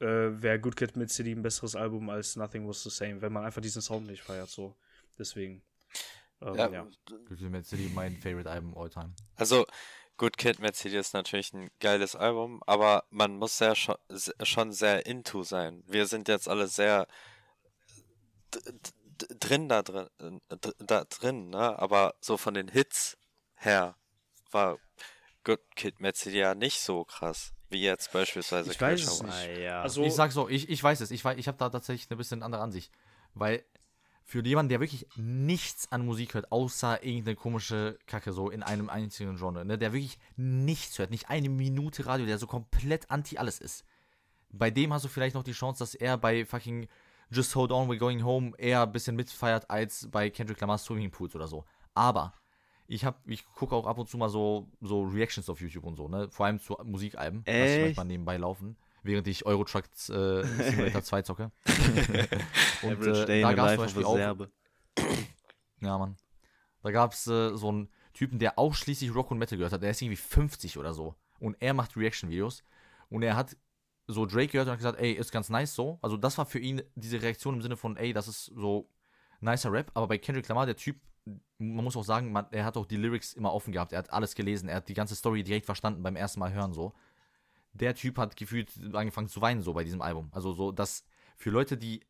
äh, 0.00 0.06
wäre 0.06 0.60
Good 0.60 0.76
Kid, 0.76 0.96
Mad 0.96 1.08
City 1.08 1.32
ein 1.32 1.42
besseres 1.42 1.74
Album 1.74 2.10
als 2.10 2.36
Nothing 2.36 2.68
Was 2.68 2.82
the 2.82 2.90
Same, 2.90 3.20
wenn 3.20 3.32
man 3.32 3.44
einfach 3.44 3.60
diesen 3.60 3.82
Sound 3.82 4.06
nicht 4.06 4.22
feiert 4.22 4.48
so. 4.48 4.76
Deswegen. 5.18 5.62
Ähm, 6.40 6.54
ja. 6.54 6.70
ja. 6.70 6.88
Good 7.06 7.38
Kid, 7.38 7.50
Mad 7.50 7.64
City, 7.64 7.90
mein 7.92 8.16
Favorite 8.18 8.48
Album 8.48 8.76
all 8.76 8.90
time. 8.90 9.12
Also, 9.34 9.66
Good 10.18 10.36
Kid 10.36 10.58
Mercedes 10.58 11.08
ist 11.08 11.14
natürlich 11.14 11.52
ein 11.54 11.70
geiles 11.80 12.16
Album, 12.16 12.60
aber 12.66 13.04
man 13.10 13.36
muss 13.36 13.58
ja 13.60 13.74
schon, 13.74 13.96
schon 14.42 14.72
sehr 14.72 15.06
into 15.06 15.44
sein. 15.44 15.82
Wir 15.86 16.06
sind 16.06 16.28
jetzt 16.28 16.48
alle 16.48 16.66
sehr 16.66 17.06
drin 19.40 19.68
da 19.68 19.82
drin, 19.82 20.10
da 20.78 21.04
drin, 21.04 21.50
ne? 21.50 21.78
Aber 21.78 22.14
so 22.20 22.36
von 22.36 22.54
den 22.54 22.68
Hits 22.68 23.16
her 23.54 23.96
war 24.50 24.78
Good 25.44 25.60
Kid 25.76 26.00
Mercedes 26.00 26.36
ja 26.36 26.54
nicht 26.54 26.80
so 26.80 27.04
krass. 27.04 27.54
Wie 27.70 27.82
jetzt 27.82 28.12
beispielsweise 28.12 28.70
Ich 28.70 28.80
weiß 28.80 29.02
es 29.02 29.22
nicht. 29.22 29.32
Ah, 29.32 29.46
ja. 29.46 29.82
Also, 29.82 30.02
ich 30.02 30.14
sag 30.14 30.32
so, 30.32 30.48
ich, 30.48 30.68
ich 30.68 30.82
weiß 30.82 31.00
es. 31.00 31.10
Ich, 31.10 31.24
ich 31.24 31.48
habe 31.48 31.58
da 31.58 31.68
tatsächlich 31.68 32.10
eine 32.10 32.16
bisschen 32.16 32.42
andere 32.42 32.62
Ansicht. 32.62 32.92
Weil 33.34 33.64
für 34.28 34.44
jemanden, 34.44 34.68
der 34.68 34.80
wirklich 34.80 35.06
nichts 35.16 35.90
an 35.90 36.04
Musik 36.04 36.34
hört, 36.34 36.52
außer 36.52 37.02
irgendeine 37.02 37.34
komische 37.34 37.98
Kacke, 38.06 38.34
so 38.34 38.50
in 38.50 38.62
einem 38.62 38.90
einzigen 38.90 39.38
Genre, 39.38 39.64
ne, 39.64 39.78
der 39.78 39.94
wirklich 39.94 40.18
nichts 40.36 40.98
hört, 40.98 41.10
nicht 41.10 41.30
eine 41.30 41.48
Minute 41.48 42.04
Radio, 42.04 42.26
der 42.26 42.36
so 42.36 42.46
komplett 42.46 43.10
anti 43.10 43.38
alles 43.38 43.58
ist. 43.58 43.86
Bei 44.50 44.70
dem 44.70 44.92
hast 44.92 45.06
du 45.06 45.08
vielleicht 45.08 45.34
noch 45.34 45.44
die 45.44 45.52
Chance, 45.52 45.78
dass 45.78 45.94
er 45.94 46.18
bei 46.18 46.44
fucking 46.44 46.88
Just 47.30 47.56
Hold 47.56 47.72
On, 47.72 47.88
We're 47.88 47.96
Going 47.96 48.22
Home 48.22 48.52
eher 48.58 48.82
ein 48.82 48.92
bisschen 48.92 49.16
mitfeiert 49.16 49.70
als 49.70 50.06
bei 50.10 50.28
Kendrick 50.28 50.60
Lamar's 50.60 50.84
Swimming 50.84 51.10
Pools 51.10 51.34
oder 51.34 51.48
so. 51.48 51.64
Aber 51.94 52.34
ich 52.86 53.06
hab, 53.06 53.26
ich 53.26 53.46
gucke 53.46 53.74
auch 53.74 53.86
ab 53.86 53.96
und 53.96 54.10
zu 54.10 54.18
mal 54.18 54.28
so, 54.28 54.68
so 54.82 55.04
Reactions 55.04 55.48
auf 55.48 55.62
YouTube 55.62 55.84
und 55.84 55.96
so, 55.96 56.06
ne? 56.06 56.28
Vor 56.28 56.44
allem 56.44 56.58
zu 56.58 56.76
Musikalben. 56.84 57.44
Ich 57.46 57.54
Echt? 57.54 57.80
manchmal 57.80 58.06
nebenbei 58.06 58.36
laufen, 58.36 58.76
während 59.02 59.26
ich 59.28 59.46
Euro 59.46 59.64
Truck 59.64 59.84
äh, 59.84 59.88
Simulator 60.44 61.02
2 61.02 61.22
zocke. 61.22 61.50
und 62.82 63.06
äh, 63.06 63.40
da 63.40 63.52
gab 63.52 63.68
es 63.68 63.74
zum 63.74 63.84
Beispiel 63.84 64.04
auch, 64.04 64.16
Serbe. 64.16 64.50
ja 65.80 65.98
Mann, 65.98 66.16
da 66.82 66.90
gab 66.90 67.12
es 67.12 67.26
äh, 67.26 67.56
so 67.56 67.68
einen 67.68 67.88
Typen, 68.12 68.38
der 68.38 68.58
ausschließlich 68.58 69.14
Rock 69.14 69.30
und 69.30 69.38
Metal 69.38 69.56
gehört 69.56 69.72
hat, 69.72 69.82
der 69.82 69.90
ist 69.90 70.02
irgendwie 70.02 70.16
50 70.16 70.78
oder 70.78 70.92
so. 70.92 71.14
Und 71.38 71.56
er 71.60 71.74
macht 71.74 71.96
Reaction-Videos 71.96 72.64
und 73.10 73.22
er 73.22 73.36
hat 73.36 73.56
so 74.08 74.26
Drake 74.26 74.48
gehört 74.48 74.66
und 74.66 74.72
hat 74.72 74.78
gesagt, 74.78 74.98
ey, 74.98 75.12
ist 75.12 75.30
ganz 75.30 75.50
nice 75.50 75.74
so. 75.74 75.98
Also 76.02 76.16
das 76.16 76.38
war 76.38 76.46
für 76.46 76.58
ihn 76.58 76.82
diese 76.94 77.22
Reaktion 77.22 77.54
im 77.54 77.62
Sinne 77.62 77.76
von, 77.76 77.96
ey, 77.96 78.12
das 78.12 78.26
ist 78.26 78.46
so 78.46 78.88
nicer 79.40 79.70
Rap. 79.70 79.90
Aber 79.94 80.08
bei 80.08 80.18
Kendrick 80.18 80.48
Lamar, 80.48 80.66
der 80.66 80.76
Typ, 80.76 80.96
man 81.58 81.84
muss 81.84 81.96
auch 81.96 82.04
sagen, 82.04 82.32
man, 82.32 82.46
er 82.50 82.64
hat 82.64 82.76
auch 82.76 82.86
die 82.86 82.96
Lyrics 82.96 83.34
immer 83.34 83.52
offen 83.52 83.72
gehabt. 83.72 83.92
Er 83.92 83.98
hat 83.98 84.12
alles 84.12 84.34
gelesen. 84.34 84.68
Er 84.68 84.76
hat 84.76 84.88
die 84.88 84.94
ganze 84.94 85.14
Story 85.14 85.44
direkt 85.44 85.66
verstanden 85.66 86.02
beim 86.02 86.16
ersten 86.16 86.40
Mal 86.40 86.52
hören 86.52 86.72
so. 86.72 86.94
Der 87.72 87.94
Typ 87.94 88.18
hat 88.18 88.36
gefühlt 88.36 88.72
angefangen 88.94 89.28
zu 89.28 89.40
weinen 89.40 89.62
so 89.62 89.72
bei 89.72 89.84
diesem 89.84 90.02
Album. 90.02 90.28
Also 90.32 90.52
so, 90.52 90.72
dass 90.72 91.04
für 91.36 91.50
Leute, 91.50 91.76
die 91.76 92.00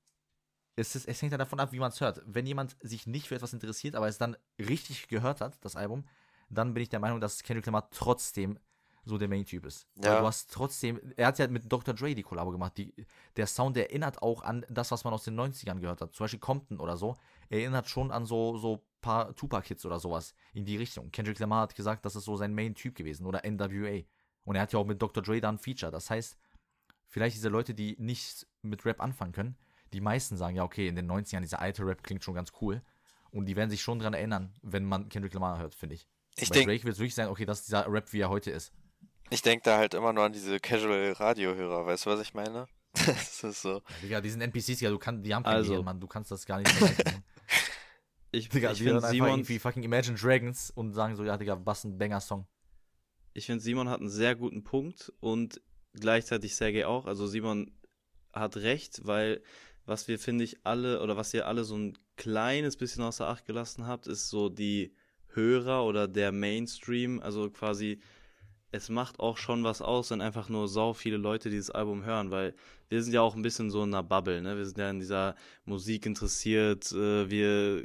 es, 0.77 0.95
ist, 0.95 1.09
es 1.09 1.21
hängt 1.21 1.33
ja 1.33 1.39
davon 1.39 1.59
ab, 1.61 1.73
wie 1.73 1.81
man 1.81 1.91
es 1.91 2.01
hört. 2.01 2.23
Wenn 2.25 2.47
jemand 2.47 2.77
sich 2.81 3.07
nicht 3.07 3.27
für 3.27 3.35
etwas 3.35 3.53
interessiert, 3.53 3.97
aber 3.97 4.07
es 4.09 4.19
dann 4.19 4.37
richtig 4.59 5.09
gehört 5.09 5.41
hat, 5.41 5.59
das 5.65 5.75
Album, 5.77 6.05
dann 6.49 6.73
bin 6.73 6.83
ich 6.85 6.89
der 6.89 7.01
Meinung, 7.01 7.21
dass 7.21 7.43
Kendrick 7.43 7.67
Lamar 7.67 7.91
trotzdem 7.91 8.59
so 9.05 9.19
der 9.19 9.29
Main-Typ 9.29 9.65
ist. 9.67 9.89
Weil 9.97 10.13
Ja. 10.13 10.21
du 10.21 10.27
hast 10.27 10.53
trotzdem, 10.53 11.01
er 11.17 11.29
hat 11.29 11.39
ja 11.39 11.49
mit 11.49 11.71
Dr. 11.73 11.95
Dre 11.95 12.15
die 12.15 12.23
Kollabo 12.23 12.51
gemacht. 12.53 12.77
Die, 12.77 12.95
der 13.37 13.47
Sound 13.47 13.75
der 13.77 13.91
erinnert 13.91 14.23
auch 14.23 14.43
an 14.43 14.65
das, 14.69 14.91
was 14.91 15.03
man 15.03 15.13
aus 15.15 15.25
den 15.25 15.35
90ern 15.39 15.81
gehört 15.81 16.01
hat. 16.01 16.15
Zum 16.15 16.25
Beispiel 16.25 16.41
Compton 16.41 16.79
oder 16.79 16.97
so. 16.97 17.17
Erinnert 17.49 17.89
schon 17.89 18.11
an 18.11 18.27
so, 18.27 18.57
so 18.59 18.85
paar 19.01 19.35
Tupac-Hits 19.35 19.85
oder 19.87 19.99
sowas 19.99 20.35
in 20.53 20.65
die 20.65 20.77
Richtung. 20.77 21.11
Kendrick 21.11 21.39
Lamar 21.39 21.63
hat 21.63 21.75
gesagt, 21.75 22.05
das 22.05 22.17
ist 22.17 22.25
so 22.25 22.37
sein 22.37 22.55
Main-Typ 22.55 22.95
gewesen. 22.95 23.27
Oder 23.27 23.45
NWA. 23.45 24.03
Und 24.45 24.57
er 24.57 24.63
hat 24.63 24.73
ja 24.73 24.79
auch 24.79 24.87
mit 24.87 25.01
Dr. 25.03 25.23
Dre 25.23 25.41
da 25.41 25.49
ein 25.51 25.59
Feature. 25.59 25.93
Das 25.93 26.11
heißt, 26.11 26.37
vielleicht 27.07 27.37
diese 27.37 27.49
Leute, 27.49 27.75
die 27.75 27.97
nicht 27.99 28.47
mit 28.63 28.85
Rap 28.85 29.01
anfangen 29.01 29.33
können, 29.33 29.57
die 29.93 30.01
meisten 30.01 30.37
sagen, 30.37 30.57
ja, 30.57 30.65
okay, 30.65 30.89
in 30.89 30.97
den 30.97 31.11
90ern, 31.11 31.41
dieser 31.41 31.61
alte 31.61 31.85
Rap 31.87 32.03
klingt 32.03 32.23
schon 32.25 32.35
ganz 32.35 32.53
cool. 32.61 32.83
Und 33.31 33.47
die 33.47 33.57
werden 33.57 33.71
sich 33.71 33.83
schon 33.83 33.99
dran 33.99 34.15
erinnern, 34.15 34.55
wenn 34.63 34.85
man 34.85 35.09
Kendrick 35.09 35.35
Lamar 35.35 35.59
hört, 35.59 35.75
finde 35.75 35.95
ich. 35.97 36.09
Ich 36.37 36.49
Bei 36.49 36.55
denk- 36.57 36.69
Drake 36.69 36.85
wird 36.85 36.95
es 36.95 36.99
wirklich 36.99 37.15
sein, 37.15 37.29
okay, 37.29 37.45
das 37.45 37.61
ist 37.61 37.69
dieser 37.69 37.91
Rap, 37.93 38.13
wie 38.13 38.21
er 38.21 38.29
heute 38.31 38.51
ist. 38.51 38.73
Ich 39.31 39.43
denke 39.43 39.65
da 39.65 39.77
halt 39.77 39.93
immer 39.93 40.13
nur 40.15 40.25
an 40.25 40.33
diese 40.33 40.59
Casual-Radio-Hörer, 40.61 41.85
weißt 41.85 42.07
du, 42.07 42.11
was 42.11 42.21
ich 42.21 42.35
meine? 42.35 42.67
Das 43.07 43.45
ist 43.45 43.63
so. 43.63 43.75
Ja, 43.75 43.81
Digga, 44.03 44.21
die 44.23 44.31
sind 44.31 44.41
NPCs, 44.41 44.81
ja, 44.81 44.91
du 44.91 44.99
kannst, 44.99 45.25
die 45.25 45.35
haben 45.35 45.43
kein 45.43 45.55
Also. 45.57 45.71
Gehirn, 45.71 45.85
Mann, 45.85 46.01
du 46.01 46.07
kannst 46.07 46.31
das 46.31 46.47
gar 46.47 46.59
nicht 46.59 46.71
vergleichen. 46.71 47.23
Ich, 48.33 48.49
Digga, 48.49 48.73
ich 48.73 48.79
die 48.79 48.85
finde, 48.85 48.97
einfach 48.99 49.11
Simon, 49.11 49.29
irgendwie 49.31 49.59
fucking 49.59 49.83
Imagine 49.83 50.17
Dragons 50.17 50.71
und 50.71 50.93
sagen 50.95 51.15
so, 51.15 51.25
ja, 51.25 51.37
Digga, 51.37 51.61
was 51.65 51.85
ein 51.85 51.99
Banger-Song. 51.99 52.47
Ich 53.39 53.47
finde, 53.47 53.63
Simon 53.63 53.89
hat 53.89 54.01
einen 54.01 54.11
sehr 54.11 54.35
guten 54.35 54.65
Punkt 54.65 55.13
und 55.21 55.61
gleichzeitig 55.95 56.57
Sergei 56.57 56.87
auch. 56.87 57.07
Also 57.07 57.27
Simon 57.27 57.71
hat 58.33 58.57
recht, 58.57 59.07
weil 59.07 59.43
was 59.87 60.09
wir, 60.09 60.19
finde 60.19 60.45
ich, 60.45 60.59
alle 60.65 61.01
oder 61.01 61.17
was 61.17 61.33
ihr 61.33 61.47
alle 61.47 61.65
so 61.65 61.77
ein 61.77 61.97
kleines 62.17 62.77
bisschen 62.77 63.03
außer 63.03 63.27
Acht 63.27 63.47
gelassen 63.47 63.87
habt, 63.87 64.07
ist 64.07 64.29
so 64.29 64.49
die 64.49 64.93
Hörer 65.29 65.85
oder 65.87 66.09
der 66.09 66.33
Mainstream. 66.33 67.21
Also 67.21 67.49
quasi, 67.51 68.01
es 68.71 68.91
macht 68.91 69.19
auch 69.19 69.39
schon 69.39 69.65
was 69.65 69.81
aus, 69.81 70.11
wenn 70.11 70.21
einfach 70.21 70.49
nur 70.49 70.69
sau 70.69 70.93
viele 70.93 71.17
Leute 71.17 71.49
dieses 71.49 71.71
Album 71.71 72.05
hören, 72.05 72.31
weil 72.31 72.55
wir 72.91 73.03
sind 73.03 73.13
ja 73.13 73.23
auch 73.23 73.35
ein 73.35 73.43
bisschen 73.43 73.71
so 73.71 73.83
in 73.83 73.95
einer 73.95 74.03
Bubble, 74.03 74.43
ne? 74.43 74.57
Wir 74.57 74.65
sind 74.67 74.79
ja 74.79 74.91
in 74.91 74.99
dieser 74.99 75.37
Musik 75.65 76.07
interessiert, 76.07 76.91
äh, 76.93 77.31
wir, 77.31 77.83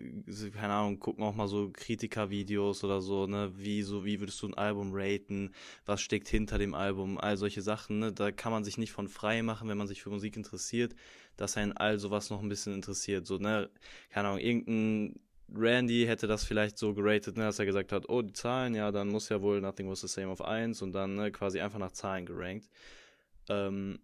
keine 0.53 0.73
Ahnung, 0.73 0.99
gucken 0.99 1.23
auch 1.23 1.35
mal 1.35 1.47
so 1.47 1.69
Kritikervideos 1.71 2.83
oder 2.83 3.01
so, 3.01 3.27
ne? 3.27 3.51
Wie, 3.55 3.81
so, 3.81 4.03
wie 4.05 4.19
würdest 4.19 4.41
du 4.41 4.47
ein 4.47 4.53
Album 4.53 4.91
raten? 4.93 5.51
Was 5.85 6.01
steckt 6.01 6.27
hinter 6.27 6.57
dem 6.57 6.73
Album? 6.73 7.17
All 7.17 7.37
solche 7.37 7.61
Sachen, 7.61 7.99
ne? 7.99 8.13
Da 8.13 8.31
kann 8.31 8.51
man 8.51 8.63
sich 8.63 8.77
nicht 8.77 8.91
von 8.91 9.07
frei 9.07 9.41
machen, 9.41 9.69
wenn 9.69 9.77
man 9.77 9.87
sich 9.87 10.01
für 10.01 10.09
Musik 10.09 10.35
interessiert, 10.35 10.95
dass 11.37 11.57
einen 11.57 11.73
all 11.73 11.99
sowas 11.99 12.29
noch 12.29 12.41
ein 12.41 12.49
bisschen 12.49 12.73
interessiert, 12.73 13.25
so, 13.25 13.37
ne? 13.37 13.69
Keine 14.09 14.29
Ahnung, 14.29 14.39
irgendein 14.39 15.19
Randy 15.53 16.05
hätte 16.05 16.27
das 16.27 16.43
vielleicht 16.45 16.77
so 16.77 16.93
geratet, 16.93 17.37
ne, 17.37 17.43
dass 17.43 17.59
er 17.59 17.65
gesagt 17.65 17.91
hat, 17.91 18.09
oh, 18.09 18.21
die 18.21 18.33
Zahlen, 18.33 18.75
ja, 18.75 18.91
dann 18.91 19.09
muss 19.09 19.29
ja 19.29 19.41
wohl 19.41 19.61
Nothing 19.61 19.89
Was 19.89 20.01
the 20.01 20.07
Same 20.07 20.29
auf 20.29 20.41
1 20.41 20.81
und 20.81 20.93
dann 20.93 21.15
ne, 21.15 21.31
quasi 21.31 21.59
einfach 21.59 21.79
nach 21.79 21.91
Zahlen 21.91 22.25
gerankt. 22.25 22.69
Ähm, 23.49 23.99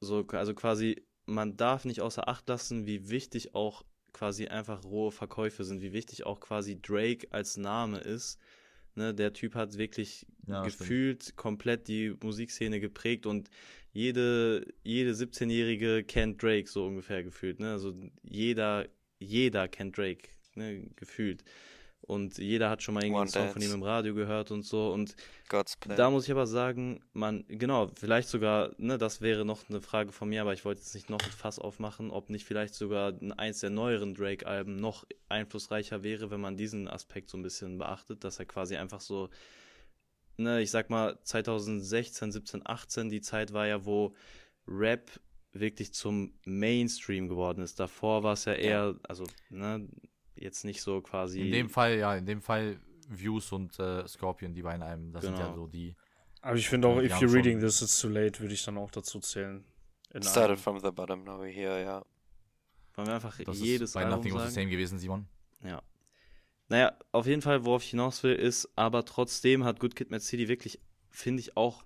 so, 0.00 0.26
also 0.28 0.54
quasi, 0.54 1.04
man 1.26 1.56
darf 1.56 1.84
nicht 1.84 2.00
außer 2.00 2.28
Acht 2.28 2.48
lassen, 2.48 2.86
wie 2.86 3.08
wichtig 3.10 3.54
auch 3.54 3.84
quasi 4.12 4.46
einfach 4.46 4.84
rohe 4.84 5.12
Verkäufe 5.12 5.64
sind, 5.64 5.82
wie 5.82 5.92
wichtig 5.92 6.24
auch 6.24 6.40
quasi 6.40 6.80
Drake 6.80 7.26
als 7.30 7.56
Name 7.56 7.98
ist. 7.98 8.38
Ne, 8.94 9.12
der 9.12 9.34
Typ 9.34 9.54
hat 9.54 9.76
wirklich 9.76 10.26
Ja, 10.46 10.64
stimmt. 10.70 10.78
gefühlt 10.78 11.36
komplett 11.36 11.86
die 11.88 12.14
Musikszene 12.22 12.80
geprägt 12.80 13.26
und 13.26 13.50
jede, 13.92 14.66
jede 14.84 15.12
17-Jährige 15.12 16.04
kennt 16.04 16.42
Drake 16.42 16.66
so 16.68 16.86
ungefähr 16.86 17.22
gefühlt. 17.22 17.60
Ne? 17.60 17.72
Also 17.72 17.94
jeder, 18.22 18.86
jeder 19.18 19.68
kennt 19.68 19.98
Drake, 19.98 20.28
ne? 20.56 20.88
gefühlt. 20.96 21.44
Und 22.06 22.38
jeder 22.38 22.70
hat 22.70 22.82
schon 22.82 22.94
mal 22.94 23.02
irgendwie 23.02 23.22
einen 23.22 23.28
Song 23.28 23.48
von 23.48 23.62
ihm 23.62 23.72
im 23.72 23.82
Radio 23.82 24.14
gehört 24.14 24.52
und 24.52 24.62
so. 24.62 24.92
Und 24.92 25.16
da 25.96 26.08
muss 26.08 26.24
ich 26.24 26.30
aber 26.30 26.46
sagen, 26.46 27.00
man, 27.12 27.44
genau, 27.48 27.90
vielleicht 27.96 28.28
sogar, 28.28 28.70
ne, 28.78 28.96
das 28.96 29.20
wäre 29.20 29.44
noch 29.44 29.68
eine 29.68 29.80
Frage 29.80 30.12
von 30.12 30.28
mir, 30.28 30.42
aber 30.42 30.52
ich 30.52 30.64
wollte 30.64 30.82
jetzt 30.82 30.94
nicht 30.94 31.10
noch 31.10 31.20
ein 31.20 31.30
Fass 31.30 31.58
aufmachen, 31.58 32.12
ob 32.12 32.30
nicht 32.30 32.44
vielleicht 32.44 32.74
sogar 32.74 33.12
eins 33.38 33.60
der 33.60 33.70
neueren 33.70 34.14
Drake-Alben 34.14 34.76
noch 34.76 35.04
einflussreicher 35.28 36.04
wäre, 36.04 36.30
wenn 36.30 36.40
man 36.40 36.56
diesen 36.56 36.86
Aspekt 36.86 37.28
so 37.28 37.38
ein 37.38 37.42
bisschen 37.42 37.76
beachtet, 37.76 38.22
dass 38.22 38.38
er 38.38 38.46
quasi 38.46 38.76
einfach 38.76 39.00
so, 39.00 39.28
ne, 40.36 40.62
ich 40.62 40.70
sag 40.70 40.90
mal, 40.90 41.18
2016, 41.24 42.30
17, 42.30 42.62
18, 42.64 43.08
die 43.08 43.20
Zeit 43.20 43.52
war 43.52 43.66
ja, 43.66 43.84
wo 43.84 44.14
Rap 44.68 45.10
wirklich 45.52 45.92
zum 45.92 46.34
Mainstream 46.44 47.28
geworden 47.28 47.62
ist. 47.62 47.80
Davor 47.80 48.22
war 48.22 48.34
es 48.34 48.44
ja 48.44 48.52
eher, 48.52 48.94
also, 49.02 49.24
ne, 49.50 49.88
jetzt 50.36 50.64
nicht 50.64 50.82
so 50.82 51.00
quasi. 51.00 51.40
In 51.40 51.52
dem 51.52 51.68
Fall, 51.70 51.96
ja, 51.98 52.14
in 52.16 52.26
dem 52.26 52.40
Fall 52.42 52.78
Views 53.08 53.52
und 53.52 53.78
äh, 53.78 54.06
Scorpion, 54.08 54.52
die 54.54 54.62
beiden 54.62 54.82
Alben, 54.82 55.12
das 55.12 55.24
sind 55.24 55.34
ja 55.38 55.44
Genau. 55.46 55.54
so 55.54 55.66
die. 55.66 55.94
aber 56.42 56.56
ich 56.56 56.68
finde 56.68 56.88
auch, 56.88 56.98
die 57.00 57.06
if 57.06 57.12
you're 57.14 57.32
reading 57.32 57.60
this, 57.60 57.80
it's 57.82 58.00
too 58.00 58.08
late, 58.08 58.40
würde 58.40 58.54
ich 58.54 58.64
dann 58.64 58.78
auch 58.78 58.90
dazu 58.90 59.20
zählen. 59.20 59.64
In 60.12 60.22
Started 60.22 60.50
einem- 60.50 60.58
from 60.58 60.80
the 60.80 60.90
bottom, 60.90 61.24
now 61.24 61.40
we're 61.40 61.52
here, 61.52 61.82
ja. 61.82 62.04
wollen 62.94 63.08
wir 63.08 63.14
einfach 63.14 63.36
Das 63.44 63.58
jedes 63.60 63.90
ist 63.90 63.94
bei 63.94 64.04
Album 64.04 64.18
Nothing 64.18 64.34
Was 64.34 64.48
the 64.48 64.54
Same 64.60 64.70
gewesen, 64.70 64.98
Simon. 64.98 65.26
Ja. 65.62 65.82
Naja, 66.68 66.96
auf 67.12 67.26
jeden 67.26 67.42
Fall, 67.42 67.64
worauf 67.64 67.82
ich 67.84 67.90
hinaus 67.90 68.22
will, 68.22 68.34
ist, 68.34 68.68
aber 68.76 69.04
trotzdem 69.04 69.64
hat 69.64 69.78
Good 69.78 69.94
Kid, 69.94 70.10
Mad 70.10 70.22
City 70.24 70.48
wirklich, 70.48 70.80
finde 71.10 71.40
ich 71.40 71.56
auch, 71.56 71.84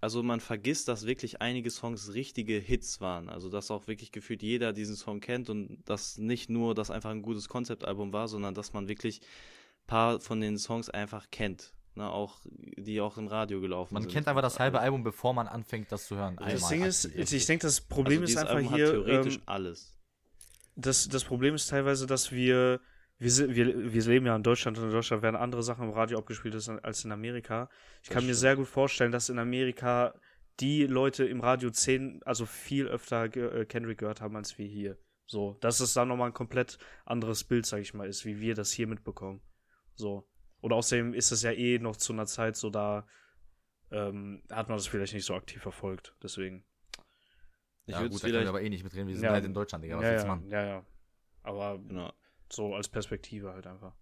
also 0.00 0.22
man 0.22 0.40
vergisst, 0.40 0.88
dass 0.88 1.06
wirklich 1.06 1.40
einige 1.40 1.70
Songs 1.70 2.12
richtige 2.14 2.58
Hits 2.58 3.00
waren. 3.00 3.28
Also, 3.28 3.48
dass 3.48 3.70
auch 3.70 3.86
wirklich 3.88 4.12
gefühlt 4.12 4.42
jeder 4.42 4.72
diesen 4.72 4.96
Song 4.96 5.20
kennt 5.20 5.48
und 5.50 5.78
dass 5.86 6.18
nicht 6.18 6.50
nur 6.50 6.74
das 6.74 6.90
einfach 6.90 7.10
ein 7.10 7.22
gutes 7.22 7.48
Konzeptalbum 7.48 8.12
war, 8.12 8.28
sondern 8.28 8.54
dass 8.54 8.72
man 8.72 8.88
wirklich 8.88 9.20
ein 9.20 9.86
paar 9.86 10.20
von 10.20 10.40
den 10.40 10.58
Songs 10.58 10.90
einfach 10.90 11.26
kennt. 11.30 11.72
Ne, 11.94 12.10
auch, 12.10 12.40
die 12.76 13.00
auch 13.00 13.16
im 13.16 13.26
Radio 13.26 13.58
gelaufen 13.62 13.94
Man 13.94 14.02
sind. 14.02 14.12
kennt 14.12 14.28
einfach 14.28 14.42
das 14.42 14.58
halbe 14.58 14.80
Album, 14.80 15.02
bevor 15.02 15.32
man 15.32 15.48
anfängt, 15.48 15.90
das 15.90 16.06
zu 16.08 16.16
hören. 16.16 16.36
Das 16.36 16.68
Ding 16.68 16.84
ist, 16.84 17.06
ich 17.06 17.46
denke, 17.46 17.66
das 17.66 17.80
Also 17.80 17.88
Problem 17.88 18.22
ist 18.22 18.28
dieses 18.32 18.42
einfach 18.42 18.54
Album 18.56 18.74
hier, 18.74 18.86
Hat 18.86 18.92
theoretisch 18.92 19.36
ähm, 19.36 19.42
alles. 19.46 19.96
das, 20.74 21.08
das 21.08 21.24
Problem 21.24 21.54
ist 21.54 21.68
teilweise, 21.70 22.06
dass 22.06 22.32
wir, 22.32 22.80
wir, 23.18 23.54
wir, 23.54 23.92
wir 23.92 24.02
leben 24.04 24.26
ja 24.26 24.36
in 24.36 24.42
Deutschland 24.42 24.78
und 24.78 24.84
in 24.84 24.90
Deutschland 24.90 25.22
werden 25.22 25.36
andere 25.36 25.62
Sachen 25.62 25.84
im 25.88 25.90
Radio 25.94 26.18
abgespielt 26.18 26.54
als 26.82 27.04
in 27.04 27.12
Amerika. 27.12 27.68
Ich 28.02 28.10
kann 28.10 28.26
mir 28.26 28.34
sehr 28.34 28.56
gut 28.56 28.66
vorstellen, 28.68 29.12
dass 29.12 29.28
in 29.28 29.38
Amerika 29.38 30.14
die 30.60 30.86
Leute 30.86 31.24
im 31.24 31.40
Radio 31.40 31.70
zehn, 31.70 32.20
also 32.24 32.46
viel 32.46 32.86
öfter 32.88 33.28
ge- 33.28 33.62
äh, 33.62 33.64
Kendrick 33.66 33.98
gehört 33.98 34.20
haben 34.20 34.36
als 34.36 34.56
wir 34.58 34.66
hier. 34.66 34.98
So, 35.26 35.54
dass 35.60 35.80
es 35.80 35.92
dann 35.92 36.08
nochmal 36.08 36.28
ein 36.30 36.34
komplett 36.34 36.78
anderes 37.04 37.42
Bild, 37.44 37.66
sag 37.66 37.80
ich 37.80 37.94
mal, 37.94 38.06
ist, 38.08 38.24
wie 38.24 38.40
wir 38.40 38.54
das 38.54 38.70
hier 38.70 38.86
mitbekommen. 38.86 39.40
So. 39.94 40.28
Und 40.60 40.72
außerdem 40.72 41.14
ist 41.14 41.32
es 41.32 41.42
ja 41.42 41.52
eh 41.52 41.78
noch 41.78 41.96
zu 41.96 42.12
einer 42.12 42.26
Zeit 42.26 42.56
so, 42.56 42.70
da 42.70 43.06
ähm, 43.90 44.42
hat 44.50 44.68
man 44.68 44.78
das 44.78 44.86
vielleicht 44.86 45.14
nicht 45.14 45.24
so 45.26 45.34
aktiv 45.34 45.60
verfolgt. 45.60 46.14
Deswegen. 46.22 46.64
Ich 47.86 47.92
ja, 47.92 48.00
würde 48.00 48.10
gut, 48.10 48.16
es 48.16 48.22
da 48.22 48.28
können 48.28 48.42
wir 48.42 48.48
aber 48.48 48.62
eh 48.62 48.68
nicht 48.70 48.84
mitreden. 48.84 49.08
Wir 49.08 49.14
sind 49.14 49.24
Ja. 49.24 49.32
halt 49.32 49.44
in 49.44 49.54
Deutschland, 49.54 49.84
Digga. 49.84 49.96
Was 49.98 50.04
ja, 50.04 50.10
willst 50.10 50.24
du 50.24 50.28
ja, 50.28 50.34
machen? 50.34 50.50
ja, 50.50 50.64
ja. 50.66 50.86
Aber 51.42 51.78
genau. 51.78 52.12
So 52.52 52.74
als 52.74 52.88
Perspektive 52.88 53.52
halt 53.52 53.66
einfach. 53.66 53.94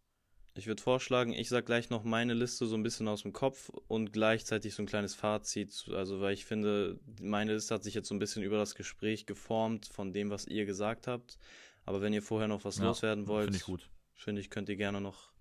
Ich 0.56 0.68
würde 0.68 0.80
vorschlagen, 0.80 1.32
ich 1.32 1.48
sage 1.48 1.64
gleich 1.64 1.90
noch 1.90 2.04
meine 2.04 2.32
Liste 2.32 2.66
so 2.66 2.76
ein 2.76 2.84
bisschen 2.84 3.08
aus 3.08 3.22
dem 3.22 3.32
Kopf 3.32 3.70
und 3.88 4.12
gleichzeitig 4.12 4.72
so 4.74 4.84
ein 4.84 4.86
kleines 4.86 5.14
Fazit. 5.14 5.86
Also, 5.92 6.20
weil 6.20 6.32
ich 6.32 6.44
finde, 6.44 7.00
meine 7.20 7.54
Liste 7.54 7.74
hat 7.74 7.82
sich 7.82 7.94
jetzt 7.94 8.08
so 8.08 8.14
ein 8.14 8.20
bisschen 8.20 8.44
über 8.44 8.56
das 8.56 8.76
Gespräch 8.76 9.26
geformt 9.26 9.86
von 9.86 10.12
dem, 10.12 10.30
was 10.30 10.46
ihr 10.46 10.64
gesagt 10.64 11.08
habt. 11.08 11.38
Aber 11.84 12.00
wenn 12.02 12.12
ihr 12.12 12.22
vorher 12.22 12.46
noch 12.46 12.64
was 12.64 12.78
ja, 12.78 12.84
loswerden 12.84 13.26
wollt, 13.26 13.46
finde 13.46 13.58
ich 13.58 13.64
gut. 13.64 13.90
Finde 14.14 14.40
ich, 14.40 14.48
könnt 14.48 14.68
ihr 14.68 14.76
gerne 14.76 15.00
noch 15.00 15.32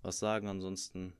was 0.00 0.18
sagen. 0.18 0.48
Ansonsten. 0.48 1.12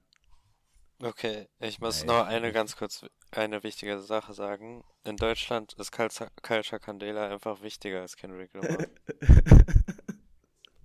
Okay, 1.03 1.47
ich 1.61 1.81
muss 1.81 2.05
Nein. 2.05 2.17
noch 2.17 2.27
eine 2.27 2.51
ganz 2.51 2.77
kurz, 2.77 3.05
eine 3.31 3.63
wichtige 3.63 4.01
Sache 4.01 4.33
sagen. 4.33 4.85
In 5.05 5.19
Deutschland 5.19 5.75
ist 5.75 5.93
Culture 5.93 6.81
Candela 6.81 7.29
einfach 7.29 7.61
wichtiger 7.61 8.01
als 8.01 8.17
Kendrick 8.17 8.55
Lamar. 8.55 8.87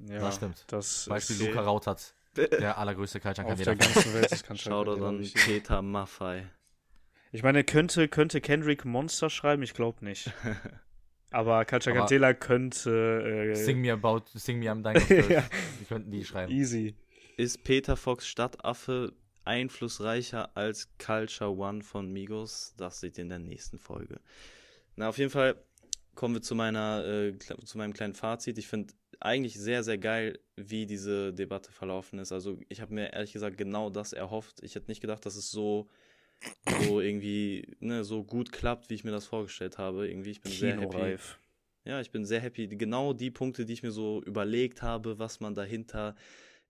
ja, 0.10 0.20
das 0.20 0.36
stimmt. 0.36 0.66
Das 0.68 1.06
Beispiel 1.08 1.48
Luca 1.48 1.62
Rautert 1.62 2.14
der 2.36 2.78
allergrößte 2.78 3.20
Kaltschank-Kandidat. 3.20 3.80
Auf 3.80 3.86
der 3.86 3.94
ganzen 3.94 4.14
Welt 4.14 4.32
ist 4.32 4.62
Shoutout 4.62 5.04
an 5.04 5.22
Peter 5.34 5.82
Maffei. 5.82 6.48
Ich 7.32 7.44
meine, 7.44 7.64
könnte, 7.64 8.08
könnte 8.08 8.42
Kendrick 8.42 8.86
Monster 8.86 9.30
schreiben? 9.30 9.62
Ich 9.62 9.74
glaube 9.74 10.04
nicht. 10.04 10.32
Aber 11.32 11.64
Kalchakantela 11.66 12.34
könnte. 12.34 13.52
Äh, 13.52 13.56
sing 13.56 13.82
me 13.82 13.92
about, 13.92 14.24
sing 14.34 14.58
me 14.58 14.70
am 14.70 14.82
dein 14.82 14.96
ja. 15.30 15.44
Die 15.80 15.86
könnten 15.86 16.10
die 16.10 16.26
schreiben. 16.26 16.52
Easy. 16.52 16.96
Ist 17.38 17.64
Peter 17.64 17.96
Fox 17.96 18.28
Stadtaffe 18.28 19.14
einflussreicher 19.46 20.58
als 20.58 20.90
Culture 20.98 21.56
One 21.56 21.84
von 21.84 22.12
Migos? 22.12 22.74
Das 22.78 23.00
seht 23.00 23.18
ihr 23.20 23.24
in 23.24 23.30
der 23.30 23.40
nächsten 23.40 23.78
Folge. 23.78 24.20
Na, 24.96 25.10
auf 25.10 25.20
jeden 25.20 25.30
Fall 25.30 25.56
kommen 26.20 26.36
wir 26.36 26.42
zu 26.42 26.54
meiner, 26.54 27.06
äh, 27.06 27.34
zu 27.64 27.78
meinem 27.78 27.94
kleinen 27.94 28.14
Fazit. 28.14 28.58
Ich 28.58 28.68
finde 28.68 28.94
eigentlich 29.22 29.58
sehr, 29.58 29.86
sehr 29.86 29.98
geil, 29.98 30.38
wie 30.58 30.86
diese 30.86 31.34
Debatte 31.34 31.72
verlaufen 31.72 32.20
ist. 32.20 32.34
Also 32.34 32.60
ich 32.68 32.82
habe 32.82 32.94
mir 32.94 33.14
ehrlich 33.14 33.32
gesagt 33.32 33.58
genau 33.58 33.90
das 33.90 34.12
erhofft. 34.12 34.62
Ich 34.62 34.76
hätte 34.76 34.92
nicht 34.92 35.00
gedacht, 35.00 35.26
dass 35.26 35.38
es 35.38 35.50
so, 35.50 35.88
so 36.86 37.00
irgendwie 37.00 37.74
ne, 37.80 38.04
so 38.04 38.26
gut 38.26 38.52
klappt, 38.52 38.90
wie 38.90 38.96
ich 38.96 39.06
mir 39.06 39.12
das 39.12 39.28
vorgestellt 39.28 39.78
habe. 39.78 40.10
Irgendwie, 40.10 40.32
ich 40.32 40.42
bin 40.42 40.52
sehr 40.52 40.82
happy. 40.82 41.16
Ja, 41.86 42.02
ich 42.02 42.12
bin 42.12 42.26
sehr 42.26 42.42
happy. 42.42 42.68
Genau 42.68 43.14
die 43.14 43.32
Punkte, 43.32 43.66
die 43.66 43.72
ich 43.72 43.84
mir 43.84 43.92
so 43.92 44.22
überlegt 44.24 44.82
habe, 44.82 45.20
was 45.20 45.40
man 45.40 45.56
dahinter 45.56 46.18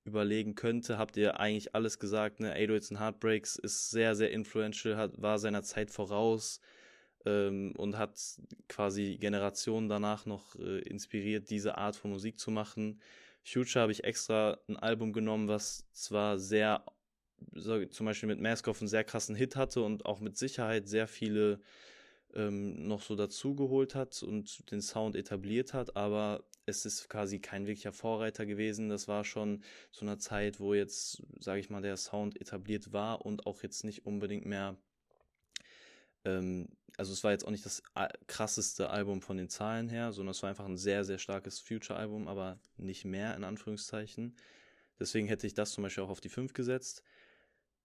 überlegen 0.04 0.54
könnte, 0.54 1.00
habt 1.00 1.18
ihr 1.18 1.40
eigentlich 1.40 1.74
alles 1.74 1.98
gesagt. 1.98 2.40
Ne? 2.40 2.56
808s 2.56 2.92
and 2.92 3.00
Heartbreaks 3.00 3.56
ist 3.56 3.90
sehr, 3.90 4.14
sehr 4.16 4.30
influential, 4.30 4.96
hat, 4.96 5.20
war 5.20 5.40
seiner 5.40 5.64
Zeit 5.64 5.90
voraus 5.90 6.62
ähm, 7.26 7.74
und 7.78 7.98
hat 7.98 8.20
quasi 8.68 9.18
Generationen 9.20 9.90
danach 9.90 10.26
noch 10.26 10.56
äh, 10.56 10.80
inspiriert, 10.80 11.50
diese 11.50 11.78
Art 11.78 11.96
von 11.96 12.12
Musik 12.12 12.40
zu 12.40 12.52
machen. 12.52 13.02
Future 13.44 13.82
habe 13.82 13.92
ich 13.92 14.04
extra 14.04 14.60
ein 14.68 14.78
Album 14.78 15.14
genommen, 15.14 15.48
was 15.48 15.86
zwar 15.92 16.40
sehr, 16.40 16.84
so, 17.54 17.86
zum 17.86 18.06
Beispiel 18.06 18.28
mit 18.28 18.40
Maskoff 18.40 18.82
einen 18.82 18.88
sehr 18.88 19.04
krassen 19.04 19.36
Hit 19.36 19.56
hatte 19.56 19.82
und 19.82 20.06
auch 20.06 20.20
mit 20.20 20.38
Sicherheit 20.38 20.88
sehr 20.88 21.08
viele 21.08 21.60
ähm, 22.34 22.88
noch 22.88 23.02
so 23.02 23.16
dazugeholt 23.16 23.96
hat 23.96 24.22
und 24.24 24.70
den 24.72 24.82
Sound 24.82 25.16
etabliert 25.16 25.74
hat, 25.74 25.96
aber 25.96 26.44
es 26.66 26.86
ist 26.86 27.10
quasi 27.10 27.40
kein 27.40 27.66
wirklicher 27.66 27.94
Vorreiter 27.94 28.46
gewesen. 28.46 28.90
Das 28.90 29.08
war 29.08 29.24
schon 29.24 29.64
zu 29.92 30.06
einer 30.06 30.20
Zeit, 30.20 30.60
wo 30.60 30.74
jetzt, 30.74 31.24
sage 31.40 31.60
ich 31.60 31.70
mal, 31.70 31.82
der 31.82 31.98
Sound 31.98 32.40
etabliert 32.40 32.94
war 32.94 33.26
und 33.26 33.48
auch 33.48 33.64
jetzt 33.64 33.84
nicht 33.84 34.06
unbedingt 34.06 34.46
mehr 34.46 34.78
ähm, 36.26 36.68
also 37.00 37.14
es 37.14 37.24
war 37.24 37.32
jetzt 37.32 37.46
auch 37.46 37.52
nicht 37.52 37.66
das 37.66 37.82
krasseste 38.28 38.90
Album 38.90 39.22
von 39.22 39.38
den 39.38 39.48
Zahlen 39.48 39.88
her, 39.88 40.12
sondern 40.12 40.32
es 40.32 40.44
war 40.44 40.50
einfach 40.50 40.66
ein 40.66 40.78
sehr, 40.78 41.06
sehr 41.06 41.18
starkes 41.18 41.58
Future-Album, 41.60 42.28
aber 42.28 42.60
nicht 42.76 43.06
mehr 43.06 43.38
in 43.38 43.46
Anführungszeichen. 43.46 44.36
Deswegen 45.00 45.30
hätte 45.30 45.48
ich 45.48 45.54
das 45.54 45.72
zum 45.72 45.84
Beispiel 45.84 46.04
auch 46.04 46.10
auf 46.10 46.20
die 46.20 46.28
5 46.28 46.52
gesetzt. 46.52 47.02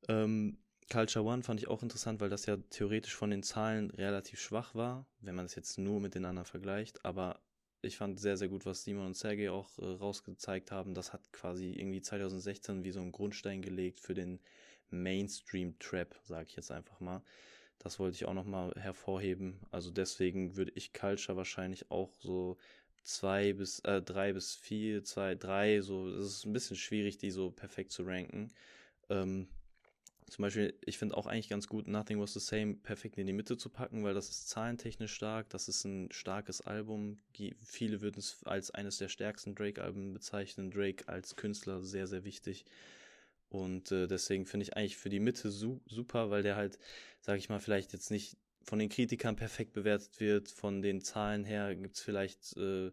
Ähm, 0.08 0.58
Culture 0.90 1.24
One 1.24 1.44
fand 1.44 1.60
ich 1.60 1.68
auch 1.68 1.84
interessant, 1.84 2.20
weil 2.20 2.28
das 2.28 2.46
ja 2.46 2.56
theoretisch 2.70 3.14
von 3.14 3.30
den 3.30 3.44
Zahlen 3.44 3.90
relativ 3.90 4.40
schwach 4.40 4.74
war, 4.74 5.06
wenn 5.20 5.36
man 5.36 5.46
es 5.46 5.54
jetzt 5.54 5.78
nur 5.78 6.00
mit 6.00 6.16
den 6.16 6.24
anderen 6.24 6.46
vergleicht. 6.46 7.04
Aber 7.04 7.40
ich 7.82 7.96
fand 7.96 8.18
sehr, 8.18 8.36
sehr 8.36 8.48
gut, 8.48 8.66
was 8.66 8.82
Simon 8.82 9.06
und 9.06 9.16
Sergei 9.16 9.48
auch 9.48 9.78
äh, 9.78 9.84
rausgezeigt 9.84 10.72
haben. 10.72 10.92
Das 10.92 11.12
hat 11.12 11.32
quasi 11.32 11.70
irgendwie 11.70 12.02
2016 12.02 12.82
wie 12.82 12.90
so 12.90 13.00
einen 13.00 13.12
Grundstein 13.12 13.62
gelegt 13.62 14.00
für 14.00 14.14
den 14.14 14.40
Mainstream-Trap, 14.90 16.16
sage 16.24 16.46
ich 16.48 16.56
jetzt 16.56 16.72
einfach 16.72 16.98
mal. 16.98 17.22
Das 17.78 17.98
wollte 17.98 18.14
ich 18.14 18.26
auch 18.26 18.34
nochmal 18.34 18.72
hervorheben. 18.76 19.60
Also 19.70 19.90
deswegen 19.90 20.56
würde 20.56 20.72
ich 20.74 20.92
Culture 20.92 21.36
wahrscheinlich 21.36 21.90
auch 21.90 22.12
so 22.20 22.56
zwei 23.02 23.52
bis, 23.52 23.80
äh, 23.80 24.00
drei 24.02 24.32
bis 24.32 24.54
vier, 24.54 25.04
zwei, 25.04 25.34
drei, 25.34 25.82
so, 25.82 26.08
es 26.08 26.26
ist 26.26 26.46
ein 26.46 26.52
bisschen 26.52 26.76
schwierig, 26.76 27.18
die 27.18 27.30
so 27.30 27.50
perfekt 27.50 27.92
zu 27.92 28.02
ranken. 28.04 28.52
Ähm, 29.10 29.48
zum 30.30 30.42
Beispiel, 30.42 30.74
ich 30.84 30.98
finde 30.98 31.16
auch 31.16 31.26
eigentlich 31.26 31.50
ganz 31.50 31.68
gut, 31.68 31.86
Nothing 31.86 32.18
Was 32.18 32.32
the 32.32 32.40
Same 32.40 32.74
perfekt 32.74 33.18
in 33.18 33.26
die 33.26 33.32
Mitte 33.32 33.58
zu 33.58 33.68
packen, 33.68 34.04
weil 34.04 34.14
das 34.14 34.30
ist 34.30 34.48
zahlentechnisch 34.48 35.12
stark, 35.12 35.50
das 35.50 35.68
ist 35.68 35.84
ein 35.84 36.10
starkes 36.10 36.62
Album. 36.62 37.18
Viele 37.62 38.00
würden 38.00 38.18
es 38.18 38.42
als 38.44 38.70
eines 38.70 38.98
der 38.98 39.08
stärksten 39.08 39.54
Drake-Alben 39.54 40.14
bezeichnen. 40.14 40.70
Drake 40.70 41.06
als 41.08 41.36
Künstler 41.36 41.82
sehr, 41.82 42.06
sehr 42.06 42.24
wichtig. 42.24 42.64
Und 43.48 43.92
äh, 43.92 44.06
deswegen 44.06 44.46
finde 44.46 44.64
ich 44.64 44.76
eigentlich 44.76 44.96
für 44.96 45.08
die 45.08 45.20
Mitte 45.20 45.50
su 45.50 45.80
super, 45.86 46.30
weil 46.30 46.42
der 46.42 46.56
halt, 46.56 46.78
sage 47.20 47.38
ich 47.38 47.48
mal, 47.48 47.60
vielleicht 47.60 47.92
jetzt 47.92 48.10
nicht 48.10 48.36
von 48.62 48.78
den 48.78 48.88
Kritikern 48.88 49.36
perfekt 49.36 49.72
bewertet 49.72 50.18
wird. 50.20 50.50
Von 50.50 50.82
den 50.82 51.02
Zahlen 51.02 51.44
her 51.44 51.74
gibt 51.74 51.96
es 51.96 52.02
vielleicht 52.02 52.56
äh, 52.56 52.90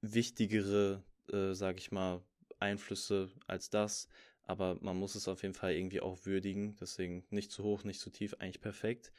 wichtigere, 0.00 1.02
äh, 1.32 1.54
sage 1.54 1.78
ich 1.78 1.92
mal, 1.92 2.22
Einflüsse 2.58 3.30
als 3.46 3.70
das. 3.70 4.08
Aber 4.44 4.78
man 4.80 4.96
muss 4.96 5.14
es 5.14 5.28
auf 5.28 5.42
jeden 5.42 5.54
Fall 5.54 5.74
irgendwie 5.74 6.00
auch 6.00 6.26
würdigen. 6.26 6.76
Deswegen 6.80 7.24
nicht 7.30 7.52
zu 7.52 7.62
hoch, 7.62 7.84
nicht 7.84 8.00
zu 8.00 8.10
tief, 8.10 8.34
eigentlich 8.34 8.60
perfekt. 8.60 9.12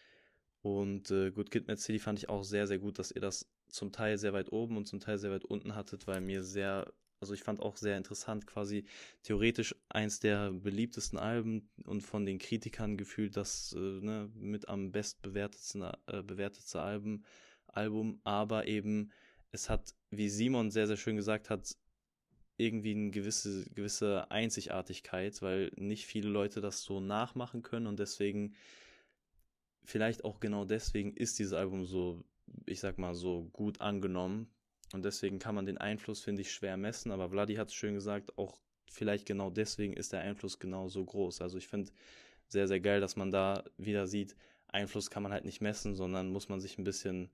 Und 0.62 1.12
äh, 1.12 1.32
Good 1.32 1.52
Kid 1.52 1.68
Mad 1.68 1.80
City 1.80 2.00
fand 2.00 2.20
ich 2.20 2.30
auch 2.30 2.44
sehr, 2.44 2.68
sehr 2.68 2.80
gut, 2.80 3.00
dass 3.00 3.12
ihr 3.12 3.22
das 3.22 3.50
zum 3.68 3.92
Teil 3.92 4.18
sehr 4.18 4.34
weit 4.34 4.52
oben 4.52 4.78
und 4.78 4.86
zum 4.86 5.00
Teil 5.00 5.18
sehr 5.18 5.32
weit 5.32 5.46
unten 5.46 5.76
hattet, 5.76 6.08
weil 6.08 6.22
mir 6.22 6.44
sehr 6.44 6.94
also 7.24 7.34
ich 7.34 7.44
fand 7.44 7.62
auch 7.62 7.78
sehr 7.78 7.98
interessant, 7.98 8.46
quasi 8.46 8.84
theoretisch 9.22 9.74
eins 9.88 10.20
der 10.20 10.52
beliebtesten 10.52 11.18
Alben 11.18 11.70
und 11.86 12.02
von 12.02 12.26
den 12.26 12.38
Kritikern 12.38 12.98
gefühlt 12.98 13.38
das 13.38 13.72
äh, 13.72 13.80
ne, 13.80 14.30
mit 14.36 14.68
am 14.68 14.92
bestbewertetsten 14.92 15.84
äh, 16.08 16.22
bewertetste 16.22 16.82
Album, 16.82 17.24
Album, 17.68 18.20
aber 18.26 18.68
eben 18.68 19.14
es 19.52 19.70
hat, 19.70 19.96
wie 20.12 20.28
Simon 20.28 20.70
sehr, 20.70 20.86
sehr 20.86 20.98
schön 20.98 21.16
gesagt 21.16 21.50
hat, 21.50 21.78
irgendwie 22.58 22.92
eine 22.92 23.12
gewisse, 23.12 23.70
gewisse 23.70 24.30
Einzigartigkeit, 24.30 25.42
weil 25.42 25.72
nicht 25.78 26.06
viele 26.06 26.28
Leute 26.28 26.60
das 26.60 26.84
so 26.84 27.00
nachmachen 27.00 27.62
können 27.62 27.88
und 27.88 28.00
deswegen, 28.00 28.54
vielleicht 29.86 30.26
auch 30.26 30.42
genau 30.42 30.66
deswegen 30.66 31.14
ist 31.14 31.40
dieses 31.40 31.54
Album 31.54 31.86
so, 31.86 32.26
ich 32.66 32.82
sag 32.82 32.98
mal, 32.98 33.16
so 33.16 33.46
gut 33.54 33.80
angenommen, 33.80 34.52
und 34.94 35.04
deswegen 35.04 35.40
kann 35.40 35.56
man 35.56 35.66
den 35.66 35.78
Einfluss, 35.78 36.22
finde 36.22 36.44
ich, 36.44 36.52
schwer 36.52 36.78
messen. 36.78 37.12
Aber 37.12 37.30
Vladi 37.30 37.56
hat 37.56 37.70
es 37.70 37.74
schön 37.74 37.96
gesagt, 37.96 38.38
auch 38.38 38.60
vielleicht 38.90 39.26
genau 39.26 39.50
deswegen 39.50 39.94
ist 39.94 40.14
der 40.14 40.22
Einfluss 40.22 40.60
genau 40.60 40.88
so 40.88 41.04
groß. 41.04 41.42
Also 41.42 41.58
ich 41.58 41.68
finde 41.68 41.92
sehr, 42.48 42.68
sehr 42.68 42.80
geil, 42.80 43.02
dass 43.02 43.16
man 43.16 43.32
da 43.32 43.64
wieder 43.78 44.06
sieht, 44.08 44.36
Einfluss 44.68 45.10
kann 45.10 45.24
man 45.24 45.32
halt 45.32 45.46
nicht 45.46 45.62
messen, 45.62 45.96
sondern 45.96 46.32
muss 46.32 46.50
man 46.50 46.60
sich 46.60 46.78
ein 46.78 46.84
bisschen 46.84 47.32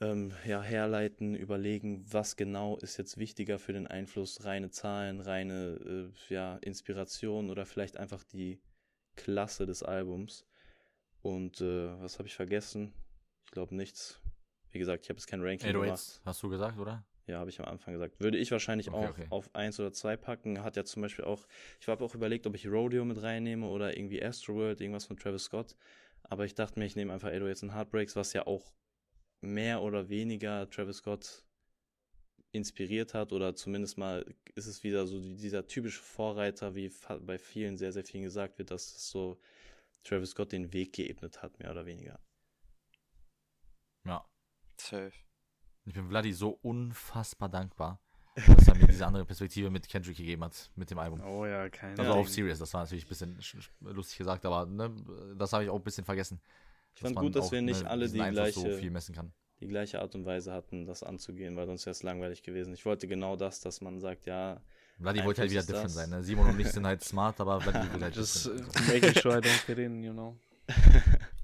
ähm, 0.00 0.32
ja, 0.46 0.62
herleiten, 0.62 1.34
überlegen, 1.34 2.04
was 2.10 2.36
genau 2.36 2.78
ist 2.78 2.96
jetzt 2.96 3.18
wichtiger 3.18 3.58
für 3.58 3.74
den 3.74 3.86
Einfluss, 3.86 4.44
reine 4.44 4.70
Zahlen, 4.70 5.20
reine 5.20 6.10
äh, 6.28 6.32
ja, 6.32 6.56
Inspiration 6.56 7.50
oder 7.50 7.66
vielleicht 7.66 7.98
einfach 7.98 8.24
die 8.24 8.60
Klasse 9.14 9.66
des 9.66 9.82
Albums. 9.82 10.46
Und 11.20 11.60
äh, 11.60 12.00
was 12.00 12.18
habe 12.18 12.28
ich 12.28 12.34
vergessen? 12.34 12.94
Ich 13.44 13.50
glaube 13.50 13.74
nichts. 13.74 14.21
Wie 14.72 14.78
gesagt, 14.78 15.04
ich 15.04 15.10
habe 15.10 15.18
jetzt 15.18 15.26
kein 15.26 15.42
Ranking 15.42 15.70
808s, 15.70 15.72
gemacht. 15.72 16.20
hast 16.24 16.42
du 16.42 16.48
gesagt, 16.48 16.78
oder? 16.78 17.04
Ja, 17.26 17.38
habe 17.38 17.50
ich 17.50 17.60
am 17.60 17.66
Anfang 17.66 17.94
gesagt. 17.94 18.18
Würde 18.20 18.38
ich 18.38 18.50
wahrscheinlich 18.50 18.90
okay, 18.90 18.96
auch 18.96 19.10
okay. 19.10 19.26
auf 19.30 19.54
1 19.54 19.78
oder 19.80 19.92
2 19.92 20.16
packen. 20.16 20.62
Hat 20.62 20.76
ja 20.76 20.84
zum 20.84 21.02
Beispiel 21.02 21.24
auch, 21.24 21.46
ich 21.80 21.86
habe 21.86 22.04
auch 22.04 22.14
überlegt, 22.14 22.46
ob 22.46 22.54
ich 22.54 22.66
Rodeo 22.66 23.04
mit 23.04 23.22
reinnehme 23.22 23.66
oder 23.66 23.96
irgendwie 23.96 24.22
Astroworld, 24.22 24.80
irgendwas 24.80 25.04
von 25.04 25.16
Travis 25.16 25.44
Scott. 25.44 25.76
Aber 26.24 26.44
ich 26.44 26.54
dachte 26.54 26.78
mir, 26.78 26.86
ich 26.86 26.96
nehme 26.96 27.12
einfach 27.12 27.28
808s 27.28 27.62
und 27.62 27.74
Heartbreaks, 27.74 28.16
was 28.16 28.32
ja 28.32 28.46
auch 28.46 28.72
mehr 29.40 29.82
oder 29.82 30.08
weniger 30.08 30.68
Travis 30.70 30.98
Scott 30.98 31.44
inspiriert 32.52 33.14
hat 33.14 33.32
oder 33.32 33.54
zumindest 33.54 33.96
mal 33.96 34.26
ist 34.54 34.66
es 34.66 34.82
wieder 34.82 35.06
so 35.06 35.18
dieser 35.20 35.66
typische 35.66 36.02
Vorreiter, 36.02 36.74
wie 36.74 36.92
bei 37.20 37.38
vielen 37.38 37.78
sehr, 37.78 37.92
sehr 37.92 38.04
vielen 38.04 38.24
gesagt 38.24 38.58
wird, 38.58 38.70
dass 38.70 38.94
es 38.94 39.08
so 39.08 39.40
Travis 40.04 40.30
Scott 40.30 40.52
den 40.52 40.72
Weg 40.72 40.92
geebnet 40.92 41.42
hat, 41.42 41.58
mehr 41.58 41.70
oder 41.70 41.86
weniger. 41.86 42.20
Ja, 44.04 44.26
Safe. 44.82 45.12
Ich 45.84 45.94
bin 45.94 46.08
Vladi 46.08 46.32
so 46.32 46.58
unfassbar 46.62 47.48
dankbar, 47.48 48.00
dass 48.34 48.68
er 48.68 48.76
mir 48.76 48.86
diese 48.86 49.06
andere 49.06 49.24
Perspektive 49.24 49.70
mit 49.70 49.88
Kendrick 49.88 50.16
gegeben 50.16 50.44
hat, 50.44 50.70
mit 50.76 50.90
dem 50.90 50.98
Album. 50.98 51.20
Oh 51.22 51.44
ja, 51.44 51.68
keine 51.68 51.98
Also 51.98 52.12
auf 52.12 52.28
Serious, 52.28 52.58
das 52.58 52.72
war 52.74 52.82
natürlich 52.82 53.04
ein 53.04 53.08
bisschen 53.08 53.38
lustig 53.80 54.18
gesagt, 54.18 54.44
aber 54.44 54.66
ne, 54.66 54.94
das 55.36 55.52
habe 55.52 55.64
ich 55.64 55.70
auch 55.70 55.76
ein 55.76 55.82
bisschen 55.82 56.04
vergessen. 56.04 56.40
Ich 56.94 57.02
fand 57.02 57.16
gut, 57.16 57.34
dass 57.34 57.50
wir 57.50 57.62
nicht 57.62 57.82
ne, 57.82 57.90
alle 57.90 58.08
die 58.08 58.18
gleiche, 58.18 58.60
so 58.60 58.68
viel 58.68 58.90
messen 58.90 59.14
kann. 59.14 59.32
die 59.60 59.66
gleiche 59.66 60.00
Art 60.00 60.14
und 60.14 60.24
Weise 60.24 60.52
hatten, 60.52 60.86
das 60.86 61.02
anzugehen, 61.02 61.56
weil 61.56 61.66
sonst 61.66 61.86
wäre 61.86 61.92
es 61.92 62.02
langweilig 62.02 62.42
gewesen. 62.42 62.74
Ich 62.74 62.84
wollte 62.84 63.08
genau 63.08 63.36
das, 63.36 63.60
dass 63.60 63.80
man 63.80 63.98
sagt, 63.98 64.26
ja, 64.26 64.60
Vladi 64.98 65.24
wollte 65.24 65.40
halt 65.40 65.50
wieder 65.50 65.62
different 65.62 65.86
das. 65.86 65.94
sein. 65.94 66.10
Ne? 66.10 66.22
Simon 66.22 66.48
und 66.48 66.60
ich 66.60 66.68
sind 66.68 66.86
halt 66.86 67.02
smart, 67.02 67.40
aber 67.40 67.60
Vladi 67.60 67.92
will 67.94 68.02
halt 68.02 68.14
Just 68.14 68.46
making 68.86 69.14
sure 69.14 69.38
I 69.38 69.40
don't 69.40 69.48
fit 69.48 69.78
in, 69.78 70.02
you 70.02 70.12
know. 70.12 70.38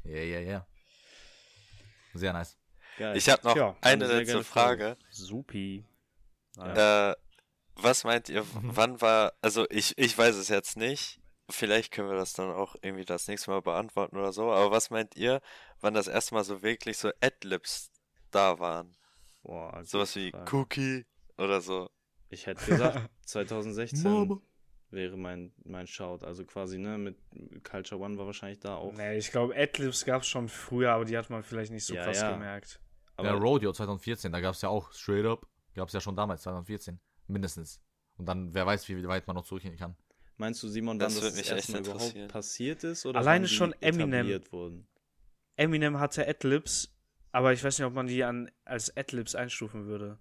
Ja, 0.04 0.20
ja, 0.20 0.40
ja. 0.40 0.66
Sehr 2.14 2.32
nice. 2.32 2.56
Geil. 2.98 3.16
Ich 3.16 3.28
habe 3.30 3.46
noch 3.46 3.54
Tja, 3.54 3.76
eine 3.80 4.06
letzte 4.06 4.42
Frage. 4.42 4.96
Supi. 5.10 5.84
Ja. 6.56 7.10
Äh, 7.10 7.16
was 7.76 8.02
meint 8.02 8.28
ihr, 8.28 8.44
wann 8.54 9.00
war, 9.00 9.34
also 9.40 9.66
ich, 9.70 9.96
ich 9.96 10.18
weiß 10.18 10.34
es 10.34 10.48
jetzt 10.48 10.76
nicht, 10.76 11.20
vielleicht 11.48 11.92
können 11.92 12.10
wir 12.10 12.16
das 12.16 12.32
dann 12.32 12.50
auch 12.50 12.74
irgendwie 12.82 13.04
das 13.04 13.28
nächste 13.28 13.52
Mal 13.52 13.62
beantworten 13.62 14.16
oder 14.16 14.32
so, 14.32 14.50
aber 14.50 14.72
was 14.72 14.90
meint 14.90 15.16
ihr, 15.16 15.40
wann 15.80 15.94
das 15.94 16.08
erste 16.08 16.34
Mal 16.34 16.42
so 16.42 16.62
wirklich 16.62 16.98
so 16.98 17.12
Adlibs 17.20 17.92
da 18.32 18.58
waren? 18.58 18.96
Boah, 19.44 19.80
Sowas 19.84 20.16
wie 20.16 20.32
Frage. 20.32 20.56
Cookie 20.56 21.06
oder 21.36 21.60
so. 21.60 21.88
Ich 22.30 22.46
hätte 22.46 22.64
gesagt, 22.64 23.08
2016 23.26 24.02
Mama. 24.02 24.40
wäre 24.90 25.16
mein, 25.16 25.52
mein 25.64 25.86
Shout. 25.86 26.24
Also 26.24 26.44
quasi, 26.44 26.78
ne, 26.78 26.98
mit 26.98 27.16
Culture 27.62 28.00
One 28.00 28.18
war 28.18 28.26
wahrscheinlich 28.26 28.58
da 28.58 28.74
auch. 28.74 28.92
Nee, 28.92 29.16
ich 29.16 29.30
glaube, 29.30 29.54
Adlibs 29.56 30.04
gab 30.04 30.22
es 30.22 30.28
schon 30.28 30.48
früher, 30.48 30.90
aber 30.90 31.04
die 31.04 31.16
hat 31.16 31.30
man 31.30 31.44
vielleicht 31.44 31.70
nicht 31.70 31.84
so 31.84 31.94
ja, 31.94 32.02
krass 32.02 32.20
ja. 32.20 32.32
gemerkt. 32.32 32.80
Aber 33.18 33.30
ja, 33.30 33.34
Rodeo 33.34 33.72
2014, 33.72 34.30
da 34.30 34.40
gab 34.40 34.54
es 34.54 34.62
ja 34.62 34.68
auch 34.68 34.92
Straight 34.92 35.26
Up, 35.26 35.46
gab 35.74 35.88
es 35.88 35.94
ja 35.94 36.00
schon 36.00 36.14
damals, 36.14 36.42
2014, 36.42 37.00
mindestens. 37.26 37.80
Und 38.16 38.26
dann, 38.26 38.54
wer 38.54 38.64
weiß, 38.64 38.88
wie 38.88 39.06
weit 39.08 39.26
man 39.26 39.34
noch 39.34 39.44
zurückgehen 39.44 39.76
kann. 39.76 39.96
Meinst 40.36 40.62
du, 40.62 40.68
Simon, 40.68 41.00
das 41.00 41.16
wann 41.16 41.24
das, 41.24 41.34
das 41.34 41.50
erstmal 41.50 41.80
überhaupt 41.80 42.28
passiert 42.28 42.84
ist? 42.84 43.04
Oder 43.06 43.18
Alleine 43.18 43.48
schon 43.48 43.74
Eminem. 43.80 44.40
Wurden? 44.52 44.86
Eminem 45.56 45.98
hatte 45.98 46.28
Adlibs, 46.28 46.94
aber 47.32 47.52
ich 47.52 47.64
weiß 47.64 47.78
nicht, 47.80 47.86
ob 47.86 47.94
man 47.94 48.06
die 48.06 48.22
an, 48.22 48.48
als 48.64 48.96
Adlibs 48.96 49.34
einstufen 49.34 49.86
würde. 49.86 50.20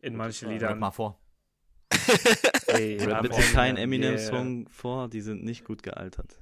In 0.00 0.16
manchen 0.16 0.48
Liedern. 0.48 0.78
mal 0.78 0.90
vor. 0.90 1.20
Ey, 2.66 2.96
bitte 2.96 3.42
kein 3.52 3.76
Eminem-Song 3.76 4.60
yeah. 4.60 4.70
vor, 4.70 5.08
die 5.08 5.20
sind 5.20 5.44
nicht 5.44 5.66
gut 5.66 5.82
gealtert. 5.82 6.39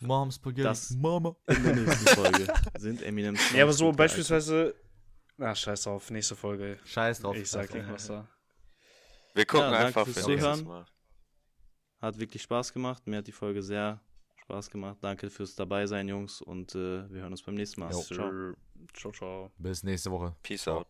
Mom 0.00 0.30
Spaghetti. 0.30 0.62
Das 0.62 0.90
Mama. 0.90 1.36
In 1.46 1.62
der 1.62 1.76
nächsten 1.76 2.06
Folge 2.08 2.46
sind 2.78 3.02
Eminem. 3.02 3.36
Ja, 3.54 3.64
aber 3.64 3.72
so 3.72 3.92
beispielsweise. 3.92 4.74
Na, 5.36 5.54
scheiß 5.54 5.82
drauf, 5.82 6.10
nächste 6.10 6.36
Folge. 6.36 6.78
Scheiß 6.84 7.20
drauf. 7.20 7.36
Ich 7.36 7.48
sag 7.50 7.72
irgendwas 7.74 8.06
da. 8.06 8.28
Wir 9.34 9.46
gucken 9.46 9.70
ja, 9.70 9.86
einfach 9.86 10.04
fürs 10.06 10.24
Zuhören. 10.24 10.64
Mal. 10.64 10.86
Hat 12.00 12.18
wirklich 12.18 12.42
Spaß 12.42 12.72
gemacht. 12.72 13.06
Mir 13.06 13.18
hat 13.18 13.26
die 13.26 13.32
Folge 13.32 13.62
sehr 13.62 14.00
Spaß 14.42 14.70
gemacht. 14.70 14.98
Danke 15.00 15.30
fürs 15.30 15.54
dabei 15.54 15.86
sein, 15.86 16.08
Jungs. 16.08 16.40
Und 16.40 16.74
äh, 16.74 17.08
wir 17.10 17.22
hören 17.22 17.32
uns 17.32 17.42
beim 17.42 17.54
nächsten 17.54 17.80
Mal. 17.80 17.92
Ciao. 17.92 18.54
Ciao, 18.94 19.12
ciao. 19.12 19.52
Bis 19.58 19.82
nächste 19.82 20.10
Woche. 20.10 20.34
Peace 20.42 20.66
out. 20.66 20.86